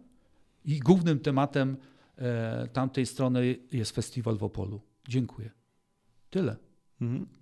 i 0.66 0.80
głównym 0.80 1.20
tematem 1.20 1.78
e, 2.18 2.68
tamtej 2.74 3.06
strony 3.06 3.56
jest 3.72 3.92
festiwal 3.96 4.38
w 4.38 4.44
Opolu. 4.44 4.82
Dziękuję. 5.08 5.50
Tyle. 6.30 6.56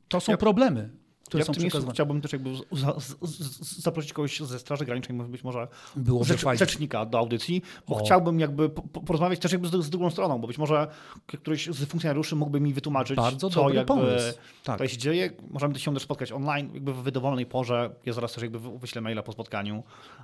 To 0.07 0.19
są 0.19 0.31
Ja- 0.31 0.37
problemy, 0.37 0.89
które 1.27 1.39
Ja 1.41 1.43
w 1.43 1.47
są 1.47 1.53
tym 1.53 1.61
miejscu 1.63 1.77
przekazywane. 1.77 1.93
chciałbym 1.93 2.21
też 2.21 2.33
jakby 2.33 2.55
z, 2.55 2.79
za, 2.79 2.99
z, 2.99 3.29
z, 3.29 3.79
zaprosić 3.83 4.13
kogoś 4.13 4.39
ze 4.39 4.59
Straży 4.59 4.85
Granicznej, 4.85 5.17
może 5.17 5.29
być 5.29 5.43
może 5.43 5.67
Byłoby 5.95 6.25
rzecz, 6.25 6.41
fajnie. 6.41 6.57
rzecznika 6.59 7.05
do 7.05 7.17
audycji, 7.19 7.61
bo 7.87 7.95
O. 7.95 7.99
chciałbym 8.05 8.39
jakby 8.39 8.69
po, 8.69 8.81
po- 8.81 9.01
porozmawiać 9.01 9.39
też 9.39 9.51
jakby 9.51 9.67
z, 9.67 9.71
z 9.71 9.89
drugą 9.89 10.09
stroną, 10.09 10.39
bo 10.41 10.47
być 10.47 10.57
może 10.57 10.87
któryś 11.27 11.67
z 11.67 11.85
funkcjonariuszy 11.85 12.35
mógłby 12.35 12.59
mi 12.59 12.73
wytłumaczyć, 12.73 13.15
Bardzo 13.17 13.49
co 13.49 13.69
jakby 13.69 13.85
pomysł. 13.85 14.33
Tak. 14.63 14.75
tutaj 14.75 14.89
się 14.89 14.97
dzieje. 14.97 15.29
Możemy 15.51 15.79
się 15.79 15.93
też 15.93 16.03
spotkać 16.03 16.31
online, 16.31 16.69
jakby 16.73 16.93
w 16.93 17.11
dowolnej 17.11 17.45
porze. 17.45 17.95
Ja 18.05 18.13
zaraz 18.13 18.33
też 18.33 18.41
jakby 18.43 18.59
wy- 18.59 18.79
wyślę 18.79 19.01
maila 19.01 19.23
po 19.23 19.31
spotkaniu 19.31 19.83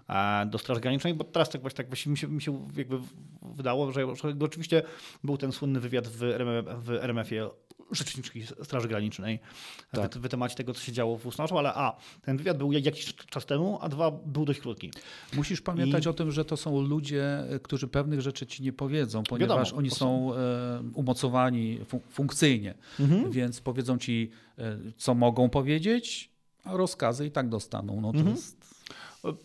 e, 0.09 0.45
do 0.45 0.57
Straży 0.57 0.81
Granicznej, 0.81 1.13
bo 1.13 1.23
teraz 1.23 1.49
tak 1.49 1.61
właśnie 1.61 1.77
tak 1.77 1.87
właśnie 1.87 2.11
mi 2.11 2.17
się, 2.17 2.27
mi 2.27 2.41
się 2.41 2.67
jakby 2.77 2.97
w- 2.97 3.13
wydało, 3.55 3.91
że, 3.91 4.07
oczywiście 4.45 4.83
był 5.23 5.37
ten 5.37 5.51
słynny 5.51 5.79
wywiad 5.79 6.07
w, 6.07 6.23
RMF, 6.23 6.65
w 6.83 6.89
RMF-ie 6.91 7.49
rzeczniczki 7.91 8.43
Straży 8.63 8.87
Granicznej 8.87 9.39
Tak. 9.91 10.15
w, 10.15 10.19
w 10.21 10.29
temacie 10.29 10.55
tego, 10.55 10.73
co 10.73 10.81
się 10.81 10.91
działo 10.91 11.17
w 11.17 11.25
Usnarzu, 11.25 11.57
ale 11.57 11.73
a, 11.73 11.95
ten 12.21 12.37
wywiad 12.37 12.57
był 12.57 12.71
jakiś 12.71 13.13
czas 13.15 13.45
temu, 13.45 13.77
a 13.81 13.89
dwa, 13.89 14.11
był 14.11 14.45
dość 14.45 14.59
krótki. 14.59 14.91
Musisz 15.33 15.61
pamiętać 15.61 16.05
I- 16.05 16.09
o 16.09 16.13
tym, 16.13 16.31
że 16.31 16.45
to 16.45 16.57
są 16.57 16.81
ludzie, 16.81 17.39
e, 17.49 17.59
którzy 17.59 17.87
pewnych 17.87 18.21
rzeczy 18.21 18.45
ci 18.47 18.63
nie 18.63 18.73
powiedzą, 18.73 19.23
ponieważ 19.23 19.57
Wiadomo, 19.57 19.77
oni 19.77 19.89
są 19.91 20.33
e, 20.35 20.37
umocowani 20.93 21.79
fun- 21.79 21.99
funkcyjnie, 22.09 22.73
Mhm. 22.99 23.31
więc 23.31 23.61
powiedzą 23.61 23.97
ci, 23.97 24.31
e, 24.57 24.77
co 24.97 25.13
mogą 25.13 25.49
powiedzieć, 25.49 26.31
a 26.63 26.77
rozkazy 26.77 27.25
i 27.27 27.31
tak 27.31 27.49
dostaną. 27.49 28.01
No 28.01 28.11
to 28.11 28.17
Mhm. 28.17 28.35
jest, 28.35 28.61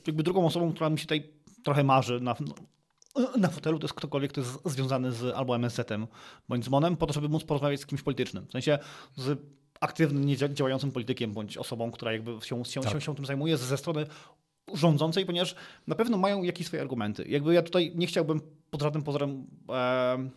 Jakby 0.07 0.23
drugą 0.23 0.47
osobą, 0.47 0.73
która 0.73 0.91
mi 0.91 0.99
się 0.99 1.05
tutaj 1.05 1.29
trochę 1.65 1.85
marzy 1.85 2.21
na, 2.21 2.35
na 3.39 3.49
fotelu, 3.49 3.79
to 3.79 3.85
jest 3.85 3.95
ktokolwiek, 3.95 4.33
kto 4.33 4.41
jest 4.41 4.59
związany 4.65 5.13
z 5.13 5.35
albo 5.37 5.57
MSZ-em 5.57 6.07
bądź 6.49 6.65
z 6.65 6.69
MON-em, 6.69 6.97
po 6.97 7.07
to, 7.07 7.13
żeby 7.13 7.29
móc 7.29 7.45
porozmawiać 7.45 7.81
z 7.81 7.87
kimś 7.87 8.03
politycznym. 8.03 8.47
W 8.47 8.53
sensie 8.53 8.79
z 9.17 9.39
aktywnym, 9.81 10.25
nie 10.25 10.37
działającym 10.37 10.93
politykiem 10.93 11.33
bądź 11.33 11.57
osobą, 11.57 11.91
która 11.91 12.13
jakby 12.13 12.31
się, 12.43 12.65
się, 12.65 12.81
Tak. 12.81 12.93
się, 12.93 13.01
się 13.01 13.15
tym 13.15 13.27
zajmuje 13.27 13.57
ze 13.57 13.77
strony 13.77 14.07
rządzącej, 14.75 15.27
ponieważ 15.27 15.55
na 15.87 15.95
pewno 15.95 16.19
mają 16.19 16.43
jakieś 16.43 16.67
swoje 16.67 16.83
argumenty. 16.83 17.25
Jakby 17.29 17.55
ja 17.55 17.63
tutaj 17.63 17.93
nie 17.95 18.07
chciałbym 18.07 18.41
pod 18.71 18.83
żadnym 18.83 19.03
pozorem 19.03 19.47
em, 19.69 20.31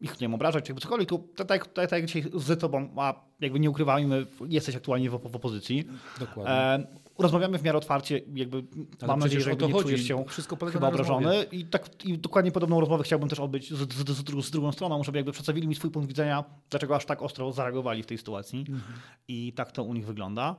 ich 0.00 0.12
nie 0.12 0.18
wiem, 0.20 0.34
obrażać, 0.34 0.64
czy 0.64 0.70
jakby 0.72 0.80
cokolwiek, 0.82 1.08
tylko 1.08 1.24
tak, 1.36 1.46
tak, 1.48 1.66
tak, 1.66 1.90
tak 1.90 1.92
jak 1.92 2.06
dzisiaj 2.06 2.24
z 2.34 2.60
tobą, 2.60 2.88
a 2.96 3.24
jakby 3.40 3.60
nie 3.60 3.70
ukrywajmy, 3.70 4.26
jesteś 4.48 4.76
aktualnie 4.76 5.10
w, 5.10 5.12
w 5.12 5.36
opozycji. 5.36 5.84
dokładnie. 6.20 6.52
E, 6.52 6.86
rozmawiamy 7.18 7.58
w 7.58 7.62
miarę 7.62 7.78
otwarcie, 7.78 8.20
jakby 8.34 8.56
Ale 9.00 9.06
mam 9.08 9.20
nadzieję, 9.20 9.40
że 9.42 9.50
jakby 9.50 9.60
to 9.60 9.66
nie 9.66 9.72
chodzi. 9.72 9.84
czujesz 9.84 10.02
się 10.08 10.24
Wszystko 10.28 10.56
chyba 10.56 10.70
rozmowie. 10.70 10.88
obrażony. 10.88 11.44
I, 11.52 11.64
tak, 11.66 12.04
I 12.04 12.18
dokładnie 12.18 12.52
podobną 12.52 12.80
rozmowę 12.80 13.04
chciałbym 13.04 13.28
też 13.28 13.40
odbyć 13.40 13.70
z, 13.74 13.92
z, 13.92 14.10
z, 14.10 14.22
drugą- 14.24 14.42
z 14.42 14.50
drugą 14.50 14.72
stroną, 14.72 15.04
żeby 15.04 15.18
jakby 15.18 15.32
przedstawili 15.32 15.68
mi 15.68 15.74
swój 15.74 15.90
punkt 15.90 16.08
widzenia, 16.08 16.44
dlaczego 16.70 16.96
aż 16.96 17.04
tak 17.06 17.22
ostro 17.22 17.52
zareagowali 17.52 18.02
w 18.02 18.06
tej 18.06 18.18
sytuacji. 18.18 18.58
Mhm. 18.60 18.82
I 19.28 19.52
tak 19.52 19.72
to 19.72 19.82
u 19.84 19.94
nich 19.94 20.06
wygląda. 20.06 20.56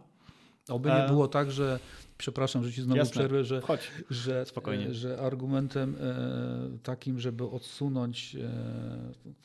Oby 0.69 0.89
nie 0.89 0.95
E, 0.95 1.07
było 1.07 1.27
tak, 1.27 1.51
że, 1.51 1.79
przepraszam, 2.17 2.63
że 2.63 2.73
ci 2.73 2.81
znowu 2.81 2.97
Jasne. 2.97 3.11
przerwę, 3.11 3.43
że, 3.43 3.61
Chodź. 3.61 3.91
że, 4.09 4.45
Spokojnie. 4.45 4.87
e, 4.87 4.93
że 4.93 5.19
argumentem 5.19 5.95
e, 5.99 6.77
takim, 6.83 7.19
żeby 7.19 7.43
odsunąć 7.43 8.35
e, 8.35 8.49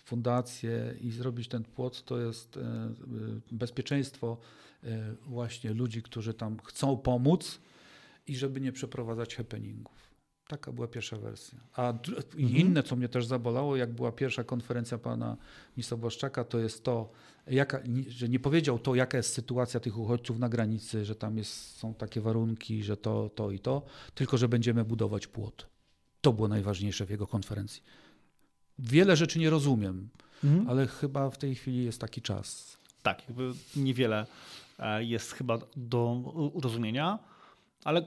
fundację 0.05 0.95
i 1.01 1.11
zrobić 1.11 1.49
ten 1.49 1.65
płot, 1.65 2.05
to 2.05 2.21
jest 2.21 2.59
bezpieczeństwo 3.53 4.37
właśnie 5.27 5.75
ludzi, 5.75 6.03
którzy 6.03 6.35
tam 6.35 6.59
chcą 6.65 6.97
pomóc 6.97 7.61
i 8.27 8.37
żeby 8.37 8.61
nie 8.61 8.73
przeprowadzać 8.73 9.37
happeningów. 9.37 10.10
Taka 10.51 10.73
była 10.73 10.89
pierwsza 10.89 11.17
wersja. 11.17 11.59
A 11.77 11.91
Mhm. 11.91 12.57
inne, 12.57 12.83
co 12.83 12.97
mnie 12.97 13.09
też 13.09 13.27
zabolało, 13.27 13.77
jak 13.77 13.93
była 13.93 14.13
pierwsza 14.13 14.45
konferencja 14.45 14.99
pana 14.99 15.37
ministra 15.77 15.97
Błaszczaka, 15.97 16.45
to 16.45 16.59
jest 16.59 16.85
to, 16.85 17.11
jaka, 17.47 17.81
że 18.09 18.29
nie 18.29 18.41
powiedział 18.41 18.79
to, 18.79 18.95
jaka 18.95 19.17
jest 19.17 19.33
sytuacja 19.33 19.81
tych 19.81 19.99
uchodźców 19.99 20.39
na 20.39 20.49
granicy, 20.49 21.05
że 21.05 21.15
tam 21.15 21.39
jest, 21.39 21.77
są 21.79 21.95
takie 21.95 22.21
warunki, 22.21 22.83
że 22.83 22.97
to, 22.97 23.31
to 23.35 23.51
i 23.51 23.59
to, 23.59 23.83
tylko 24.15 24.39
że 24.39 24.49
będziemy 24.49 24.85
budować 24.85 25.27
płot. 25.27 25.67
To 26.21 26.33
było 26.33 26.49
najważniejsze 26.49 27.07
w 27.07 27.11
jego 27.11 27.27
konferencji. 27.27 27.83
Wiele 28.79 29.17
rzeczy 29.17 29.39
nie 29.39 29.51
rozumiem, 29.51 30.09
Mhm. 30.45 30.69
ale 30.69 30.87
chyba 30.87 31.31
w 31.31 31.39
tej 31.39 31.55
chwili 31.55 31.85
jest 31.85 32.01
taki 32.01 32.23
czas. 32.23 32.77
Tak, 33.03 33.29
jakby 33.29 33.53
niewiele 33.77 34.27
e, 34.79 35.05
jest 35.05 35.33
chyba 35.33 35.59
do 35.77 36.13
urozumienia, 36.55 37.19
ale 37.85 38.03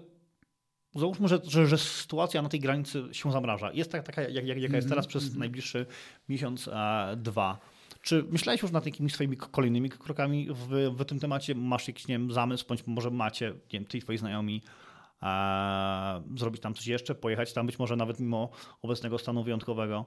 załóżmy, 0.96 1.28
że, 1.28 1.40
że, 1.44 1.68
że 1.68 1.78
sytuacja 1.78 2.42
na 2.42 2.50
tej 2.50 2.60
granicy 2.60 3.04
się 3.12 3.32
zamraża. 3.32 3.72
Jest 3.74 3.92
tak, 3.92 4.04
taka, 4.04 4.22
jak, 4.22 4.34
jak, 4.34 4.46
jaka 4.46 4.76
jest 4.76 4.86
Mhm, 4.86 4.90
teraz 4.90 5.08
przez 5.08 5.24
mhm. 5.24 5.40
najbliższy 5.40 5.86
miesiąc, 6.30 6.68
e, 6.68 7.16
dwa. 7.18 7.60
Czy 8.02 8.24
myślałeś 8.32 8.62
już 8.62 8.72
nad 8.72 8.86
jakimiś 8.86 9.14
swoimi 9.14 9.38
kolejnymi 9.38 9.90
krokami 9.90 10.48
w, 10.52 10.96
w 10.98 11.06
tym 11.06 11.20
temacie? 11.20 11.56
Masz 11.56 11.88
jakiś 11.88 12.08
nie 12.08 12.16
wiem, 12.16 12.32
zamysł, 12.32 12.66
bądź 12.68 12.88
może 12.88 13.12
macie, 13.12 13.50
nie 13.50 13.80
wiem, 13.80 13.86
ty 13.86 13.98
i 13.98 14.02
twoi 14.02 14.18
znajomi, 14.18 14.62
e, 15.22 16.24
zrobić 16.38 16.62
tam 16.62 16.74
coś 16.74 16.88
jeszcze, 16.88 17.16
pojechać 17.16 17.54
tam 17.54 17.66
być 17.66 17.80
może 17.80 17.96
nawet 17.96 18.20
mimo 18.20 18.50
obecnego 18.82 19.18
stanu 19.18 19.44
wyjątkowego? 19.44 20.06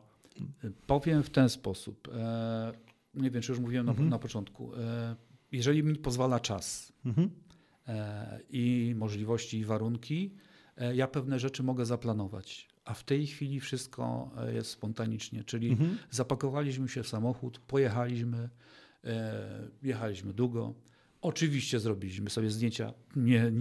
Powiem 0.87 1.22
w 1.22 1.30
ten 1.30 1.49
sposób. 1.49 2.09
E, 2.14 2.72
nie 3.14 3.30
wiem, 3.30 3.43
czy 3.43 3.53
już 3.53 3.61
mówiłem 3.61 3.89
Mhm. 3.89 4.09
na, 4.09 4.16
na 4.16 4.18
początku. 4.18 4.74
E, 4.74 5.16
jeżeli 5.53 5.82
mi 5.82 5.97
pozwala 5.97 6.41
czas 6.41 6.93
Mhm. 7.07 7.30
e, 7.89 8.41
i 8.51 8.95
możliwości 8.97 9.59
i 9.59 9.64
warunki, 9.64 10.34
ja 10.95 11.09
pewne 11.09 11.39
rzeczy 11.39 11.62
mogę 11.62 11.87
zaplanować. 11.87 12.68
A 12.85 12.95
w 12.95 13.05
tej 13.05 13.27
chwili 13.27 13.61
wszystko 13.61 14.31
e, 14.37 14.55
jest 14.55 14.70
spontanicznie, 14.70 15.45
czyli 15.45 15.70
Mhm. 15.70 15.99
zapakowaliśmy 16.11 16.89
się 16.89 17.03
w 17.03 17.09
samochód, 17.09 17.59
pojechaliśmy, 17.59 18.49
e, 19.05 19.68
jechaliśmy 19.83 20.33
długo. 20.33 20.74
Oczywiście 21.27 21.81
zrobiliśmy 21.81 22.31
sobie 22.31 22.51
zdjęcia, 22.51 22.93
nie, 23.16 23.53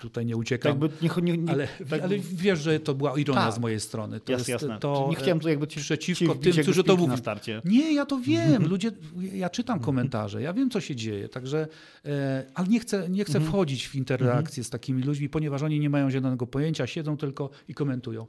tutaj 0.00 0.26
nie 0.26 0.36
uciekam, 0.36 0.70
jakby 0.70 0.88
nie, 1.02 1.32
nie, 1.32 1.38
nie, 1.38 1.52
ale, 1.52 1.68
tak 1.90 2.02
ale 2.02 2.18
wiesz, 2.18 2.58
że 2.60 2.80
to 2.80 2.94
była 2.94 3.18
ironia 3.18 3.40
Tak. 3.40 3.54
z 3.54 3.58
mojej 3.58 3.80
strony. 3.80 4.20
To 4.20 4.32
jasne, 4.32 4.52
jest 4.52 4.62
jasne. 4.62 4.78
to, 4.78 5.06
nie 5.10 5.16
chciałem 5.16 5.40
tu 5.40 5.48
jakby 5.48 5.66
ci, 5.66 5.80
przeciwko 5.80 6.34
ci 6.34 6.40
tym, 6.40 6.62
którzy 6.62 6.84
to 6.84 6.96
mówią. 6.96 7.16
Nie, 7.64 7.92
ja 7.94 8.06
to 8.06 8.18
wiem. 8.20 8.40
Mhm. 8.52 8.70
Ludzie, 8.70 8.90
ja 9.32 9.50
czytam 9.50 9.80
komentarze, 9.80 10.42
ja 10.42 10.52
wiem, 10.52 10.70
co 10.70 10.80
się 10.80 10.96
dzieje, 10.96 11.28
także, 11.28 11.68
e, 12.04 12.46
ale 12.54 12.68
nie 12.68 12.80
chcę, 12.80 13.08
nie 13.10 13.24
chcę 13.24 13.38
Mhm. 13.38 13.52
wchodzić 13.52 13.88
w 13.88 13.94
interakcję 13.94 14.64
z 14.64 14.70
takimi 14.70 15.02
ludźmi, 15.02 15.28
ponieważ 15.28 15.62
oni 15.62 15.80
nie 15.80 15.90
mają 15.90 16.10
zielonego 16.10 16.46
pojęcia, 16.46 16.86
siedzą 16.86 17.16
tylko 17.16 17.50
i 17.68 17.74
komentują. 17.74 18.26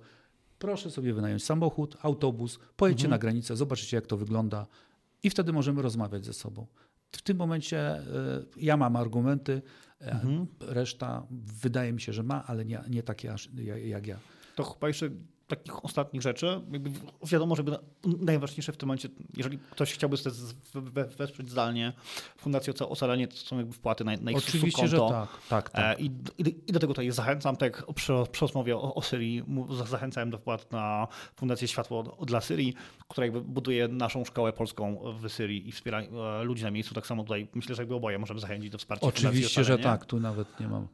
Proszę 0.60 0.92
sobie 0.92 1.14
wynająć 1.14 1.44
samochód, 1.44 1.98
autobus, 2.02 2.60
pojedźcie 2.76 3.06
Mhm. 3.06 3.12
na 3.12 3.18
granicę, 3.18 3.56
zobaczycie, 3.56 3.98
jak 3.98 4.08
to 4.08 4.18
wygląda 4.18 4.68
i 5.24 5.30
wtedy 5.30 5.54
możemy 5.54 5.82
rozmawiać 5.82 6.26
ze 6.26 6.34
sobą. 6.34 6.68
W 7.12 7.22
tym 7.22 7.38
momencie 7.38 7.80
e, 7.80 8.04
ja 8.58 8.78
mam 8.78 8.96
argumenty, 8.96 9.62
e, 10.02 10.12
Mhm. 10.12 10.48
reszta 10.60 11.28
wydaje 11.62 11.94
mi 11.94 12.02
się, 12.02 12.14
że 12.14 12.24
ma, 12.24 12.44
ale 12.48 12.66
nie, 12.66 12.80
nie 12.90 13.04
takie 13.04 13.34
aż 13.34 13.50
jak, 13.56 13.86
jak 13.86 14.08
ja. 14.08 14.18
To 14.56 14.64
chyba 14.64 14.88
jeszcze 14.88 15.10
takich 15.56 15.86
ostatnich 15.86 16.22
rzeczy. 16.22 16.62
Wiadomo, 17.24 17.56
żeby 17.56 17.78
najważniejsze 18.06 18.72
w 18.72 18.78
tym 18.78 18.88
momencie, 18.88 19.10
jeżeli 19.38 19.58
ktoś 19.58 19.94
chciałby 19.94 20.18
wesprzeć 21.18 21.50
zdalnie 21.50 21.94
Fundację 22.38 22.74
Oca- 22.74 22.90
Ocalenie, 22.90 23.28
to 23.28 23.36
są 23.36 23.58
jakby 23.58 23.74
wpłaty 23.74 24.04
na, 24.04 24.12
na 24.18 24.32
ich 24.32 24.38
Oczywiście, 24.38 24.88
że 24.88 24.98
tak. 24.98 25.30
tak, 25.50 25.70
tak. 25.70 26.00
E, 26.00 26.02
I, 26.02 26.06
i, 26.38 26.56
I 26.68 26.72
do 26.74 26.80
tego 26.80 26.94
tutaj 26.94 27.12
zachęcam, 27.12 27.58
tak 27.58 27.76
jak 27.76 27.94
przy, 27.94 28.14
przy 28.32 28.42
rozmowie 28.42 28.78
o, 28.78 28.96
o 28.96 29.02
Syrii 29.02 29.44
zachęcałem 29.86 30.30
do 30.30 30.38
wpłat 30.38 30.72
na 30.72 31.08
Fundację 31.36 31.68
Światło 31.68 32.18
dla 32.26 32.42
Syrii, 32.42 32.74
która 33.08 33.26
jakby 33.26 33.42
buduje 33.42 33.88
naszą 33.88 34.26
szkołę 34.26 34.54
polską 34.54 35.02
w 35.20 35.30
Syrii 35.30 35.70
i 35.70 35.72
wspiera 35.72 36.02
e, 36.02 36.44
ludzi 36.44 36.64
na 36.64 36.72
miejscu. 36.72 36.94
Tak 36.94 37.08
samo 37.08 37.24
tutaj 37.24 37.48
myślę, 37.54 37.76
że 37.76 37.82
jakby 37.82 37.96
oboje 37.96 38.20
możemy 38.20 38.40
zachęcić 38.40 38.70
do 38.70 38.78
wsparcia 38.78 39.08
Oczywiście, 39.08 39.64
że 39.64 39.78
tak. 39.78 40.06
Tu 40.06 40.20
nawet 40.20 40.60
nie 40.60 40.68
mam 40.68 40.88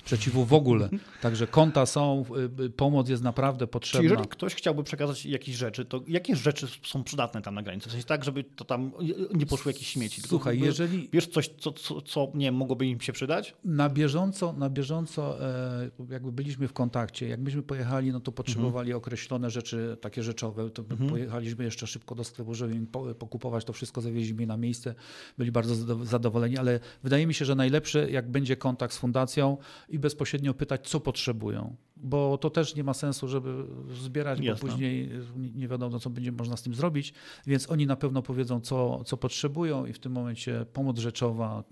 sprzeciwu 0.00 0.44
w 0.44 0.52
ogóle. 0.52 0.88
Także 1.22 1.46
konta 1.46 1.86
są, 1.86 2.24
y, 2.60 2.62
y, 2.64 2.70
pomoc 2.70 3.08
jest 3.08 3.22
naprawdę 3.22 3.58
Czyli 3.66 3.72
potrzebna. 3.72 4.10
jeżeli 4.10 4.28
ktoś 4.28 4.54
chciałby 4.54 4.84
przekazać 4.84 5.26
jakieś 5.26 5.54
rzeczy, 5.56 5.84
to 5.84 6.00
jakie 6.08 6.36
rzeczy 6.36 6.66
są 6.82 7.04
przydatne 7.04 7.42
tam 7.42 7.54
na 7.54 7.62
granicy? 7.62 7.88
W 7.88 7.92
sensie 7.92 8.06
tak, 8.06 8.24
żeby 8.24 8.44
to 8.44 8.64
tam 8.64 8.92
nie 9.34 9.46
poszły 9.46 9.72
jakieś 9.72 9.86
śmieci. 9.88 10.16
tylko 10.16 10.28
Słuchaj, 10.28 10.54
jakby 10.54 10.66
jeżeli 10.66 11.08
Wiesz 11.12 11.26
coś, 11.26 11.50
co, 11.58 11.72
co, 11.72 12.00
co 12.02 12.30
nie 12.34 12.46
wiem, 12.46 12.54
mogłoby 12.54 12.86
im 12.86 13.00
się 13.00 13.12
przydać? 13.12 13.54
na 13.64 13.88
bieżąco, 13.88 14.52
na 14.52 14.70
bieżąco 14.70 15.44
e, 15.44 15.90
jakby 16.10 16.32
byliśmy 16.32 16.68
w 16.68 16.72
kontakcie, 16.72 17.28
jak 17.28 17.40
myśmy 17.40 17.62
pojechali, 17.62 18.12
no 18.12 18.20
to 18.20 18.32
potrzebowali 18.32 18.92
określone 18.92 19.50
rzeczy, 19.50 19.96
takie 20.00 20.22
rzeczowe, 20.22 20.70
to 20.70 20.82
Mhm. 20.90 21.10
pojechaliśmy 21.10 21.64
jeszcze 21.64 21.86
szybko 21.86 22.14
do 22.14 22.24
sklepu, 22.24 22.54
żeby 22.54 22.74
im 22.74 22.86
po- 22.86 23.14
pokupować 23.14 23.64
to 23.64 23.72
wszystko, 23.72 24.00
zawieźliśmy 24.00 24.46
na 24.46 24.56
miejsce, 24.56 24.94
byli 25.38 25.52
bardzo 25.52 25.74
zado- 25.74 26.04
zadowoleni, 26.04 26.56
ale 26.58 26.80
wydaje 27.02 27.26
mi 27.26 27.34
się, 27.34 27.44
że 27.44 27.54
najlepsze, 27.54 28.10
jak 28.10 28.30
będzie 28.30 28.56
kontakt 28.56 28.94
z 28.94 28.98
fundacją 28.98 29.56
i 29.88 29.98
bezpośrednio 29.98 30.54
pytać, 30.54 30.88
co 30.88 31.00
potrzebują, 31.00 31.76
bo 31.96 32.38
to 32.38 32.50
też 32.50 32.74
nie 32.74 32.84
ma 32.84 32.94
sensu, 32.94 33.28
żeby 33.28 33.64
zbierać, 34.02 34.38
bo 34.38 34.44
Jasne. 34.44 34.68
później 34.68 35.10
nie- 35.54 35.68
wiadomo, 35.68 35.98
co 35.98 36.10
będzie 36.10 36.32
można 36.32 36.56
z 36.56 36.62
tym 36.62 36.74
zrobić, 36.74 37.14
więc 37.46 37.70
oni 37.70 37.86
na 37.86 37.96
pewno 37.96 38.22
powiedzą, 38.22 38.60
co, 38.60 39.04
co 39.04 39.16
potrzebują 39.16 39.86
i 39.86 39.92
w 39.92 39.98
tym 39.98 40.12
momencie 40.12 40.66
pomoc 40.72 40.98
rzeczowa, 40.98 41.64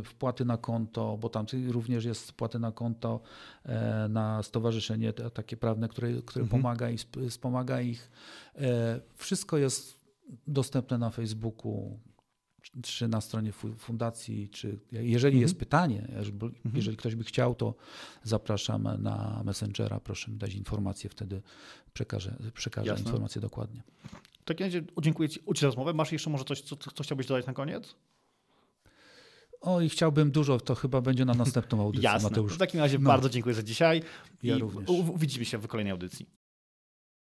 y, 0.00 0.02
wpłaty 0.02 0.44
na 0.44 0.56
konto, 0.56 1.18
bo 1.20 1.28
tam 1.28 1.46
również 1.68 2.04
jest 2.04 2.30
wpłaty 2.30 2.58
na 2.58 2.72
konto 2.72 3.20
e, 3.64 4.06
na 4.08 4.42
stowarzyszenie 4.42 5.12
takie 5.12 5.56
prawne, 5.56 5.88
które, 5.88 6.12
które 6.22 6.42
Mhm. 6.42 6.62
pomaga 6.62 6.90
i 6.90 6.94
sp- 7.04 7.26
wspomaga 7.28 7.80
ich. 7.80 8.10
E, 8.56 9.00
Wszystko 9.14 9.58
jest 9.58 10.00
dostępne 10.46 10.98
na 10.98 11.10
Facebooku, 11.10 11.98
czy- 12.82 13.08
na 13.08 13.20
stronie 13.20 13.52
fu- 13.52 13.74
fundacji, 13.74 14.48
czy 14.48 14.78
jeżeli 14.92 15.14
Mhm. 15.36 15.42
jest 15.42 15.58
pytanie, 15.58 16.08
jeżeli, 16.16 16.38
jeżeli 16.74 16.96
ktoś 16.96 17.14
by 17.14 17.24
chciał, 17.24 17.54
to 17.54 17.74
zapraszam 18.22 18.82
na 19.02 19.42
Messengera, 19.44 20.00
proszę 20.00 20.30
mi 20.30 20.36
dać 20.38 20.54
informację, 20.54 21.10
wtedy 21.10 21.42
przekażę, 21.92 22.36
przekażę 22.54 22.86
Jasne. 22.90 23.04
informację 23.04 23.40
dokładnie. 23.40 23.82
W 24.40 24.44
takim 24.44 24.66
razie 24.66 24.82
dziękuję 25.02 25.28
Ci 25.28 25.40
za 25.60 25.66
rozmowę. 25.66 25.92
Masz 25.92 26.12
jeszcze 26.12 26.30
może 26.30 26.44
coś, 26.44 26.60
co, 26.60 26.76
co 26.76 27.02
chciałbyś 27.04 27.26
dodać 27.26 27.46
na 27.46 27.52
koniec? 27.52 27.94
O 29.60 29.80
i 29.80 29.88
chciałbym 29.88 30.30
dużo, 30.30 30.60
to 30.60 30.74
chyba 30.74 31.00
będzie 31.00 31.24
na 31.24 31.34
następną 31.34 31.80
audycję, 31.82 32.04
Jasne. 32.10 32.28
Mateusz. 32.28 32.54
W 32.54 32.58
takim 32.58 32.80
razie 32.80 32.98
No. 32.98 33.08
bardzo 33.08 33.28
dziękuję 33.30 33.54
za 33.54 33.62
dzisiaj 33.62 34.02
Ja 34.42 34.56
i 34.56 34.60
również. 34.60 34.90
widzimy 35.16 35.44
się 35.44 35.58
w 35.58 35.66
kolejnej 35.66 35.90
audycji. 35.92 36.26